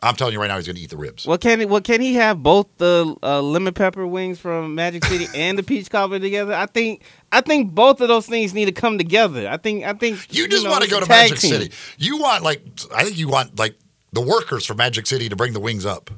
I'm 0.04 0.16
telling 0.16 0.34
you 0.34 0.40
right 0.42 0.48
now, 0.48 0.58
he's 0.58 0.68
gonna 0.68 0.80
eat 0.80 0.90
the 0.90 0.98
ribs. 0.98 1.26
Well, 1.26 1.38
can 1.38 1.62
he, 1.62 1.66
well 1.66 1.82
can 1.82 2.02
he 2.02 2.16
have 2.16 2.44
both 2.44 2.68
the 2.78 3.16
uh, 3.24 3.42
lemon 3.42 3.74
pepper 3.74 4.06
wings 4.06 4.38
from 4.40 4.76
Magic 4.76 5.06
City 5.06 5.28
and 5.36 5.58
the 5.58 5.64
peach 5.64 5.90
cobbler 5.90 6.20
together? 6.20 6.54
I 6.54 6.66
think 6.66 7.04
I 7.32 7.42
think 7.42 7.72
both 7.72 8.02
of 8.02 8.10
those 8.10 8.28
things 8.28 8.54
need 8.54 8.66
to 8.66 8.72
come 8.74 8.98
together. 8.98 9.48
I 9.48 9.58
think 9.58 9.86
I 9.86 9.94
think 9.94 10.28
You 10.34 10.48
just 10.48 10.66
know, 10.66 10.72
want 10.72 10.84
to 10.84 10.90
go 10.90 11.00
to 11.00 11.08
Magic 11.08 11.40
team. 11.40 11.52
City. 11.52 11.72
You 11.98 12.18
want 12.18 12.44
like 12.44 12.62
I 12.94 13.04
think 13.04 13.18
you 13.18 13.30
want 13.30 13.58
like 13.58 13.76
the 14.12 14.22
workers 14.22 14.66
from 14.66 14.78
Magic 14.78 15.08
City 15.08 15.30
to 15.30 15.36
bring 15.36 15.54
the 15.54 15.60
wings 15.62 15.86
up. 15.86 16.12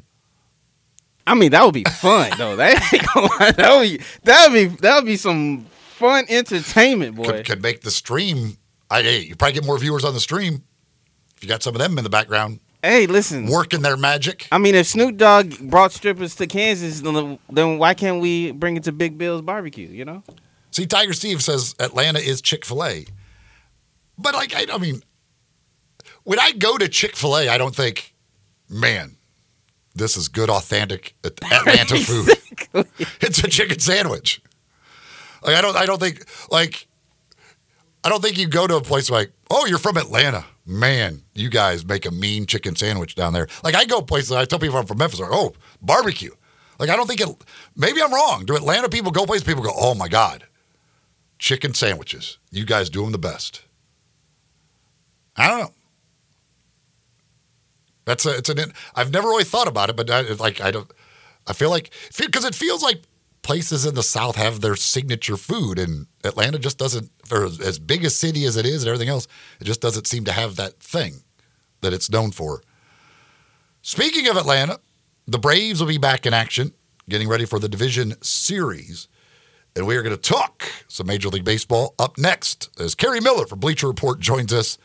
I 1.28 1.34
mean, 1.36 1.52
that 1.52 1.64
would 1.64 1.74
be 1.74 1.84
fun 1.84 2.32
though. 2.38 2.56
That 2.56 2.94
ain't 2.94 3.06
gonna 3.14 3.28
lie. 3.40 3.52
that 3.52 3.78
would 3.78 3.84
be 3.84 4.04
that 4.24 4.48
would 4.50 4.54
be 4.54 4.76
that 4.78 4.96
would 4.96 5.06
be 5.06 5.18
some 5.18 5.66
fun 5.70 6.26
entertainment, 6.28 7.16
boy. 7.16 7.24
Could, 7.26 7.46
could 7.46 7.62
make 7.62 7.82
the 7.82 7.92
stream. 7.92 8.58
I 8.90 9.02
hey, 9.04 9.20
you 9.20 9.36
probably 9.36 9.54
get 9.54 9.66
more 9.66 9.78
viewers 9.78 10.04
on 10.04 10.14
the 10.14 10.20
stream 10.20 10.64
if 11.36 11.44
you 11.44 11.50
got 11.50 11.62
some 11.64 11.76
of 11.76 11.80
them 11.82 11.98
in 11.98 12.04
the 12.04 12.10
background 12.10 12.60
hey, 12.86 13.08
listen. 13.08 13.48
working 13.48 13.82
their 13.82 13.98
magic. 13.98 14.48
I 14.52 14.58
mean, 14.58 14.76
if 14.76 14.88
Snoop 14.88 15.18
Dogg 15.18 15.58
brought 15.60 15.92
strippers 15.92 16.36
to 16.36 16.48
Kansas, 16.48 17.02
then 17.02 17.40
then 17.50 17.78
why 17.78 17.94
can't 17.94 18.22
we 18.22 18.52
bring 18.52 18.78
it 18.78 18.84
to 18.84 18.92
Big 18.92 19.18
Bill's 19.18 19.42
barbecue? 19.42 19.88
You 19.88 20.06
know? 20.06 20.24
See, 20.72 20.86
Tiger 20.86 21.14
Steve 21.14 21.42
says 21.42 21.76
Atlanta 21.80 22.20
is 22.20 22.42
Chick 22.42 22.66
Fil 22.66 22.84
A, 22.84 23.06
but 24.18 24.34
like 24.34 24.56
I, 24.56 24.66
I 24.74 24.78
mean, 24.78 25.02
when 26.24 26.40
I 26.40 26.52
go 26.52 26.78
to 26.78 26.88
Chick 26.88 27.16
Fil 27.16 27.38
A, 27.38 27.50
I 27.50 27.58
don't 27.58 27.76
think, 27.76 28.14
man, 28.70 29.16
this 29.96 30.18
is 30.18 30.28
good, 30.28 30.50
authentic 30.50 31.16
Atlanta 31.24 31.98
food. 31.98 32.86
it's 33.22 33.44
a 33.44 33.48
chicken 33.48 33.80
sandwich. 33.80 34.42
Like 35.44 35.56
I 35.56 35.62
don't, 35.62 35.78
I 35.78 35.86
don't 35.86 36.00
think 36.00 36.26
like, 36.52 36.88
I 38.06 38.10
don't 38.10 38.22
think 38.22 38.38
you 38.38 38.48
go 38.48 38.68
to 38.68 38.76
a 38.78 38.82
place 38.82 39.10
like, 39.10 39.32
oh, 39.50 39.66
you're 39.66 39.80
from 39.80 39.98
Atlanta, 39.98 40.46
man, 40.64 41.24
you 41.34 41.50
guys 41.50 41.84
make 41.84 42.06
a 42.06 42.12
mean 42.12 42.46
chicken 42.46 42.76
sandwich 42.76 43.16
down 43.16 43.34
there. 43.34 43.48
Like 43.64 43.74
I 43.74 43.86
go 43.86 44.00
places, 44.04 44.32
I 44.32 44.46
tell 44.46 44.60
people 44.60 44.78
I'm 44.78 44.86
from 44.86 45.00
Memphis, 45.00 45.20
like, 45.20 45.32
oh, 45.34 45.54
barbecue. 45.82 46.30
Like 46.78 46.90
I 46.92 46.98
don't 46.98 47.08
think 47.08 47.20
it. 47.20 47.30
Maybe 47.76 48.04
I'm 48.04 48.14
wrong. 48.14 48.46
Do 48.46 48.56
Atlanta 48.56 48.90
people 48.90 49.12
go 49.12 49.26
places? 49.26 49.44
People 49.44 49.64
go, 49.64 49.72
oh 49.76 49.96
my 49.96 50.08
god, 50.08 50.44
chicken 51.40 51.74
sandwiches. 51.74 52.38
You 52.52 52.64
guys 52.64 52.92
do 52.92 53.02
them 53.02 53.12
the 53.12 53.18
best. 53.18 53.64
I 55.36 55.48
don't 55.48 55.60
know. 55.62 55.72
That's 58.06 58.26
a, 58.28 58.38
it's 58.38 58.50
an. 58.50 58.72
I've 58.94 59.12
never 59.12 59.28
really 59.30 59.46
thought 59.46 59.68
about 59.68 59.90
it, 59.90 59.96
but 59.96 60.12
I, 60.12 60.22
like 60.34 60.62
I 60.62 60.70
don't. 60.70 60.92
I 61.48 61.54
feel 61.54 61.72
like 61.72 61.92
because 62.20 62.46
it 62.46 62.54
feels 62.54 62.84
like 62.84 63.02
places 63.46 63.86
in 63.86 63.94
the 63.94 64.02
South 64.02 64.36
have 64.38 64.62
their 64.62 64.76
signature 64.76 65.38
food, 65.38 65.78
and 65.78 66.08
Atlanta 66.24 66.58
just 66.58 66.80
doesn't. 66.80 67.12
For 67.26 67.46
as- 67.46 67.60
as 67.60 67.78
big 67.80 68.04
a 68.04 68.10
city 68.10 68.44
as 68.46 68.58
it 68.58 68.66
is, 68.66 68.82
and 68.82 68.88
everything 68.90 69.08
else, 69.08 69.28
it 69.62 69.66
just 69.66 69.82
doesn't 69.82 70.08
seem 70.08 70.26
to 70.26 70.32
have 70.32 70.56
that 70.56 70.80
thing 70.80 71.22
that 71.82 71.94
it's 71.94 72.10
known 72.10 72.32
for. 72.32 72.64
Speaking 73.84 74.28
of 74.28 74.36
Atlanta, 74.36 74.80
the 75.28 75.38
Braves 75.38 75.80
will 75.80 75.88
be 75.88 76.00
back 76.00 76.26
in 76.26 76.34
action, 76.34 76.74
getting 77.08 77.28
ready 77.30 77.46
for 77.46 77.60
the 77.60 77.70
division 77.70 78.16
series. 78.24 79.08
And 79.76 79.86
we 79.86 79.96
are 79.96 80.02
going 80.02 80.16
to 80.16 80.22
talk 80.22 80.64
some 80.88 81.06
Major 81.06 81.30
League 81.30 81.44
Baseball 81.44 81.94
up 82.00 82.18
next 82.18 82.70
as 82.80 82.96
Kerry 82.96 83.20
Miller 83.20 83.46
from 83.46 83.60
Bleacher 83.60 83.88
Report 83.88 84.20
joins 84.20 84.54
us 84.54 84.80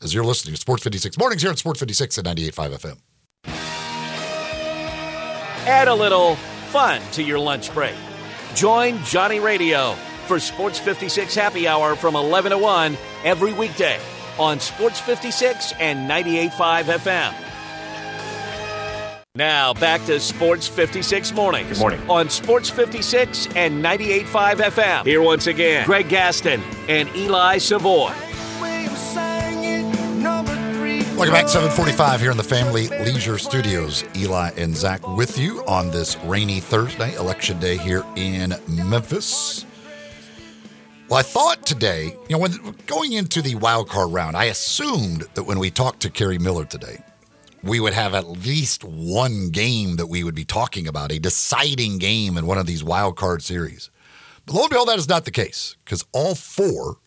as 0.00 0.14
you're 0.14 0.24
listening 0.24 0.54
to 0.54 0.60
Sports 0.60 0.84
56 0.84 1.18
Mornings 1.18 1.42
here 1.42 1.50
on 1.50 1.56
Sports 1.56 1.80
56 1.80 2.16
at 2.18 2.24
98.5 2.24 2.78
FM. 2.78 2.98
Add 5.66 5.88
a 5.88 5.94
little 5.94 6.36
fun 6.68 7.00
to 7.12 7.22
your 7.22 7.38
lunch 7.38 7.72
break. 7.72 7.94
Join 8.54 9.02
Johnny 9.04 9.40
Radio 9.40 9.94
for 10.26 10.38
Sports 10.38 10.78
56 10.78 11.34
Happy 11.34 11.66
Hour 11.66 11.96
from 11.96 12.14
11 12.14 12.52
to 12.52 12.58
1 12.58 12.96
every 13.24 13.52
weekday 13.52 13.98
on 14.38 14.60
Sports 14.60 15.00
56 15.00 15.72
and 15.80 16.08
98.5 16.08 16.84
FM. 16.84 17.34
Now 19.34 19.72
back 19.74 20.04
to 20.06 20.18
Sports 20.18 20.66
56 20.66 21.32
Mornings. 21.32 21.68
Good 21.68 21.78
morning. 21.78 22.10
On 22.10 22.28
Sports 22.28 22.70
56 22.70 23.46
and 23.54 23.84
98.5 23.84 24.24
FM. 24.56 25.04
Here 25.04 25.22
once 25.22 25.46
again, 25.46 25.86
Greg 25.86 26.08
Gaston 26.08 26.60
and 26.88 27.08
Eli 27.14 27.58
Savoy. 27.58 28.12
Welcome 31.18 31.34
back, 31.34 31.48
745 31.48 32.20
here 32.20 32.30
in 32.30 32.36
the 32.36 32.44
Family 32.44 32.86
Leisure 32.86 33.38
Studios. 33.38 34.04
Eli 34.14 34.52
and 34.56 34.72
Zach 34.72 35.04
with 35.16 35.36
you 35.36 35.64
on 35.66 35.90
this 35.90 36.16
rainy 36.18 36.60
Thursday, 36.60 37.12
election 37.16 37.58
day 37.58 37.76
here 37.76 38.04
in 38.14 38.54
Memphis. 38.68 39.66
Well, 41.08 41.18
I 41.18 41.22
thought 41.22 41.66
today, 41.66 42.16
you 42.28 42.36
know, 42.36 42.38
when 42.38 42.52
going 42.86 43.14
into 43.14 43.42
the 43.42 43.56
wild 43.56 43.88
card 43.88 44.12
round, 44.12 44.36
I 44.36 44.44
assumed 44.44 45.22
that 45.34 45.42
when 45.42 45.58
we 45.58 45.72
talked 45.72 45.98
to 46.02 46.10
Kerry 46.10 46.38
Miller 46.38 46.64
today, 46.64 47.02
we 47.64 47.80
would 47.80 47.94
have 47.94 48.14
at 48.14 48.28
least 48.28 48.84
one 48.84 49.50
game 49.50 49.96
that 49.96 50.06
we 50.06 50.22
would 50.22 50.36
be 50.36 50.44
talking 50.44 50.86
about, 50.86 51.10
a 51.10 51.18
deciding 51.18 51.98
game 51.98 52.38
in 52.38 52.46
one 52.46 52.58
of 52.58 52.66
these 52.66 52.84
wild 52.84 53.16
card 53.16 53.42
series. 53.42 53.90
But 54.46 54.54
lo 54.54 54.60
and 54.62 54.70
behold, 54.70 54.88
that 54.88 55.00
is 55.00 55.08
not 55.08 55.24
the 55.24 55.32
case 55.32 55.74
because 55.84 56.06
all 56.12 56.36
four 56.36 56.98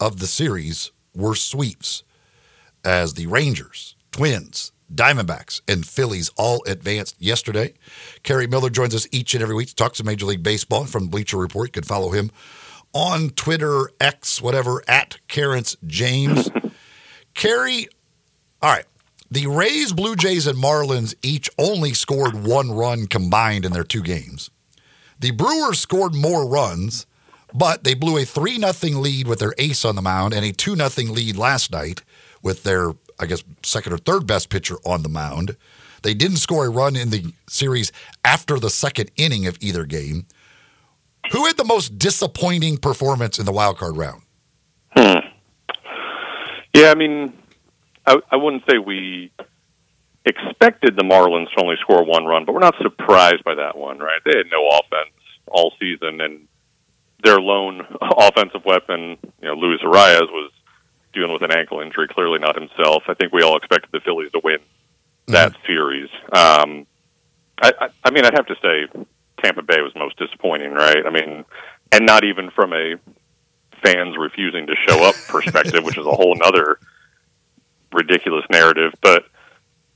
of 0.00 0.20
the 0.20 0.26
series 0.26 0.90
were 1.14 1.34
sweeps 1.34 2.02
as 2.84 3.14
the 3.14 3.26
Rangers, 3.26 3.94
Twins, 4.12 4.72
Diamondbacks, 4.94 5.60
and 5.68 5.86
Phillies 5.86 6.30
all 6.36 6.62
advanced 6.66 7.16
yesterday. 7.18 7.74
Kerry 8.22 8.46
Miller 8.46 8.70
joins 8.70 8.94
us 8.94 9.06
each 9.12 9.34
and 9.34 9.42
every 9.42 9.54
week 9.54 9.68
to 9.68 9.74
talk 9.74 9.94
some 9.96 10.06
Major 10.06 10.26
League 10.26 10.42
Baseball 10.42 10.84
from 10.86 11.08
Bleacher 11.08 11.36
Report. 11.36 11.68
You 11.68 11.72
can 11.72 11.84
follow 11.84 12.10
him 12.10 12.30
on 12.94 13.30
Twitter, 13.30 13.90
X, 14.00 14.40
whatever, 14.40 14.82
at 14.88 15.18
Carrance 15.28 15.76
James. 15.86 16.50
Kerry, 17.34 17.88
all 18.62 18.72
right. 18.72 18.86
The 19.30 19.46
Rays, 19.46 19.92
Blue 19.92 20.16
Jays, 20.16 20.46
and 20.46 20.58
Marlins 20.58 21.14
each 21.22 21.50
only 21.58 21.92
scored 21.92 22.34
one 22.46 22.72
run 22.72 23.06
combined 23.06 23.66
in 23.66 23.72
their 23.72 23.84
two 23.84 24.02
games. 24.02 24.50
The 25.20 25.32
Brewers 25.32 25.78
scored 25.78 26.14
more 26.14 26.48
runs, 26.48 27.04
but 27.52 27.84
they 27.84 27.92
blew 27.92 28.16
a 28.16 28.24
3 28.24 28.58
0 28.58 29.00
lead 29.00 29.26
with 29.26 29.40
their 29.40 29.54
ace 29.58 29.84
on 29.84 29.96
the 29.96 30.02
mound 30.02 30.32
and 30.32 30.46
a 30.46 30.52
2 30.52 30.76
0 30.76 31.12
lead 31.12 31.36
last 31.36 31.70
night 31.70 32.02
with 32.42 32.62
their, 32.62 32.92
I 33.18 33.26
guess, 33.26 33.42
second 33.62 33.92
or 33.92 33.98
third 33.98 34.26
best 34.26 34.50
pitcher 34.50 34.76
on 34.84 35.02
the 35.02 35.08
mound. 35.08 35.56
They 36.02 36.14
didn't 36.14 36.36
score 36.36 36.66
a 36.66 36.70
run 36.70 36.96
in 36.96 37.10
the 37.10 37.32
series 37.48 37.92
after 38.24 38.58
the 38.58 38.70
second 38.70 39.10
inning 39.16 39.46
of 39.46 39.58
either 39.60 39.84
game. 39.84 40.26
Who 41.32 41.44
had 41.46 41.56
the 41.56 41.64
most 41.64 41.98
disappointing 41.98 42.78
performance 42.78 43.38
in 43.38 43.46
the 43.46 43.52
wild 43.52 43.78
card 43.78 43.96
round? 43.96 44.22
Hmm. 44.96 45.18
Yeah, 46.74 46.90
I 46.90 46.94
mean, 46.94 47.32
I, 48.06 48.16
I 48.30 48.36
wouldn't 48.36 48.62
say 48.70 48.78
we 48.78 49.32
expected 50.24 50.96
the 50.96 51.02
Marlins 51.02 51.52
to 51.54 51.62
only 51.62 51.76
score 51.80 52.04
one 52.04 52.24
run, 52.24 52.44
but 52.44 52.52
we're 52.52 52.60
not 52.60 52.74
surprised 52.80 53.44
by 53.44 53.54
that 53.54 53.76
one, 53.76 53.98
right? 53.98 54.20
They 54.24 54.36
had 54.36 54.46
no 54.50 54.66
offense 54.68 55.14
all 55.46 55.72
season, 55.80 56.20
and 56.20 56.46
their 57.24 57.40
lone 57.40 57.82
offensive 58.00 58.64
weapon, 58.64 59.16
you 59.42 59.48
know, 59.48 59.54
Luis 59.54 59.80
Arraez, 59.82 60.30
was 60.30 60.52
dealing 61.18 61.32
with 61.32 61.42
an 61.42 61.56
ankle 61.56 61.80
injury, 61.80 62.08
clearly 62.08 62.38
not 62.38 62.54
himself. 62.54 63.04
I 63.08 63.14
think 63.14 63.32
we 63.32 63.42
all 63.42 63.56
expected 63.56 63.90
the 63.92 64.00
Phillies 64.00 64.32
to 64.32 64.40
win 64.42 64.58
that 65.26 65.54
series. 65.66 66.08
Um, 66.32 66.86
I, 67.60 67.72
I, 67.80 67.88
I 68.04 68.10
mean, 68.10 68.24
I'd 68.24 68.34
have 68.34 68.46
to 68.46 68.56
say 68.62 69.04
Tampa 69.42 69.62
Bay 69.62 69.80
was 69.80 69.92
most 69.96 70.18
disappointing, 70.18 70.72
right? 70.72 71.04
I 71.04 71.10
mean, 71.10 71.44
and 71.92 72.06
not 72.06 72.24
even 72.24 72.50
from 72.50 72.72
a 72.72 72.94
fans 73.82 74.16
refusing 74.18 74.66
to 74.66 74.74
show 74.86 75.04
up 75.04 75.14
perspective, 75.28 75.84
which 75.84 75.98
is 75.98 76.06
a 76.06 76.12
whole 76.12 76.36
other 76.42 76.78
ridiculous 77.92 78.44
narrative. 78.50 78.92
But 79.02 79.24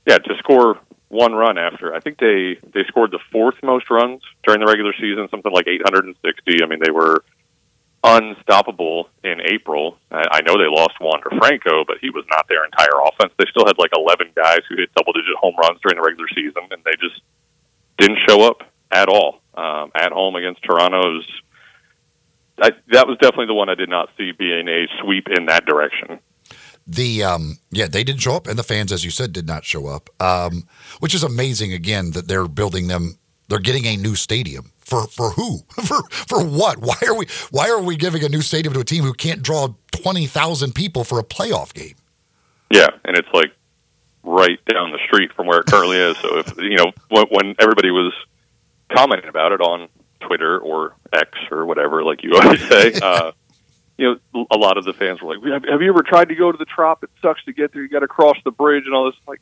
yeah, 0.05 0.17
to 0.17 0.35
score 0.39 0.79
one 1.09 1.33
run 1.33 1.59
after 1.59 1.93
I 1.93 1.99
think 1.99 2.17
they 2.17 2.57
they 2.73 2.83
scored 2.87 3.11
the 3.11 3.19
fourth 3.31 3.55
most 3.61 3.89
runs 3.89 4.21
during 4.43 4.59
the 4.59 4.65
regular 4.65 4.93
season, 4.93 5.27
something 5.29 5.51
like 5.51 5.67
860. 5.67 6.63
I 6.63 6.65
mean, 6.65 6.79
they 6.83 6.91
were 6.91 7.23
unstoppable 8.03 9.09
in 9.23 9.39
April. 9.41 9.97
I, 10.11 10.41
know 10.41 10.57
they 10.57 10.67
lost 10.67 10.99
Wander 10.99 11.29
Franco, 11.37 11.85
but 11.85 11.97
he 12.01 12.09
was 12.09 12.25
not 12.29 12.47
their 12.49 12.65
entire 12.65 12.99
offense. 13.07 13.33
They 13.37 13.45
still 13.49 13.65
had 13.65 13.77
like 13.77 13.91
11 13.95 14.31
guys 14.35 14.59
who 14.67 14.75
hit 14.75 14.93
double 14.95 15.13
digit 15.13 15.35
home 15.39 15.55
runs 15.57 15.79
during 15.81 15.95
the 15.95 16.05
regular 16.05 16.27
season, 16.35 16.63
and 16.71 16.83
they 16.83 16.91
just 16.99 17.21
didn't 17.97 18.19
show 18.27 18.41
up 18.43 18.63
at 18.91 19.07
all. 19.07 19.39
Um, 19.55 19.91
at 19.93 20.11
home 20.11 20.35
against 20.35 20.63
Toronto's, 20.63 21.27
I, 22.59 22.71
that 22.91 23.07
was 23.07 23.17
definitely 23.21 23.45
the 23.47 23.53
one 23.53 23.69
I 23.69 23.75
did 23.75 23.89
not 23.89 24.09
see 24.17 24.31
being 24.31 24.67
a 24.67 24.87
sweep 25.01 25.27
in 25.29 25.45
that 25.45 25.65
direction. 25.65 26.19
The 26.85 27.23
um, 27.23 27.59
yeah, 27.71 27.87
they 27.87 28.03
didn't 28.03 28.21
show 28.21 28.35
up, 28.35 28.47
and 28.47 28.59
the 28.59 28.63
fans, 28.63 28.91
as 28.91 29.05
you 29.05 29.11
said, 29.11 29.31
did 29.31 29.47
not 29.47 29.63
show 29.63 29.87
up. 29.87 30.09
Um, 30.19 30.67
which 30.99 31.15
is 31.15 31.23
amazing. 31.23 31.71
Again, 31.71 32.11
that 32.11 32.27
they're 32.27 32.47
building 32.47 32.87
them. 32.87 33.17
They're 33.49 33.59
getting 33.59 33.85
a 33.85 33.97
new 33.97 34.15
stadium 34.15 34.71
for 34.79 35.07
for 35.07 35.31
who? 35.31 35.59
for 35.69 36.03
for 36.09 36.43
what? 36.43 36.79
Why 36.79 36.97
are 37.07 37.15
we 37.15 37.27
why 37.51 37.69
are 37.69 37.81
we 37.81 37.95
giving 37.95 38.23
a 38.23 38.29
new 38.29 38.41
stadium 38.41 38.73
to 38.73 38.81
a 38.81 38.85
team 38.85 39.03
who 39.03 39.13
can't 39.13 39.41
draw 39.41 39.75
twenty 39.91 40.27
thousand 40.27 40.73
people 40.75 41.03
for 41.03 41.19
a 41.19 41.23
playoff 41.23 41.73
game? 41.73 41.95
Yeah, 42.71 42.89
and 43.05 43.17
it's 43.17 43.29
like 43.33 43.51
right 44.23 44.59
down 44.65 44.91
the 44.91 44.99
street 45.05 45.31
from 45.33 45.47
where 45.47 45.59
it 45.59 45.67
currently 45.67 45.97
is. 45.97 46.17
So 46.17 46.39
if 46.39 46.57
you 46.57 46.77
know 46.77 46.91
when, 47.09 47.25
when 47.29 47.55
everybody 47.59 47.91
was 47.91 48.13
commenting 48.89 49.29
about 49.29 49.51
it 49.51 49.61
on 49.61 49.89
Twitter 50.21 50.59
or 50.59 50.95
X 51.13 51.29
or 51.51 51.65
whatever, 51.65 52.03
like 52.03 52.23
you 52.23 52.35
always 52.35 52.65
say, 52.67 52.93
uh, 53.01 53.31
you 53.97 54.19
know, 54.33 54.47
a 54.49 54.57
lot 54.57 54.77
of 54.77 54.85
the 54.85 54.93
fans 54.93 55.21
were 55.21 55.35
like, 55.35 55.43
have, 55.51 55.65
"Have 55.69 55.81
you 55.81 55.89
ever 55.89 56.03
tried 56.03 56.29
to 56.29 56.35
go 56.35 56.51
to 56.51 56.57
the 56.57 56.65
Trop? 56.65 57.03
It 57.03 57.09
sucks 57.21 57.43
to 57.45 57.53
get 57.53 57.73
there. 57.73 57.81
You 57.81 57.89
got 57.89 57.99
to 57.99 58.07
cross 58.07 58.37
the 58.43 58.51
bridge 58.51 58.85
and 58.85 58.95
all 58.95 59.05
this." 59.05 59.15
Like, 59.27 59.41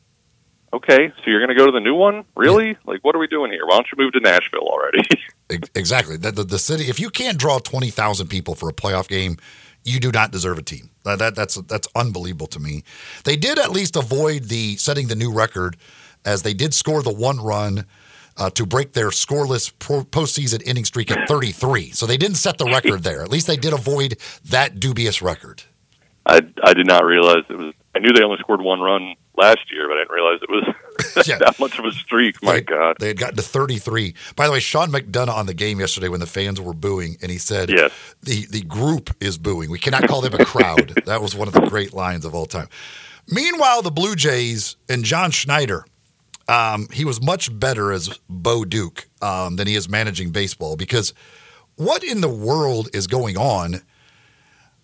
okay, 0.72 1.12
so 1.16 1.22
you're 1.26 1.40
going 1.40 1.48
to 1.48 1.54
go 1.54 1.66
to 1.66 1.72
the 1.72 1.80
new 1.80 1.94
one? 1.94 2.24
Really? 2.36 2.76
Like, 2.86 3.00
what 3.02 3.14
are 3.14 3.18
we 3.18 3.26
doing 3.26 3.50
here? 3.50 3.66
Why 3.66 3.74
don't 3.74 3.86
you 3.92 4.02
move 4.02 4.12
to 4.14 4.20
Nashville 4.20 4.66
already? 4.66 5.02
exactly. 5.74 6.16
The, 6.16 6.32
the, 6.32 6.44
the, 6.44 6.58
city, 6.58 6.84
if 6.84 6.98
you 6.98 7.10
can't 7.10 7.38
draw 7.38 7.58
20,000 7.58 8.28
people 8.28 8.54
for 8.54 8.68
a 8.68 8.72
playoff 8.72 9.08
game, 9.08 9.36
you 9.84 10.00
do 10.00 10.10
not 10.12 10.30
deserve 10.30 10.58
a 10.58 10.62
team. 10.62 10.90
That, 11.04 11.18
that, 11.18 11.34
that's, 11.34 11.56
that's 11.62 11.88
unbelievable 11.94 12.46
to 12.48 12.60
me. 12.60 12.84
They 13.24 13.36
did 13.36 13.58
at 13.58 13.70
least 13.70 13.96
avoid 13.96 14.44
the 14.44 14.76
setting 14.76 15.08
the 15.08 15.16
new 15.16 15.32
record 15.32 15.76
as 16.24 16.42
they 16.42 16.54
did 16.54 16.72
score 16.72 17.02
the 17.02 17.12
one 17.12 17.38
run 17.38 17.84
uh, 18.36 18.48
to 18.50 18.64
break 18.64 18.92
their 18.92 19.10
scoreless 19.10 19.72
pro- 19.78 20.04
postseason 20.04 20.62
inning 20.62 20.84
streak 20.84 21.10
at 21.10 21.28
33. 21.28 21.90
So 21.90 22.06
they 22.06 22.16
didn't 22.16 22.36
set 22.36 22.58
the 22.58 22.64
record 22.64 23.02
there. 23.02 23.22
At 23.22 23.30
least 23.30 23.46
they 23.46 23.56
did 23.56 23.72
avoid 23.72 24.18
that 24.46 24.80
dubious 24.80 25.20
record. 25.20 25.64
I, 26.24 26.40
I 26.62 26.72
did 26.72 26.86
not 26.86 27.04
realize 27.04 27.44
it 27.48 27.58
was. 27.58 27.74
I 27.94 27.98
knew 27.98 28.12
they 28.12 28.22
only 28.22 28.38
scored 28.38 28.62
one 28.62 28.80
run 28.80 29.16
last 29.36 29.72
year, 29.72 29.88
but 29.88 29.96
I 29.96 30.00
didn't 30.00 30.14
realize 30.14 30.38
it 30.42 30.50
was 30.50 31.26
yeah. 31.26 31.38
that 31.38 31.58
much 31.58 31.78
of 31.78 31.84
a 31.84 31.92
streak. 31.92 32.42
My 32.42 32.54
they, 32.54 32.60
God, 32.62 32.96
they 32.98 33.08
had 33.08 33.18
gotten 33.18 33.36
to 33.36 33.42
33. 33.42 34.14
By 34.36 34.46
the 34.46 34.52
way, 34.52 34.60
Sean 34.60 34.90
McDonough 34.90 35.34
on 35.34 35.46
the 35.46 35.54
game 35.54 35.80
yesterday 35.80 36.08
when 36.08 36.20
the 36.20 36.26
fans 36.26 36.60
were 36.60 36.74
booing, 36.74 37.16
and 37.22 37.30
he 37.30 37.38
said, 37.38 37.70
"Yes, 37.70 37.92
the 38.22 38.46
the 38.46 38.62
group 38.62 39.10
is 39.20 39.38
booing. 39.38 39.70
We 39.70 39.78
cannot 39.78 40.08
call 40.08 40.20
them 40.20 40.34
a 40.34 40.44
crowd." 40.44 41.00
that 41.06 41.22
was 41.22 41.34
one 41.34 41.48
of 41.48 41.54
the 41.54 41.60
great 41.62 41.92
lines 41.92 42.24
of 42.24 42.34
all 42.34 42.46
time. 42.46 42.68
Meanwhile, 43.28 43.82
the 43.82 43.90
Blue 43.90 44.16
Jays 44.16 44.76
and 44.88 45.04
John 45.04 45.30
Schneider, 45.30 45.84
um, 46.48 46.88
he 46.92 47.04
was 47.04 47.22
much 47.22 47.56
better 47.58 47.92
as 47.92 48.18
Bo 48.28 48.64
Duke 48.64 49.08
um, 49.20 49.56
than 49.56 49.66
he 49.66 49.76
is 49.76 49.88
managing 49.88 50.30
baseball 50.30 50.76
because 50.76 51.14
what 51.76 52.04
in 52.04 52.20
the 52.20 52.28
world 52.28 52.88
is 52.92 53.06
going 53.06 53.36
on? 53.36 53.82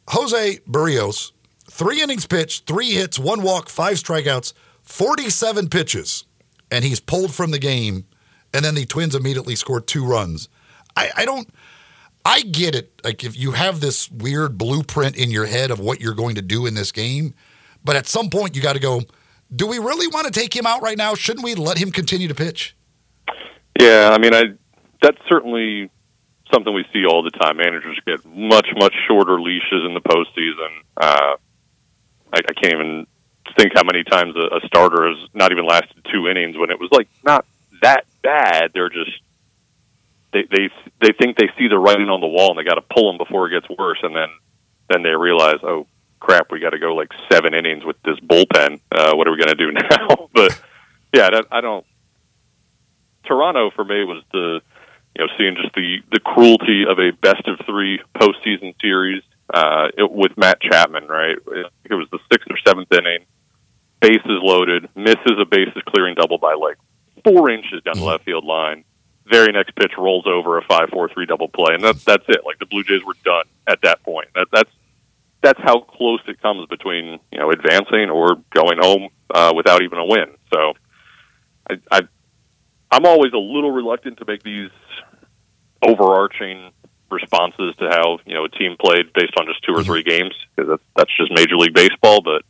Jose 0.09 0.59
Berrios 0.67 1.33
Three 1.71 2.03
innings 2.03 2.27
pitched, 2.27 2.67
three 2.67 2.91
hits, 2.91 3.19
one 3.19 3.43
walk, 3.43 3.69
five 3.69 3.95
strikeouts, 3.95 4.53
47 4.83 5.69
pitches, 5.69 6.25
and 6.71 6.85
he's 6.85 7.01
pulled 7.01 7.35
from 7.35 7.51
the 7.51 7.59
game. 7.59 8.07
And 8.55 8.65
then 8.65 8.75
the 8.75 8.87
Twins 8.87 9.15
immediately 9.15 9.55
scored 9.55 9.87
two 9.87 10.05
runs. 10.05 10.49
I, 10.97 11.11
I 11.17 11.25
don't. 11.25 11.49
I 12.25 12.41
get 12.41 12.75
it. 12.75 13.01
Like 13.05 13.23
if 13.23 13.39
you 13.39 13.53
have 13.53 13.81
this 13.81 14.11
weird 14.11 14.59
blueprint 14.59 15.17
in 15.17 15.31
your 15.31 15.47
head 15.47 15.71
of 15.71 15.79
what 15.79 16.01
you're 16.01 16.15
going 16.15 16.35
to 16.37 16.43
do 16.43 16.67
in 16.67 16.75
this 16.75 16.91
game, 16.91 17.35
but 17.85 17.97
at 17.97 18.07
some 18.07 18.31
point 18.31 18.57
you 18.57 18.63
got 18.63 18.75
to 18.75 18.81
go. 18.81 19.03
Do 19.55 19.67
we 19.67 19.79
really 19.79 20.07
want 20.09 20.27
to 20.27 20.33
take 20.33 20.55
him 20.55 20.67
out 20.67 20.83
right 20.83 20.99
now? 20.99 21.15
Shouldn't 21.15 21.45
we 21.45 21.55
let 21.55 21.79
him 21.79 21.91
continue 21.91 22.29
to 22.29 22.35
pitch? 22.35 22.77
Yeah, 23.81 24.11
I 24.13 24.19
mean, 24.19 24.35
I 24.35 24.43
that's 25.01 25.19
certainly 25.29 25.91
something 26.53 26.75
we 26.75 26.85
see 26.93 27.07
all 27.07 27.23
the 27.23 27.31
time. 27.31 27.57
Managers 27.57 27.99
get 28.07 28.25
much 28.27 28.69
much 28.77 28.95
shorter 29.07 29.41
leashes 29.41 29.85
in 29.87 29.95
the 29.95 30.01
postseason. 30.01 30.69
Uh, 30.97 31.37
I, 32.33 32.39
I 32.39 32.53
can't 32.53 32.75
even 32.75 33.07
think 33.57 33.73
how 33.75 33.85
many 33.85 34.05
times 34.05 34.35
a, 34.37 34.57
a 34.57 34.61
starter 34.67 35.09
has 35.09 35.29
not 35.35 35.53
even 35.53 35.67
lasted 35.67 36.05
two 36.13 36.29
innings 36.29 36.57
when 36.57 36.71
it 36.71 36.79
was 36.79 36.91
like 36.93 37.09
not 37.25 37.47
that 37.83 38.05
bad. 38.23 38.73
They're 38.75 38.91
just 38.91 39.21
they 40.33 40.43
they 40.51 40.71
they 41.01 41.13
think 41.19 41.37
they 41.37 41.51
see 41.59 41.69
the 41.69 41.79
writing 41.79 42.09
on 42.09 42.21
the 42.21 42.27
wall 42.27 42.51
and 42.51 42.59
they 42.59 42.69
got 42.69 42.75
to 42.75 42.95
pull 42.95 43.11
them 43.11 43.19
before 43.19 43.49
it 43.49 43.61
gets 43.61 43.69
worse, 43.79 43.99
and 44.03 44.15
then 44.15 44.29
then 44.91 45.03
they 45.03 45.11
realize, 45.11 45.59
oh 45.63 45.87
crap, 46.21 46.51
we 46.51 46.61
got 46.61 46.71
to 46.71 46.79
go 46.79 46.95
like 46.95 47.11
seven 47.31 47.55
innings 47.55 47.85
with 47.85 47.97
this 48.03 48.19
bullpen. 48.21 48.81
Uh, 48.93 49.15
what 49.15 49.27
are 49.27 49.33
we 49.33 49.39
going 49.39 49.49
to 49.49 49.55
do 49.55 49.73
now? 49.91 50.29
but 50.33 50.61
yeah, 51.15 51.31
that, 51.31 51.47
I 51.51 51.61
don't. 51.61 51.85
Toronto 53.25 53.71
for 53.75 53.85
me 53.85 54.05
was 54.05 54.23
the 54.33 54.61
you 55.17 55.25
know 55.25 55.33
seeing 55.37 55.57
just 55.57 55.75
the 55.75 55.99
the 56.13 56.21
cruelty 56.21 56.85
of 56.89 56.99
a 56.99 57.11
best 57.11 57.47
of 57.47 57.59
three 57.67 58.01
postseason 58.17 58.75
series 58.81 59.23
uh, 59.53 59.89
it, 59.97 60.11
with 60.11 60.37
Matt 60.37 60.61
Chapman, 60.61 61.09
right? 61.09 61.37
It 61.85 61.95
was 61.95 62.09
the 62.11 62.19
sixth 62.31 62.49
or 62.51 62.59
seventh 62.67 62.93
inning, 62.93 63.25
bases 64.01 64.41
loaded, 64.43 64.89
misses 64.95 65.39
a 65.41 65.45
bases 65.45 65.83
clearing 65.87 66.15
double 66.15 66.39
by 66.39 66.55
like 66.55 66.77
four 67.25 67.51
inches 67.51 67.83
down 67.85 67.97
the 67.97 68.05
left 68.05 68.25
field 68.25 68.45
line. 68.45 68.85
Very 69.31 69.53
next 69.53 69.75
pitch 69.77 69.93
rolls 69.99 70.27
over 70.27 70.59
a 70.59 70.63
five 70.63 70.89
four 70.91 71.09
three 71.09 71.27
double 71.27 71.49
play, 71.49 71.75
and 71.75 71.83
that's 71.83 72.05
that's 72.05 72.25
it. 72.29 72.43
Like 72.45 72.59
the 72.59 72.67
Blue 72.67 72.83
Jays 72.83 73.05
were 73.05 73.17
done 73.25 73.45
at 73.67 73.81
that 73.83 74.03
point. 74.03 74.29
That, 74.35 74.49
that's 74.53 74.71
that's 75.43 75.61
how 75.61 75.81
close 75.81 76.21
it 76.27 76.41
comes 76.41 76.67
between 76.69 77.19
you 77.31 77.39
know 77.39 77.51
advancing 77.51 78.11
or 78.11 78.37
going 78.55 78.79
home 78.81 79.09
uh, 79.35 79.53
without 79.55 79.83
even 79.83 79.99
a 79.99 80.05
win. 80.05 80.35
So, 80.53 80.73
I, 81.71 81.75
I 81.91 82.01
I'm 82.91 83.05
always 83.05 83.33
a 83.35 83.39
little 83.39 83.71
reluctant 83.71 84.19
to 84.19 84.25
make 84.27 84.43
these 84.43 84.71
overarching 85.87 86.73
responses 87.11 87.75
to 87.79 87.89
how 87.89 88.19
you 88.27 88.35
know 88.35 88.45
a 88.45 88.49
team 88.49 88.77
played 88.79 89.13
based 89.13 89.35
on 89.39 89.47
just 89.47 89.63
two 89.65 89.73
or 89.73 89.83
three 89.83 90.03
games 90.03 90.35
because 90.55 90.71
that's, 90.71 90.83
that's 90.97 91.17
just 91.17 91.33
Major 91.33 91.57
League 91.57 91.75
Baseball. 91.75 92.21
But 92.23 92.43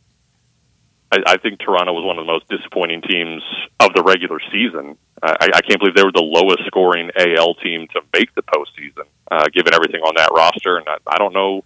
I, 1.11 1.33
I 1.33 1.37
think 1.37 1.59
Toronto 1.59 1.93
was 1.93 2.05
one 2.05 2.17
of 2.17 2.25
the 2.25 2.31
most 2.31 2.47
disappointing 2.49 3.01
teams 3.01 3.43
of 3.79 3.93
the 3.93 4.03
regular 4.03 4.39
season. 4.51 4.97
I, 5.21 5.49
I 5.53 5.61
can't 5.61 5.79
believe 5.79 5.95
they 5.95 6.03
were 6.03 6.11
the 6.11 6.21
lowest 6.21 6.65
scoring 6.67 7.11
AL 7.17 7.55
team 7.55 7.87
to 7.93 8.01
make 8.13 8.33
the 8.35 8.43
postseason, 8.43 9.05
uh, 9.31 9.45
given 9.53 9.73
everything 9.73 10.01
on 10.01 10.15
that 10.15 10.31
roster. 10.35 10.77
And 10.77 10.87
I, 10.87 10.97
I 11.07 11.17
don't 11.17 11.33
know 11.33 11.63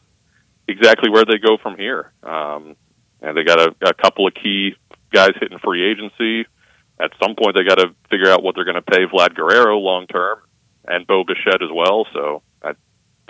exactly 0.68 1.10
where 1.10 1.26
they 1.26 1.38
go 1.38 1.58
from 1.58 1.78
here. 1.78 2.12
Um, 2.24 2.76
and 3.22 3.38
they 3.38 3.44
got 3.44 3.60
a, 3.60 3.76
a 3.88 3.94
couple 3.94 4.28
of 4.28 4.34
key 4.34 4.76
guys 5.12 5.32
hitting 5.40 5.60
free 5.60 5.90
agency. 5.90 6.48
At 7.00 7.12
some 7.22 7.36
point, 7.36 7.56
they 7.56 7.64
got 7.64 7.80
to 7.80 7.94
figure 8.10 8.30
out 8.30 8.44
what 8.44 8.56
they're 8.56 8.66
going 8.66 8.76
to 8.76 8.82
pay 8.82 9.06
Vlad 9.06 9.36
Guerrero 9.36 9.78
long 9.78 10.08
term 10.08 10.40
and 10.86 11.08
Bo 11.08 11.24
Bichette 11.24 11.62
as 11.62 11.70
well. 11.74 12.06
So 12.14 12.44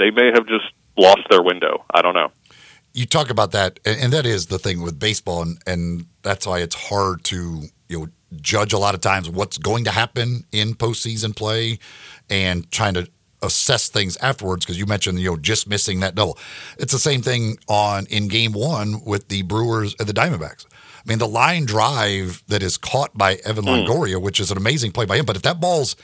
they 0.03 0.11
may 0.11 0.31
have 0.33 0.45
just 0.47 0.65
lost 0.97 1.21
their 1.29 1.41
window. 1.41 1.85
I 1.93 2.01
don't 2.01 2.13
know. 2.13 2.31
You 2.93 3.05
talk 3.05 3.29
about 3.29 3.51
that, 3.51 3.79
and 3.85 4.11
that 4.13 4.25
is 4.25 4.47
the 4.47 4.59
thing 4.59 4.81
with 4.81 4.99
baseball, 4.99 5.41
and, 5.41 5.57
and 5.65 6.05
that's 6.21 6.45
why 6.45 6.59
it's 6.59 6.75
hard 6.75 7.23
to 7.25 7.63
you 7.89 7.99
know 7.99 8.07
judge 8.41 8.73
a 8.73 8.77
lot 8.77 8.95
of 8.95 9.01
times 9.01 9.29
what's 9.29 9.57
going 9.57 9.85
to 9.85 9.91
happen 9.91 10.43
in 10.51 10.73
postseason 10.75 11.35
play, 11.35 11.79
and 12.29 12.69
trying 12.69 12.93
to 12.95 13.09
assess 13.41 13.89
things 13.89 14.15
afterwards 14.17 14.65
because 14.65 14.77
you 14.77 14.85
mentioned 14.85 15.19
you 15.19 15.31
know 15.31 15.37
just 15.37 15.67
missing 15.67 16.01
that 16.01 16.15
double. 16.15 16.37
It's 16.77 16.91
the 16.91 16.99
same 16.99 17.21
thing 17.21 17.57
on 17.67 18.05
in 18.07 18.27
game 18.27 18.53
one 18.53 19.03
with 19.05 19.29
the 19.29 19.41
Brewers 19.43 19.95
and 19.99 20.07
the 20.07 20.13
Diamondbacks. 20.13 20.65
I 20.65 21.09
mean 21.09 21.17
the 21.17 21.27
line 21.27 21.65
drive 21.65 22.43
that 22.47 22.61
is 22.61 22.77
caught 22.77 23.17
by 23.17 23.35
Evan 23.45 23.65
mm. 23.65 23.87
Longoria, 23.87 24.21
which 24.21 24.39
is 24.39 24.51
an 24.51 24.57
amazing 24.57 24.91
play 24.91 25.05
by 25.05 25.17
him, 25.17 25.25
but 25.25 25.35
if 25.35 25.41
that 25.41 25.59
ball's 25.59 25.95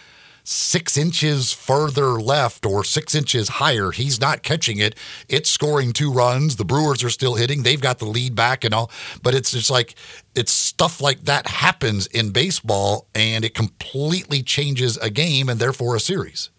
six 0.43 0.97
inches 0.97 1.51
further 1.51 2.19
left 2.19 2.65
or 2.65 2.83
six 2.83 3.15
inches 3.15 3.49
higher. 3.49 3.91
He's 3.91 4.19
not 4.19 4.43
catching 4.43 4.79
it. 4.79 4.95
It's 5.27 5.49
scoring 5.49 5.93
two 5.93 6.11
runs. 6.11 6.55
The 6.55 6.65
Brewers 6.65 7.03
are 7.03 7.09
still 7.09 7.35
hitting. 7.35 7.63
They've 7.63 7.81
got 7.81 7.99
the 7.99 8.05
lead 8.05 8.35
back 8.35 8.63
and 8.63 8.73
all. 8.73 8.91
But 9.21 9.35
it's 9.35 9.51
just 9.51 9.69
like 9.69 9.95
it's 10.35 10.51
stuff 10.51 11.01
like 11.01 11.21
that 11.21 11.47
happens 11.47 12.07
in 12.07 12.31
baseball 12.31 13.07
and 13.13 13.43
it 13.43 13.53
completely 13.53 14.43
changes 14.43 14.97
a 14.97 15.09
game 15.09 15.49
and 15.49 15.59
therefore 15.59 15.95
a 15.95 15.99
series. 15.99 16.49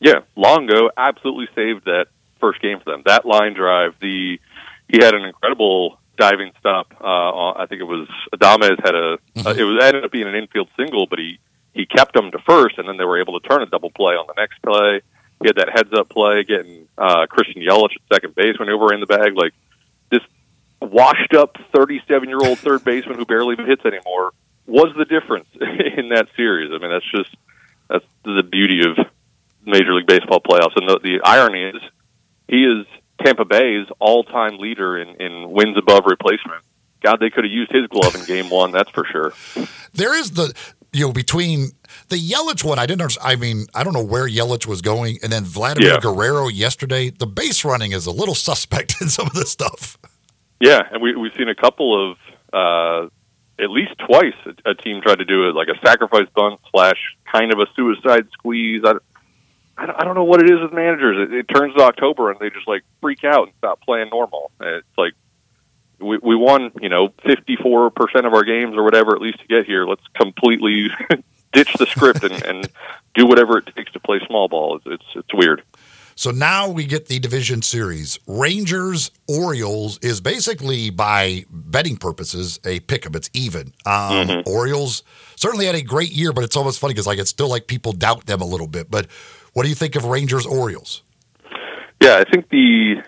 Yeah, 0.00 0.20
Longo 0.36 0.90
absolutely 0.96 1.48
saved 1.54 1.84
that 1.84 2.06
first 2.40 2.60
game 2.60 2.80
for 2.80 2.90
them. 2.90 3.02
That 3.06 3.24
line 3.24 3.54
drive, 3.54 3.94
the 4.00 4.40
he 4.88 5.02
had 5.02 5.14
an 5.14 5.22
incredible 5.22 5.98
diving 6.18 6.52
stop. 6.58 6.92
Uh, 7.00 7.52
I 7.52 7.66
think 7.68 7.80
it 7.80 7.84
was 7.84 8.08
Adames 8.34 8.84
had 8.84 8.94
a. 8.94 9.18
Mm-hmm. 9.36 9.46
Uh, 9.46 9.50
it 9.52 9.64
was 9.64 9.82
ended 9.82 10.04
up 10.04 10.12
being 10.12 10.28
an 10.28 10.34
infield 10.34 10.68
single, 10.76 11.06
but 11.06 11.18
he 11.18 11.38
he 11.74 11.86
kept 11.86 12.14
them 12.14 12.30
to 12.30 12.38
first, 12.38 12.78
and 12.78 12.88
then 12.88 12.96
they 12.96 13.04
were 13.04 13.20
able 13.20 13.38
to 13.40 13.48
turn 13.48 13.62
a 13.62 13.66
double 13.66 13.90
play 13.90 14.14
on 14.14 14.26
the 14.26 14.34
next 14.36 14.60
play. 14.62 15.00
He 15.40 15.48
had 15.48 15.56
that 15.56 15.70
heads 15.70 15.92
up 15.92 16.08
play, 16.08 16.44
getting 16.44 16.86
uh, 16.96 17.26
Christian 17.26 17.62
Yelich 17.62 17.96
at 17.96 18.14
second 18.14 18.34
base 18.34 18.58
when 18.58 18.68
were 18.78 18.92
in 18.92 19.00
the 19.00 19.06
bag. 19.06 19.34
Like 19.34 19.52
this 20.10 20.20
washed 20.80 21.34
up 21.34 21.56
37 21.74 22.28
year 22.28 22.38
old 22.40 22.58
third 22.58 22.84
baseman 22.84 23.18
who 23.18 23.24
barely 23.24 23.56
hits 23.56 23.84
anymore 23.84 24.32
was 24.66 24.94
the 24.96 25.04
difference 25.04 25.48
in 25.96 26.10
that 26.10 26.28
series. 26.36 26.70
I 26.72 26.78
mean, 26.78 26.90
that's 26.90 27.10
just 27.10 27.34
that's 27.88 28.04
the 28.24 28.42
beauty 28.42 28.82
of 28.88 29.06
Major 29.64 29.94
League 29.94 30.06
Baseball 30.06 30.40
playoffs. 30.40 30.76
And 30.76 30.88
the, 30.88 31.00
the 31.02 31.20
irony 31.24 31.64
is, 31.64 31.82
he 32.48 32.64
is 32.64 32.86
Tampa 33.24 33.44
Bay's 33.44 33.86
all-time 33.98 34.58
leader 34.58 34.98
in, 34.98 35.20
in 35.20 35.50
wins 35.50 35.76
above 35.76 36.04
replacement. 36.06 36.62
God, 37.00 37.18
they 37.18 37.30
could 37.30 37.44
have 37.44 37.52
used 37.52 37.72
his 37.72 37.86
glove 37.88 38.14
in 38.14 38.24
Game 38.24 38.48
One. 38.48 38.70
That's 38.70 38.90
for 38.90 39.04
sure. 39.04 39.32
There 39.92 40.16
is 40.16 40.30
the 40.32 40.54
you 40.92 41.06
know 41.06 41.12
between 41.12 41.68
the 42.08 42.16
Yelich 42.16 42.64
one. 42.64 42.78
I 42.78 42.86
didn't. 42.86 43.02
understand- 43.02 43.28
I 43.28 43.36
mean, 43.36 43.66
I 43.74 43.84
don't 43.84 43.92
know 43.92 44.04
where 44.04 44.28
Yelich 44.28 44.66
was 44.66 44.82
going, 44.82 45.18
and 45.22 45.32
then 45.32 45.44
Vladimir 45.44 45.92
Yeah. 45.94 46.00
Guerrero 46.00 46.48
yesterday. 46.48 47.10
The 47.10 47.26
base 47.26 47.64
running 47.64 47.92
is 47.92 48.06
a 48.06 48.10
little 48.12 48.34
suspect 48.48 49.00
in 49.00 49.08
some 49.08 49.26
of 49.26 49.32
this 49.34 49.50
stuff. 49.50 49.96
Yeah, 50.60 50.82
and 50.92 51.02
we 51.02 51.14
we've 51.16 51.32
seen 51.36 51.48
a 51.48 51.54
couple 51.54 52.10
of 52.12 52.18
uh, 52.52 53.08
at 53.62 53.70
least 53.70 53.92
twice 54.06 54.34
a, 54.46 54.70
a 54.70 54.74
team 54.74 55.00
tried 55.02 55.18
to 55.18 55.24
do 55.24 55.48
it 55.48 55.54
like 55.54 55.68
a 55.68 55.78
sacrifice 55.86 56.28
bunt 56.34 56.60
slash 56.70 56.98
kind 57.30 57.52
of 57.52 57.58
a 57.58 57.66
suicide 57.74 58.26
squeeze. 58.32 58.82
I, 58.84 58.92
I 59.76 59.86
don't, 59.86 60.00
I 60.00 60.04
don't 60.04 60.14
know 60.14 60.24
what 60.24 60.42
it 60.42 60.50
is 60.50 60.60
with 60.60 60.72
managers. 60.72 61.28
It, 61.28 61.34
it 61.34 61.42
turns 61.44 61.74
to 61.76 61.82
October 61.82 62.30
and 62.30 62.38
they 62.38 62.50
just 62.50 62.68
like 62.68 62.82
freak 63.00 63.24
out 63.24 63.44
and 63.48 63.52
stop 63.58 63.80
playing 63.80 64.10
normal. 64.10 64.50
It's 64.60 64.86
like 64.98 65.14
we 66.02 66.18
we 66.18 66.36
won, 66.36 66.72
you 66.80 66.88
know, 66.88 67.12
fifty 67.24 67.56
four 67.56 67.90
percent 67.90 68.26
of 68.26 68.34
our 68.34 68.44
games 68.44 68.76
or 68.76 68.82
whatever 68.82 69.14
at 69.14 69.20
least 69.20 69.40
to 69.40 69.46
get 69.46 69.66
here. 69.66 69.86
Let's 69.86 70.06
completely 70.14 70.88
ditch 71.52 71.72
the 71.74 71.86
script 71.86 72.24
and, 72.24 72.42
and 72.44 72.68
do 73.14 73.26
whatever 73.26 73.58
it 73.58 73.74
takes 73.74 73.92
to 73.92 74.00
play 74.00 74.20
small 74.26 74.48
ball. 74.48 74.76
It's 74.76 74.86
it's, 74.86 75.16
it's 75.16 75.34
weird. 75.34 75.62
So 76.14 76.30
now 76.30 76.68
we 76.68 76.84
get 76.84 77.06
the 77.06 77.18
division 77.18 77.62
series. 77.62 78.18
Rangers 78.26 79.10
Orioles 79.28 79.98
is 80.02 80.20
basically 80.20 80.90
by 80.90 81.46
betting 81.50 81.96
purposes 81.96 82.60
a 82.64 82.80
pick 82.80 83.06
'em. 83.06 83.14
It's 83.14 83.30
even. 83.32 83.72
Um, 83.86 84.42
Orioles 84.46 85.04
certainly 85.36 85.66
had 85.66 85.74
a 85.74 85.82
great 85.82 86.12
year, 86.12 86.32
but 86.32 86.44
it's 86.44 86.56
almost 86.56 86.80
funny 86.80 86.92
because 86.92 87.06
like 87.06 87.18
it's 87.18 87.30
still 87.30 87.48
like 87.48 87.66
people 87.66 87.92
doubt 87.92 88.26
them 88.26 88.40
a 88.40 88.44
little 88.44 88.66
bit. 88.66 88.90
But 88.90 89.06
what 89.54 89.62
do 89.62 89.68
you 89.68 89.74
think 89.74 89.96
of 89.96 90.04
Rangers 90.04 90.44
Orioles? 90.46 91.02
Yeah, 92.02 92.16
I 92.16 92.30
think 92.30 92.48
the 92.50 93.02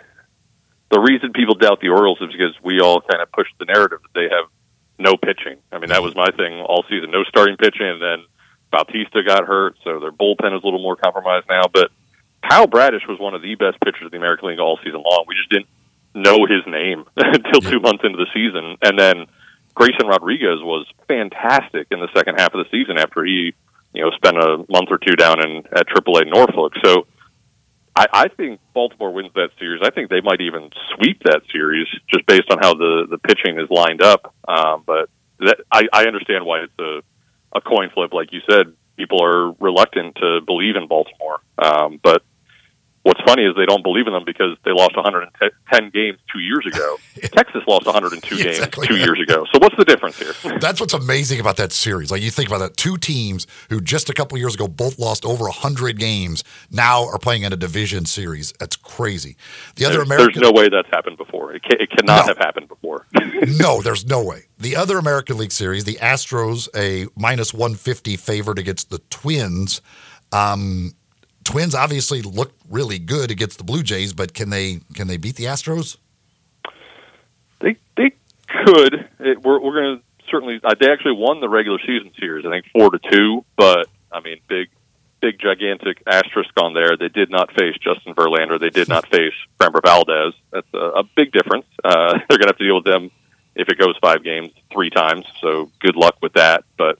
the 0.95 1.01
reason 1.01 1.33
people 1.33 1.59
doubt 1.59 1.81
the 1.81 1.91
Orioles 1.91 2.23
is 2.23 2.31
because 2.31 2.55
we 2.63 2.79
all 2.79 3.01
kind 3.03 3.21
of 3.21 3.31
pushed 3.33 3.55
the 3.59 3.67
narrative 3.67 3.99
that 4.03 4.15
they 4.15 4.31
have 4.31 4.47
no 4.99 5.17
pitching. 5.19 5.59
I 5.73 5.79
mean, 5.83 5.91
that 5.91 6.03
was 6.03 6.15
my 6.15 6.31
thing 6.31 6.63
all 6.63 6.85
season. 6.89 7.11
No 7.11 7.25
starting 7.25 7.57
pitching, 7.57 7.87
and 7.87 8.01
then 8.01 8.19
Bautista 8.71 9.27
got 9.27 9.45
hurt, 9.45 9.75
so 9.83 9.99
their 9.99 10.13
bullpen 10.13 10.55
is 10.55 10.63
a 10.63 10.67
little 10.67 10.83
more 10.83 10.95
compromised 10.95 11.47
now. 11.51 11.67
But 11.67 11.91
Kyle 12.49 12.69
Bradish 12.69 13.03
was 13.09 13.19
one 13.19 13.35
of 13.35 13.43
the 13.43 13.57
best 13.57 13.83
pitchers 13.83 14.07
in 14.07 14.11
the 14.15 14.23
American 14.23 14.49
League 14.49 14.61
all 14.61 14.79
season 14.85 15.03
long. 15.03 15.25
We 15.27 15.35
just 15.35 15.51
didn't 15.51 15.67
know 16.15 16.47
his 16.47 16.63
name 16.67 17.05
until 17.17 17.61
two 17.61 17.81
months 17.81 18.05
into 18.07 18.19
the 18.19 18.31
season, 18.31 18.79
and 18.83 18.95
then 18.95 19.27
Grayson 19.75 20.07
Rodriguez 20.07 20.63
was 20.63 20.87
fantastic 21.09 21.89
in 21.91 21.99
the 21.99 22.09
second 22.15 22.39
half 22.39 22.55
of 22.55 22.63
the 22.63 22.71
season 22.71 22.99
after 22.99 23.25
he, 23.25 23.53
you 23.93 24.03
know, 24.03 24.11
spent 24.15 24.39
a 24.39 24.65
month 24.71 24.95
or 24.95 24.99
two 24.99 25.17
down 25.19 25.43
in 25.43 25.67
at 25.75 25.89
AAA 25.89 26.31
Norfolk. 26.31 26.75
So 26.85 27.07
I, 27.97 28.07
I 28.13 28.29
think 28.29 28.61
Baltimore 28.73 29.13
wins 29.13 29.31
that 29.35 29.51
series. 29.59 29.81
I 29.85 29.91
think 29.91 30.11
they 30.11 30.21
might 30.21 30.41
even 30.41 30.71
sweep 30.95 31.23
that 31.25 31.43
series 31.53 31.87
just 32.13 32.27
based 32.27 32.51
on 32.51 32.59
how 32.61 32.75
the 32.75 33.07
the 33.09 33.19
pitching 33.19 33.59
is 33.59 33.69
lined 33.71 34.03
up. 34.03 34.35
Um, 34.49 34.83
but 34.87 35.09
that, 35.41 35.59
I, 35.71 35.85
I 35.93 36.07
understand 36.07 36.45
why 36.45 36.61
it's 36.61 36.79
a 36.79 37.01
a 37.57 37.61
coin 37.61 37.91
flip, 37.95 38.13
like 38.13 38.33
you 38.33 38.41
said. 38.51 38.73
People 38.97 39.23
are 39.25 39.53
reluctant 39.61 40.17
to 40.17 40.41
believe 40.47 40.77
in 40.77 40.87
Baltimore, 40.87 41.41
um, 41.59 41.99
but 42.03 42.23
what's 43.05 43.21
funny 43.23 43.45
is 43.45 43.55
they 43.57 43.65
don't 43.67 43.83
believe 43.83 44.07
in 44.07 44.13
them 44.13 44.25
because 44.27 44.57
they 44.65 44.73
lost 44.73 44.97
110 44.97 45.91
games 45.91 46.19
two 46.33 46.41
years 46.41 46.67
ago. 46.67 46.97
Texas 47.33 47.63
lost 47.69 47.87
102 47.87 48.37
Yeah, 48.37 48.43
games 48.45 48.57
exactly. 48.59 48.87
two 48.89 48.97
years 48.97 49.21
ago. 49.21 49.45
So 49.53 49.59
what's 49.61 49.77
the 49.77 49.85
difference 49.85 50.19
here? 50.19 50.59
That's 50.61 50.81
what's 50.81 50.93
amazing 50.95 51.39
about 51.41 51.57
that 51.59 51.73
series. 51.73 52.11
Like 52.11 52.23
you 52.23 52.31
think 52.31 52.49
about 52.49 52.59
that, 52.59 52.77
two 52.77 52.97
teams 52.97 53.47
who 53.71 53.81
just 53.81 54.11
a 54.11 54.13
couple 54.13 54.37
years 54.39 54.55
ago 54.57 54.67
both 54.69 54.99
lost 54.99 55.25
over 55.25 55.49
hundred 55.49 55.99
games 55.99 56.43
now 56.71 57.05
are 57.07 57.19
playing 57.19 57.43
in 57.45 57.53
a 57.53 57.57
division 57.57 58.05
series. 58.07 58.53
That's 58.59 58.77
crazy. 58.77 59.37
The 59.77 59.85
other 59.85 59.99
There's, 59.99 60.07
American, 60.07 60.41
there's 60.43 60.53
no 60.53 60.61
way 60.61 60.69
that's 60.69 60.89
happened 60.91 61.17
before. 61.17 61.55
It, 61.55 61.63
ca- 61.63 61.77
it 61.79 61.91
cannot 61.91 62.27
No. 62.27 62.33
have 62.35 62.39
happened 62.39 62.69
before. 62.69 63.07
no, 63.59 63.81
there's 63.83 64.05
no 64.07 64.23
way. 64.23 64.45
The 64.59 64.77
other 64.77 64.99
American 64.99 65.37
League 65.37 65.53
series, 65.53 65.85
the 65.85 65.97
Astros, 65.97 66.69
a 66.75 67.07
minus 67.21 67.53
150 67.53 68.17
favorite 68.17 68.59
against 68.59 68.89
the 68.91 68.99
Twins. 69.11 69.83
Um, 70.33 70.93
Twins 71.45 71.75
obviously 71.75 72.23
look 72.23 72.53
really 72.69 72.99
good 72.99 73.31
against 73.31 73.59
the 73.59 73.65
Blue 73.65 73.83
Jays, 73.83 74.13
but 74.13 74.35
can 74.35 74.51
they 74.51 74.81
can 74.95 75.07
they 75.07 75.17
beat 75.17 75.37
the 75.37 75.45
Astros? 75.45 75.99
They 77.61 77.77
they 77.97 78.13
could. 78.49 79.09
It, 79.21 79.43
we're 79.43 79.61
we're 79.61 79.81
going 79.81 79.99
to 79.99 80.03
certainly. 80.31 80.61
Uh, 80.63 80.75
they 80.79 80.91
actually 80.91 81.13
won 81.13 81.41
the 81.41 81.49
regular 81.49 81.79
season 81.81 82.11
series. 82.19 82.45
I 82.47 82.51
think 82.51 82.67
four 82.73 82.91
to 82.91 82.99
two. 82.99 83.45
But 83.57 83.89
I 84.11 84.21
mean, 84.21 84.39
big 84.49 84.69
big 85.21 85.39
gigantic 85.39 86.03
asterisk 86.07 86.51
on 86.61 86.75
there. 86.75 86.97
They 86.97 87.09
did 87.09 87.31
not 87.31 87.51
face 87.53 87.77
Justin 87.81 88.15
Verlander. 88.15 88.61
They 88.61 88.71
did 88.71 88.89
not 88.89 89.09
face 89.11 89.33
Framber 89.59 89.83
Valdez. 89.83 90.35
That's 90.51 90.67
a, 90.75 90.79
a 90.79 91.03
big 91.17 91.33
difference. 91.33 91.67
Uh, 91.83 92.19
they're 92.29 92.39
going 92.39 92.43
to 92.43 92.49
have 92.49 92.59
to 92.59 92.65
deal 92.65 92.77
with 92.77 92.85
them 92.85 93.11
if 93.55 93.69
it 93.69 93.79
goes 93.79 93.97
five 94.03 94.25
games 94.25 94.51
three 94.73 94.91
times. 94.91 95.25
So 95.41 95.71
good 95.81 95.97
luck 95.97 96.17
with 96.21 96.35
that. 96.35 96.65
But 96.77 96.99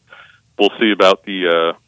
we'll 0.59 0.73
see 0.79 0.93
about 0.93 1.25
the. 1.25 1.49
Uh, 1.49 1.79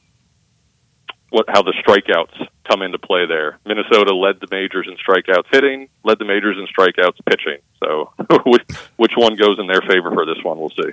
what 1.31 1.47
how 1.49 1.63
the 1.63 1.75
strikeouts 1.87 2.49
come 2.69 2.83
into 2.83 2.99
play 2.99 3.27
there. 3.27 3.59
Minnesota 3.65 4.15
led 4.15 4.41
the 4.41 4.49
majors 4.51 4.89
in 4.89 4.97
strikeouts 4.97 5.47
hitting, 5.51 5.89
led 6.05 6.19
the 6.19 6.25
majors 6.25 6.57
in 6.59 6.67
strikeouts 6.67 7.19
pitching. 7.29 7.59
So 7.83 8.13
which, 8.97 9.13
one 9.17 9.37
goes 9.37 9.59
in 9.59 9.67
their 9.67 9.83
favor 9.83 10.13
for 10.13 10.27
this 10.27 10.43
one, 10.43 10.59
we'll 10.59 10.71
see. 10.71 10.93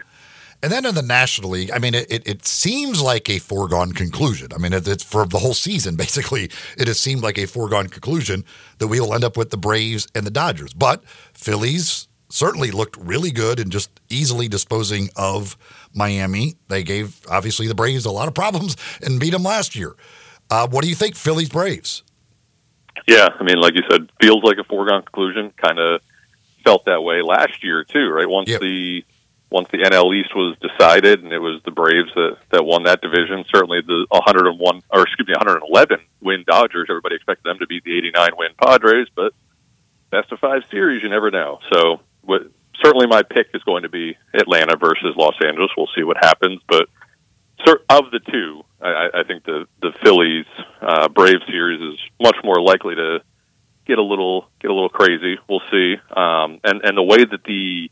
And 0.61 0.71
then 0.71 0.86
in 0.86 0.95
the 0.95 1.01
National 1.01 1.49
League, 1.49 1.71
I 1.71 1.79
mean, 1.79 1.93
it, 1.93 2.09
it, 2.09 2.25
it 2.25 2.45
seems 2.45 3.01
like 3.01 3.29
a 3.29 3.39
foregone 3.39 3.91
conclusion. 3.91 4.47
I 4.55 4.59
mean, 4.59 4.71
it, 4.71 4.88
it's 4.88 5.03
for 5.03 5.25
the 5.25 5.39
whole 5.39 5.53
season, 5.53 5.95
basically, 5.97 6.49
it 6.77 6.88
has 6.88 6.99
seemed 6.99 7.21
like 7.21 7.38
a 7.38 7.47
foregone 7.47 7.88
conclusion 7.88 8.45
that 8.77 8.88
we 8.88 8.99
will 8.99 9.13
end 9.13 9.23
up 9.23 9.36
with 9.36 9.49
the 9.49 9.57
Braves 9.57 10.07
and 10.15 10.25
the 10.25 10.31
Dodgers. 10.31 10.73
But 10.73 11.03
Phillies 11.34 12.07
certainly 12.29 12.71
looked 12.71 12.97
really 12.97 13.29
good 13.29 13.59
and 13.59 13.71
just 13.71 13.91
easily 14.09 14.47
disposing 14.47 15.09
of 15.15 15.57
Miami. 15.93 16.55
They 16.67 16.81
gave, 16.81 17.21
obviously, 17.29 17.67
the 17.67 17.75
Braves 17.75 18.05
a 18.05 18.11
lot 18.11 18.27
of 18.27 18.34
problems 18.34 18.75
and 19.01 19.19
beat 19.19 19.31
them 19.31 19.43
last 19.43 19.75
year. 19.75 19.95
Uh, 20.49 20.67
what 20.67 20.83
do 20.83 20.89
you 20.89 20.95
think, 20.95 21.15
Phillies 21.15 21.49
Braves? 21.49 22.03
Yeah, 23.07 23.27
I 23.37 23.43
mean, 23.43 23.57
like 23.59 23.73
you 23.75 23.83
said, 23.89 24.09
feels 24.21 24.43
like 24.43 24.57
a 24.57 24.63
foregone 24.63 25.01
conclusion. 25.01 25.51
Kind 25.57 25.79
of 25.79 26.01
felt 26.63 26.85
that 26.85 27.01
way 27.01 27.21
last 27.21 27.63
year 27.63 27.83
too, 27.83 28.09
right? 28.09 28.27
Once 28.27 28.49
Yep. 28.49 28.61
the 28.61 29.03
once 29.49 29.67
the 29.71 29.77
NL 29.79 30.15
East 30.15 30.33
was 30.35 30.57
decided, 30.59 31.23
and 31.23 31.31
it 31.31 31.39
was 31.39 31.61
the 31.63 31.71
Braves 31.71 32.09
that 32.15 32.37
that 32.51 32.65
won 32.65 32.83
that 32.83 33.01
division. 33.01 33.43
Certainly, 33.53 33.81
the 33.87 34.05
101 34.09 34.81
or 34.89 35.01
excuse 35.01 35.27
me, 35.27 35.33
111 35.37 35.99
win 36.21 36.43
Dodgers. 36.47 36.87
Everybody 36.89 37.15
expected 37.15 37.43
them 37.45 37.59
to 37.59 37.67
beat 37.67 37.83
the 37.83 37.97
89 37.97 38.29
win 38.37 38.49
Padres, 38.61 39.07
but 39.15 39.33
best 40.09 40.31
of 40.31 40.39
five 40.39 40.63
series, 40.71 41.03
you 41.03 41.09
never 41.09 41.29
know. 41.29 41.59
So, 41.71 42.01
what, 42.21 42.43
certainly, 42.81 43.07
my 43.07 43.23
pick 43.23 43.47
is 43.53 43.63
going 43.63 43.83
to 43.83 43.89
be 43.89 44.15
Atlanta 44.33 44.77
versus 44.77 45.15
Los 45.17 45.35
Angeles. 45.45 45.71
We'll 45.77 45.89
see 45.95 46.03
what 46.03 46.17
happens, 46.17 46.61
but 46.67 46.87
of 47.89 48.11
the 48.11 48.19
two, 48.31 48.63
I, 48.88 49.19
I- 49.19 49.23
think 49.23 49.45
the 49.45 49.65
the 49.81 49.91
Phillies 50.03 50.45
uh, 50.81 51.07
Braves 51.09 51.43
series 51.47 51.81
is 51.81 51.99
much 52.21 52.36
more 52.43 52.61
likely 52.61 52.95
to 52.95 53.19
get 53.86 53.97
a 53.97 54.03
little 54.03 54.49
get 54.61 54.71
a 54.71 54.73
little 54.73 54.89
crazy. 54.89 55.38
We'll 55.49 55.61
see, 55.71 55.95
um, 56.15 56.59
and 56.63 56.81
and 56.84 56.97
the 56.97 57.03
way 57.03 57.17
that 57.23 57.43
the 57.45 57.89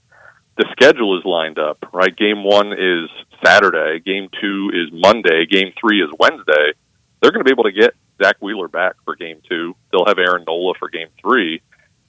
the 0.58 0.66
schedule 0.74 1.18
is 1.18 1.26
lined 1.26 1.58
up, 1.60 1.78
right? 1.94 2.16
Game 2.16 2.44
one 2.44 2.74
is 2.74 3.10
Saturday, 3.44 4.00
game 4.00 4.30
two 4.40 4.72
is 4.74 4.90
Monday, 4.92 5.46
game 5.46 5.74
three 5.80 6.02
is 6.04 6.10
Wednesday. 6.20 6.74
They're 7.22 7.32
going 7.32 7.44
to 7.44 7.46
be 7.46 7.52
able 7.52 7.64
to 7.64 7.72
get 7.72 7.94
Zack 8.22 8.38
Wheeler 8.42 8.68
back 8.68 8.96
for 9.06 9.16
game 9.16 9.42
two. 9.48 9.76
They'll 9.92 10.06
have 10.06 10.20
Aaron 10.20 10.44
Nola 10.46 10.74
for 10.78 10.90
game 10.90 11.08
three. 11.22 11.62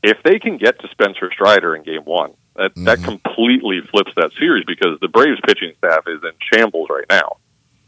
If 0.02 0.18
they 0.24 0.38
can 0.38 0.58
get 0.58 0.80
to 0.80 0.88
Spencer 0.88 1.30
Strider 1.32 1.76
in 1.76 1.84
game 1.84 2.02
one, 2.04 2.32
that 2.56 2.72
that 2.84 3.02
completely 3.02 3.80
flips 3.90 4.12
that 4.16 4.32
series 4.38 4.64
because 4.66 4.98
the 5.00 5.08
Braves 5.08 5.40
pitching 5.46 5.72
staff 5.78 6.04
is 6.06 6.20
in 6.22 6.32
shambles 6.52 6.88
right 6.90 7.06
now. 7.08 7.36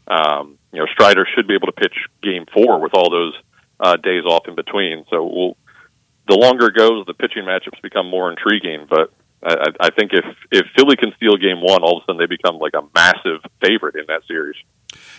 Um, 0.07 0.57
you 0.71 0.79
know, 0.79 0.85
Strider 0.93 1.25
should 1.35 1.47
be 1.47 1.55
able 1.55 1.67
to 1.67 1.73
pitch 1.73 1.95
game 2.21 2.45
four 2.53 2.79
with 2.79 2.93
all 2.93 3.09
those 3.09 3.33
uh, 3.79 3.97
days 3.97 4.23
off 4.25 4.47
in 4.47 4.55
between. 4.55 5.05
So 5.09 5.23
we'll, 5.23 5.57
the 6.27 6.35
longer 6.35 6.67
it 6.67 6.75
goes, 6.75 7.05
the 7.05 7.13
pitching 7.13 7.43
matchups 7.43 7.81
become 7.81 8.09
more 8.09 8.29
intriguing. 8.31 8.87
But 8.89 9.11
I, 9.43 9.67
I 9.79 9.89
think 9.91 10.11
if 10.13 10.25
if 10.51 10.65
Philly 10.75 10.95
can 10.95 11.13
steal 11.17 11.37
game 11.37 11.61
one, 11.61 11.83
all 11.83 11.97
of 11.97 12.03
a 12.03 12.05
sudden 12.05 12.19
they 12.19 12.25
become 12.25 12.57
like 12.57 12.73
a 12.73 12.83
massive 12.93 13.41
favorite 13.63 13.95
in 13.95 14.05
that 14.07 14.21
series. 14.27 14.55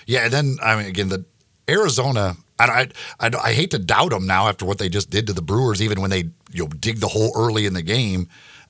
Yeah, 0.06 0.24
and 0.24 0.32
then 0.32 0.56
I 0.62 0.76
mean, 0.76 0.86
again, 0.86 1.08
the 1.08 1.24
Arizona. 1.68 2.36
I, 2.58 2.64
I, 2.64 3.26
I, 3.26 3.30
I 3.36 3.52
hate 3.52 3.72
to 3.72 3.78
doubt 3.78 4.10
them 4.10 4.26
now 4.26 4.48
after 4.48 4.64
what 4.64 4.78
they 4.78 4.88
just 4.88 5.10
did 5.10 5.26
to 5.26 5.34
the 5.34 5.42
Brewers, 5.42 5.82
even 5.82 6.00
when 6.00 6.10
they 6.10 6.30
you 6.50 6.64
know 6.64 6.68
dig 6.68 7.00
the 7.00 7.08
hole 7.08 7.32
early 7.36 7.66
in 7.66 7.74
the 7.74 7.82
game. 7.82 8.28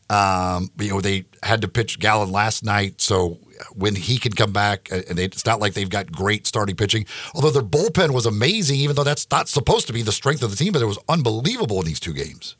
Um, 0.09 0.70
you 0.78 0.90
know 0.90 1.00
they 1.00 1.24
had 1.42 1.62
to 1.62 1.68
pitch 1.68 1.98
Gallen 1.98 2.30
last 2.30 2.64
night, 2.64 3.00
so 3.00 3.38
when 3.74 3.94
he 3.94 4.18
can 4.18 4.32
come 4.32 4.52
back, 4.52 4.88
uh, 4.92 5.02
and 5.09 5.18
they, 5.18 5.24
it's 5.24 5.46
not 5.46 5.61
like 5.61 5.74
they've 5.74 5.90
got 5.90 6.12
great 6.12 6.46
starting 6.46 6.76
pitching. 6.76 7.07
Although 7.34 7.50
their 7.50 7.62
bullpen 7.62 8.11
was 8.11 8.26
amazing, 8.26 8.78
even 8.78 8.96
though 8.96 9.04
that's 9.04 9.28
not 9.30 9.48
supposed 9.48 9.86
to 9.88 9.92
be 9.92 10.02
the 10.02 10.12
strength 10.12 10.42
of 10.42 10.50
the 10.50 10.57
team, 10.57 10.72
but 10.72 10.82
it 10.82 10.86
was 10.86 10.98
unbelievable 11.09 11.80
in 11.80 11.86
these 11.86 12.00
two 12.00 12.12
games. 12.12 12.57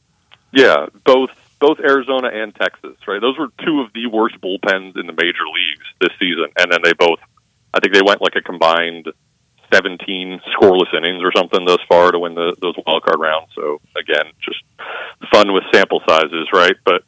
Yeah, 0.53 0.87
both 1.05 1.31
both 1.61 1.79
Arizona 1.81 2.29
and 2.33 2.55
Texas, 2.55 2.97
right? 3.07 3.21
Those 3.21 3.39
were 3.39 3.49
two 3.65 3.81
of 3.81 3.93
the 3.95 4.07
worst 4.09 4.37
bullpens 4.41 4.99
in 4.99 5.07
the 5.07 5.13
major 5.13 5.47
leagues 5.53 5.87
this 6.01 6.11
season, 6.19 6.47
and 6.59 6.71
then 6.71 6.81
they 6.85 6.93
both, 6.93 7.19
I 7.73 7.81
think 7.81 7.95
they 7.95 8.03
went 8.05 8.21
like 8.21 8.35
a 8.37 8.43
combined 8.43 9.09
17 9.73 10.41
scoreless 10.55 10.93
innings 10.97 11.23
or 11.23 11.33
something 11.35 11.65
thus 11.65 11.81
far 11.89 12.13
to 12.13 12.19
win 12.19 12.35
the, 12.35 12.55
those 12.61 12.75
wild 12.87 13.03
card 13.05 13.19
rounds. 13.19 13.49
So 13.55 13.81
again, 13.99 14.33
just 14.45 14.63
fun 15.33 15.53
with 15.53 15.65
sample 15.73 16.03
sizes, 16.09 16.49
right? 16.53 16.77
But 16.85 17.03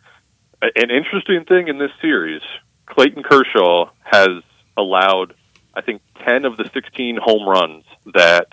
an 0.62 0.90
interesting 0.90 1.44
thing 1.44 1.68
in 1.68 1.78
this 1.78 1.90
series, 2.00 2.42
Clayton 2.86 3.22
Kershaw 3.22 3.90
has 4.02 4.42
allowed, 4.76 5.34
I 5.74 5.80
think, 5.82 6.02
10 6.26 6.44
of 6.44 6.56
the 6.56 6.68
16 6.72 7.18
home 7.22 7.48
runs 7.48 7.84
that, 8.14 8.48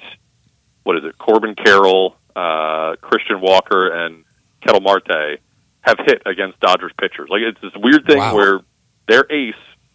what 0.84 0.98
is 0.98 1.04
it, 1.06 1.18
Corbin 1.18 1.56
Carroll, 1.56 2.16
uh, 2.36 2.96
Christian 3.02 3.42
Walker, 3.42 3.88
and 3.90 4.24
Ketel 4.62 4.82
Marte 4.82 5.40
have 5.82 5.98
hit 6.06 6.22
against 6.26 6.60
Dodgers 6.60 6.92
pitchers. 7.00 7.30
Like 7.30 7.42
it's 7.42 7.62
this 7.62 7.72
weird 7.76 8.06
thing 8.06 8.18
Wow. 8.18 8.36
where 8.36 8.60
their 9.08 9.26
ace 9.32 9.54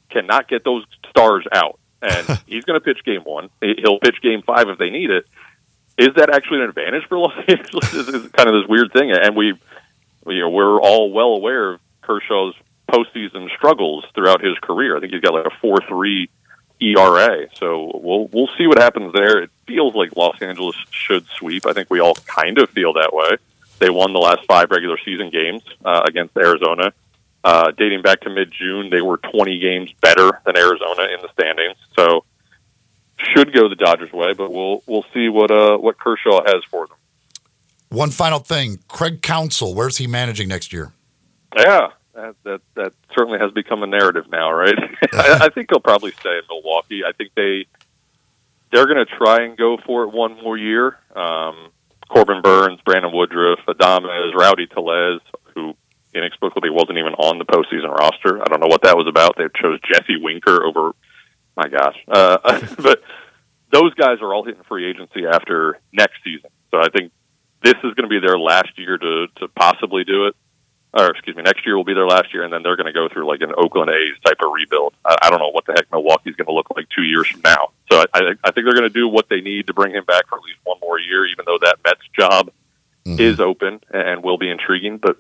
cannot 0.09 0.49
get 0.49 0.65
those 0.65 0.85
stars 1.09 1.45
out, 1.53 1.79
and 2.03 2.27
he's 2.47 2.65
going 2.65 2.79
to 2.81 2.85
pitch 2.85 3.05
game 3.05 3.23
one. 3.23 3.51
He- 3.61 3.77
He'll 3.79 3.99
pitch 4.01 4.21
game 4.23 4.43
five 4.43 4.69
if 4.69 4.79
they 4.79 4.91
need 4.91 5.11
it. 5.11 5.27
Is 5.99 6.11
that 6.17 6.31
actually 6.31 6.59
an 6.63 6.69
advantage 6.71 7.05
for 7.09 7.19
Los 7.19 7.35
Angeles? 7.49 7.93
Is 7.93 8.09
is 8.09 8.29
kind 8.33 8.49
of 8.49 8.55
this 8.63 8.69
weird 8.69 8.93
thing, 8.93 9.11
and 9.11 9.37
we, 9.37 9.53
we, 10.25 10.37
you 10.37 10.41
know, 10.43 10.51
we're 10.51 10.81
all 10.81 11.11
well 11.13 11.35
aware 11.35 11.73
of 11.75 11.81
Kershaw's 12.11 12.57
postseason 12.91 13.49
struggles 13.57 14.05
throughout 14.15 14.43
his 14.43 14.59
career. 14.59 14.97
I 14.97 15.01
think 15.01 15.13
he's 15.13 15.23
got 15.23 15.35
like 15.35 15.47
a 15.47 15.57
four 15.61 15.79
three 15.89 16.29
ERA. 16.81 17.47
So 17.55 17.93
we'll 17.95 18.27
we'll 18.33 18.51
see 18.59 18.67
what 18.67 18.79
happens 18.79 19.13
there. 19.13 19.43
It 19.43 19.51
feels 19.67 19.95
like 19.95 20.17
Los 20.17 20.43
Angeles 20.43 20.77
should 20.91 21.25
sweep. 21.39 21.67
I 21.67 21.73
think 21.73 21.89
we 21.89 22.01
all 22.01 22.15
kind 22.15 22.59
of 22.59 22.69
feel 22.71 22.95
that 22.95 23.13
way. 23.13 23.37
They 23.79 23.91
won 23.91 24.13
the 24.13 24.19
last 24.19 24.45
five 24.47 24.71
regular 24.71 24.99
season 25.05 25.31
games 25.31 25.63
uh, 25.85 26.03
against 26.05 26.37
Arizona. 26.37 26.93
Uh, 27.45 27.71
dating 27.79 28.03
back 28.03 28.21
to 28.23 28.31
mid 28.31 28.51
June, 28.51 28.91
they 28.91 29.01
were 29.01 29.17
20 29.19 29.59
games 29.61 29.93
better 30.03 30.31
than 30.45 30.57
Arizona 30.57 31.05
in 31.15 31.23
the 31.23 31.31
standings. 31.33 31.77
So 31.97 32.25
should 33.35 33.53
go 33.55 33.69
the 33.69 33.77
Dodgers' 33.77 34.13
way, 34.13 34.33
but 34.33 34.53
we'll 34.53 34.83
we'll 34.87 35.07
see 35.15 35.29
what 35.29 35.51
uh 35.51 35.77
what 35.77 35.99
Kershaw 35.99 36.43
has 36.45 36.65
for 36.65 36.89
them. 36.89 36.97
One 37.91 38.11
final 38.11 38.41
thing 38.41 38.81
Craig 38.89 39.23
Counsell, 39.23 39.75
where's 39.75 39.99
he 39.99 40.09
managing 40.09 40.49
next 40.49 40.73
year? 40.73 40.93
Yeah, 41.57 41.89
that 42.21 42.37
that, 42.45 42.61
that 42.75 42.93
certainly 43.17 43.39
has 43.39 43.53
become 43.53 43.83
a 43.83 43.87
narrative 43.87 44.27
now, 44.31 44.53
right? 44.53 44.75
I, 45.13 45.39
I 45.43 45.49
think 45.49 45.71
he'll 45.71 45.81
probably 45.81 46.13
stay 46.13 46.39
in 46.39 46.43
Milwaukee. 46.49 47.03
I 47.07 47.13
think 47.13 47.31
they 47.35 47.67
they're 48.73 48.87
going 48.87 49.05
to 49.05 49.17
try 49.17 49.43
and 49.45 49.57
go 49.57 49.79
for 49.85 50.05
it 50.05 50.13
one 50.13 50.43
more 50.43 50.57
year. 50.57 50.97
Um, 51.15 51.71
Corbin 52.09 52.43
Burnes, 52.43 52.81
Brandon 52.85 53.13
Woodruff, 53.13 53.61
Adames, 53.69 54.35
Rowdy 54.35 54.67
Tellez, 54.67 55.21
who 55.55 55.75
inexplicably 56.15 56.71
wasn't 56.71 56.99
even 56.99 57.15
on 57.15 57.39
the 57.39 57.45
postseason 57.45 57.91
roster. 57.97 58.41
I 58.41 58.45
don't 58.47 58.61
know 58.61 58.69
what 58.69 58.83
that 58.83 58.97
was 58.97 59.07
about. 59.09 59.37
They 59.37 59.45
chose 59.61 59.79
Jesse 59.93 60.17
Winker 60.21 60.65
over. 60.65 60.93
My 61.57 61.69
gosh, 61.69 61.97
uh, 62.09 62.61
but 62.79 63.03
those 63.73 63.95
guys 63.95 64.19
are 64.21 64.33
all 64.35 64.45
hitting 64.45 64.63
free 64.69 64.89
agency 64.89 65.27
after 65.27 65.79
next 65.93 66.15
season. 66.25 66.51
So 66.71 66.79
I 66.79 66.89
think 66.89 67.13
this 67.63 67.75
is 67.85 67.95
going 67.95 68.03
to 68.03 68.09
be 68.09 68.21
their 68.21 68.39
last 68.39 68.77
year 68.77 68.97
to 68.99 69.27
to 69.37 69.49
possibly 69.49 70.05
do 70.05 70.27
it 70.27 70.37
or 70.93 71.11
excuse 71.11 71.37
me, 71.37 71.43
next 71.43 71.65
year 71.65 71.77
will 71.77 71.85
be 71.85 71.95
their 71.95 72.07
last 72.07 72.35
year, 72.35 72.43
and 72.43 72.53
then 72.53 72.63
they're 72.63 72.77
going 72.77 72.87
to 72.87 72.93
go 72.93 73.09
through 73.09 73.27
like 73.27 73.41
an 73.43 73.53
Oakland 73.57 73.91
A's 73.91 74.19
type 74.25 74.39
of 74.45 74.53
rebuild. 74.53 74.95
I, 75.05 75.17
I 75.23 75.31
don't 75.31 75.39
know 75.39 75.51
what 75.51 75.65
the 75.67 75.73
heck 75.73 75.91
Milwaukee's 75.93 76.35
going 76.35 76.47
to 76.47 76.53
look 76.53 76.69
like 76.75 76.89
two 76.89 77.03
years 77.03 77.29
from 77.29 77.43
now. 77.43 77.71
So 77.91 78.01
I, 78.01 78.05
I, 78.15 78.21
I 78.45 78.51
think 78.51 78.65
they're 78.67 78.75
going 78.75 78.83
to 78.83 78.89
do 78.91 79.07
what 79.09 79.29
they 79.29 79.41
need 79.41 79.69
to 79.69 79.75
bring 79.75 79.93
him 79.93 80.05
back 80.05 80.29
for 80.29 80.39
at 80.39 80.45
least 80.45 80.59
one 80.65 80.79
more 80.81 80.99
year, 80.99 81.27
even 81.27 81.45
though 81.47 81.59
that 81.59 81.77
Mets 81.85 82.01
job 82.19 82.51
mm-hmm. 83.05 83.21
is 83.21 83.39
open 83.39 83.81
and 83.91 84.23
will 84.23 84.39
be 84.39 84.51
intriguing. 84.51 84.99
But 84.99 85.17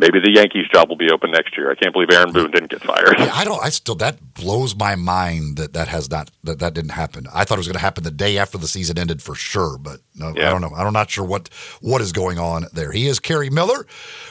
maybe 0.00 0.18
the 0.18 0.30
Yankees 0.30 0.66
job 0.72 0.88
will 0.88 0.96
be 0.96 1.10
open 1.10 1.30
next 1.30 1.56
year. 1.56 1.70
I 1.70 1.74
can't 1.74 1.92
believe 1.92 2.08
Aaron 2.10 2.32
Boone 2.32 2.50
didn't 2.50 2.70
get 2.70 2.82
fired. 2.82 3.14
Yeah, 3.18 3.30
I 3.32 3.44
don't. 3.44 3.62
I 3.62 3.68
still 3.68 3.94
that 3.96 4.34
blows 4.34 4.74
my 4.74 4.96
mind 4.96 5.58
that 5.58 5.74
that 5.74 5.88
has 5.88 6.10
not 6.10 6.30
that 6.44 6.58
that 6.58 6.74
didn't 6.74 6.92
happen. 6.92 7.26
I 7.32 7.44
thought 7.44 7.54
it 7.54 7.60
was 7.60 7.66
going 7.68 7.74
to 7.74 7.80
happen 7.80 8.02
the 8.02 8.10
day 8.10 8.38
after 8.38 8.58
the 8.58 8.66
season 8.66 8.98
ended 8.98 9.22
for 9.22 9.34
sure, 9.34 9.78
but 9.78 10.00
no, 10.14 10.28
I 10.28 10.32
don't 10.32 10.60
know. 10.60 10.72
I'm 10.74 10.92
not 10.92 11.10
sure 11.10 11.24
what 11.24 11.48
what 11.80 12.00
is 12.00 12.12
going 12.12 12.38
on 12.38 12.66
there. 12.72 12.92
He 12.92 13.06
is 13.06 13.20
Kerry 13.20 13.50
Miller. 13.50 13.86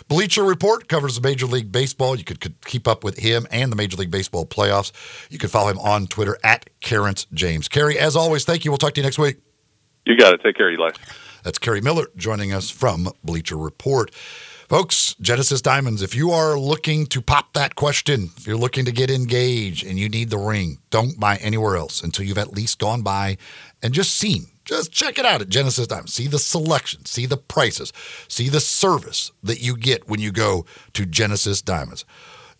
Bleacher 0.08 0.44
Report 0.44 0.88
covers 0.90 1.16
the 1.16 1.22
Major 1.22 1.46
League 1.46 1.72
Baseball. 1.72 2.18
You 2.18 2.24
could, 2.24 2.42
could 2.42 2.66
keep 2.66 2.88
up 2.88 3.04
with 3.04 3.20
him 3.20 3.48
and 3.52 3.72
the 3.72 3.76
Major 3.76 3.98
League 3.98 4.12
Baseball 4.12 4.46
playoffs. 4.46 4.92
You 5.30 5.38
can 5.38 5.50
follow 5.50 5.70
him 5.70 5.80
on 5.80 6.08
Twitter 6.08 6.38
at 6.44 6.70
Carrance 6.82 7.28
James. 7.34 7.68
Kerry, 7.68 7.98
as 8.00 8.16
always, 8.16 8.44
thank 8.44 8.66
you. 8.66 8.72
We'll 8.72 8.80
talk 8.80 8.94
to 8.96 9.02
you 9.02 9.06
next 9.06 9.20
week. 9.20 9.38
You 10.06 10.18
got 10.18 10.34
it. 10.34 10.42
Take 10.44 10.56
care, 10.56 10.72
Eli. 10.72 10.90
That's 11.44 11.60
Kerry 11.60 11.82
Miller 11.82 12.08
joining 12.18 12.52
us 12.52 12.70
from 12.70 13.10
Bleacher 13.24 13.58
Report. 13.58 14.12
Folks, 14.70 15.16
Genesis 15.20 15.64
Diamonds, 15.64 16.04
if 16.04 16.14
you 16.14 16.30
are 16.30 16.56
looking 16.56 17.08
to 17.08 17.24
pop 17.24 17.54
that 17.54 17.74
question, 17.74 18.30
if 18.38 18.46
you're 18.46 18.56
looking 18.56 18.86
to 18.86 18.92
get 18.92 19.10
engaged 19.10 19.84
and 19.84 19.98
you 19.98 20.08
need 20.08 20.30
the 20.30 20.38
ring, 20.38 20.78
don't 20.92 21.20
buy 21.20 21.38
anywhere 21.38 21.76
else 21.76 22.04
until 22.04 22.24
you've 22.24 22.38
at 22.38 22.54
least 22.54 22.78
gone 22.78 23.02
by 23.02 23.38
and 23.82 23.96
just 23.96 24.14
seen. 24.14 24.46
Just 24.66 24.92
check 24.92 25.18
it 25.18 25.26
out 25.26 25.42
at 25.42 25.50
Genesis 25.50 25.88
Diamonds. 25.88 26.14
See 26.14 26.28
the 26.28 26.38
selection, 26.38 27.04
see 27.06 27.26
the 27.26 27.36
prices, 27.36 27.92
see 28.28 28.48
the 28.48 28.60
service 28.60 29.32
that 29.42 29.60
you 29.60 29.76
get 29.76 30.08
when 30.08 30.20
you 30.20 30.32
go 30.32 30.68
to 30.94 31.08
Genesis 31.08 31.64
Diamonds. 31.64 32.06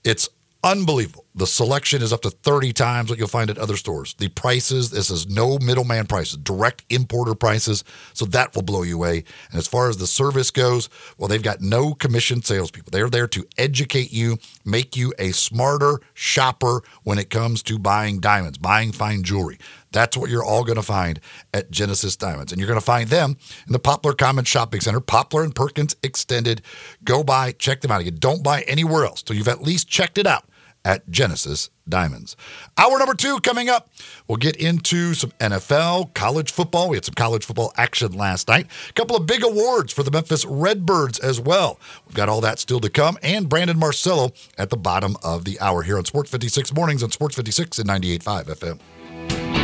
It's 0.04 0.30
unbelievable. 0.64 1.26
The 1.36 1.48
selection 1.48 2.02
is 2.02 2.12
up 2.12 2.22
to 2.24 2.30
30 2.30 2.74
times 2.74 3.10
what 3.10 3.18
you'll 3.18 3.30
find 3.30 3.50
at 3.50 3.58
other 3.58 3.78
stores. 3.78 4.14
The 4.16 4.28
prices, 4.28 4.90
this 4.90 5.10
is 5.10 5.28
no 5.28 5.58
middleman 5.60 6.06
prices, 6.06 6.38
direct 6.38 6.84
importer 6.90 7.34
prices. 7.34 7.86
So 8.14 8.26
that 8.26 8.54
will 8.54 8.64
blow 8.64 8.84
you 8.84 8.96
away. 8.96 9.24
And 9.50 9.58
as 9.58 9.68
far 9.68 9.90
as 9.90 9.98
the 9.98 10.08
service 10.08 10.52
goes, 10.52 10.90
well, 11.18 11.30
they've 11.30 11.42
got 11.42 11.62
no 11.62 11.94
commission 11.94 12.42
salespeople. 12.42 12.92
They're 12.92 13.10
there 13.10 13.28
to 13.28 13.48
educate 13.58 14.12
you, 14.12 14.38
make 14.66 14.98
you 14.98 15.14
a 15.18 15.32
smarter 15.32 16.02
shopper 16.14 16.82
when 17.04 17.20
it 17.20 17.30
comes 17.30 17.64
to 17.64 17.80
buying 17.80 18.20
diamonds, 18.20 18.58
buying 18.58 18.92
fine 18.92 19.24
jewelry. 19.24 19.60
That's 19.92 20.18
what 20.18 20.30
you're 20.30 20.44
all 20.44 20.66
going 20.66 20.76
to 20.76 20.84
find 20.84 21.20
at 21.54 21.72
Genesis 21.72 22.16
Diamonds. 22.16 22.52
And 22.52 22.60
you're 22.60 22.68
going 22.68 22.80
to 22.80 22.86
find 22.86 23.10
them 23.10 23.38
in 23.66 23.74
the 23.74 23.80
Poplar 23.80 24.14
Commons 24.14 24.48
Shopping 24.48 24.82
Center, 24.82 25.00
Poplar 25.00 25.44
and 25.44 25.56
Perkins 25.56 25.96
Extended. 26.04 26.62
Go 27.04 27.24
by, 27.24 27.54
check 27.54 27.82
them 27.82 27.92
out 27.92 28.02
again. 28.02 28.18
Don't 28.20 28.44
buy 28.44 28.62
anywhere 28.64 29.06
else 29.06 29.24
till 29.24 29.36
you've 29.36 29.48
at 29.48 29.62
least 29.64 29.88
checked 29.88 30.18
it 30.18 30.28
out 30.28 30.49
at 30.90 31.08
Genesis 31.12 31.70
Diamonds. 31.88 32.36
Hour 32.76 32.98
number 32.98 33.14
two 33.14 33.40
coming 33.42 33.70
up. 33.70 33.92
We'll 34.28 34.38
get 34.38 34.56
into 34.56 35.14
some 35.14 35.30
NFL, 35.40 36.16
college 36.16 36.52
football. 36.52 36.90
We 36.90 36.98
had 36.98 37.06
some 37.06 37.14
college 37.14 37.46
football 37.46 37.72
action 37.78 38.14
last 38.14 38.48
night. 38.48 38.66
A 38.90 38.94
couple 38.94 39.16
of 39.16 39.28
big 39.28 39.44
awards 39.44 39.94
for 39.94 40.02
the 40.02 40.10
Memphis 40.10 40.46
Redbirds 40.46 41.20
as 41.20 41.40
well. 41.40 41.80
We've 42.08 42.16
got 42.16 42.28
all 42.28 42.42
that 42.42 42.58
still 42.58 42.80
to 42.80 42.90
come. 42.90 43.20
And 43.22 43.48
Brandon 43.48 43.78
Marcello 43.78 44.32
at 44.58 44.72
the 44.72 44.78
bottom 44.78 45.16
of 45.22 45.46
the 45.46 45.60
hour 45.60 45.84
here 45.84 46.00
on 46.00 46.06
Sports 46.06 46.32
56 46.32 46.74
Mornings 46.74 47.04
on 47.04 47.12
Sports 47.12 47.36
56 47.36 47.78
and 47.78 47.88
98.5 47.88 48.80
FM. 49.28 49.59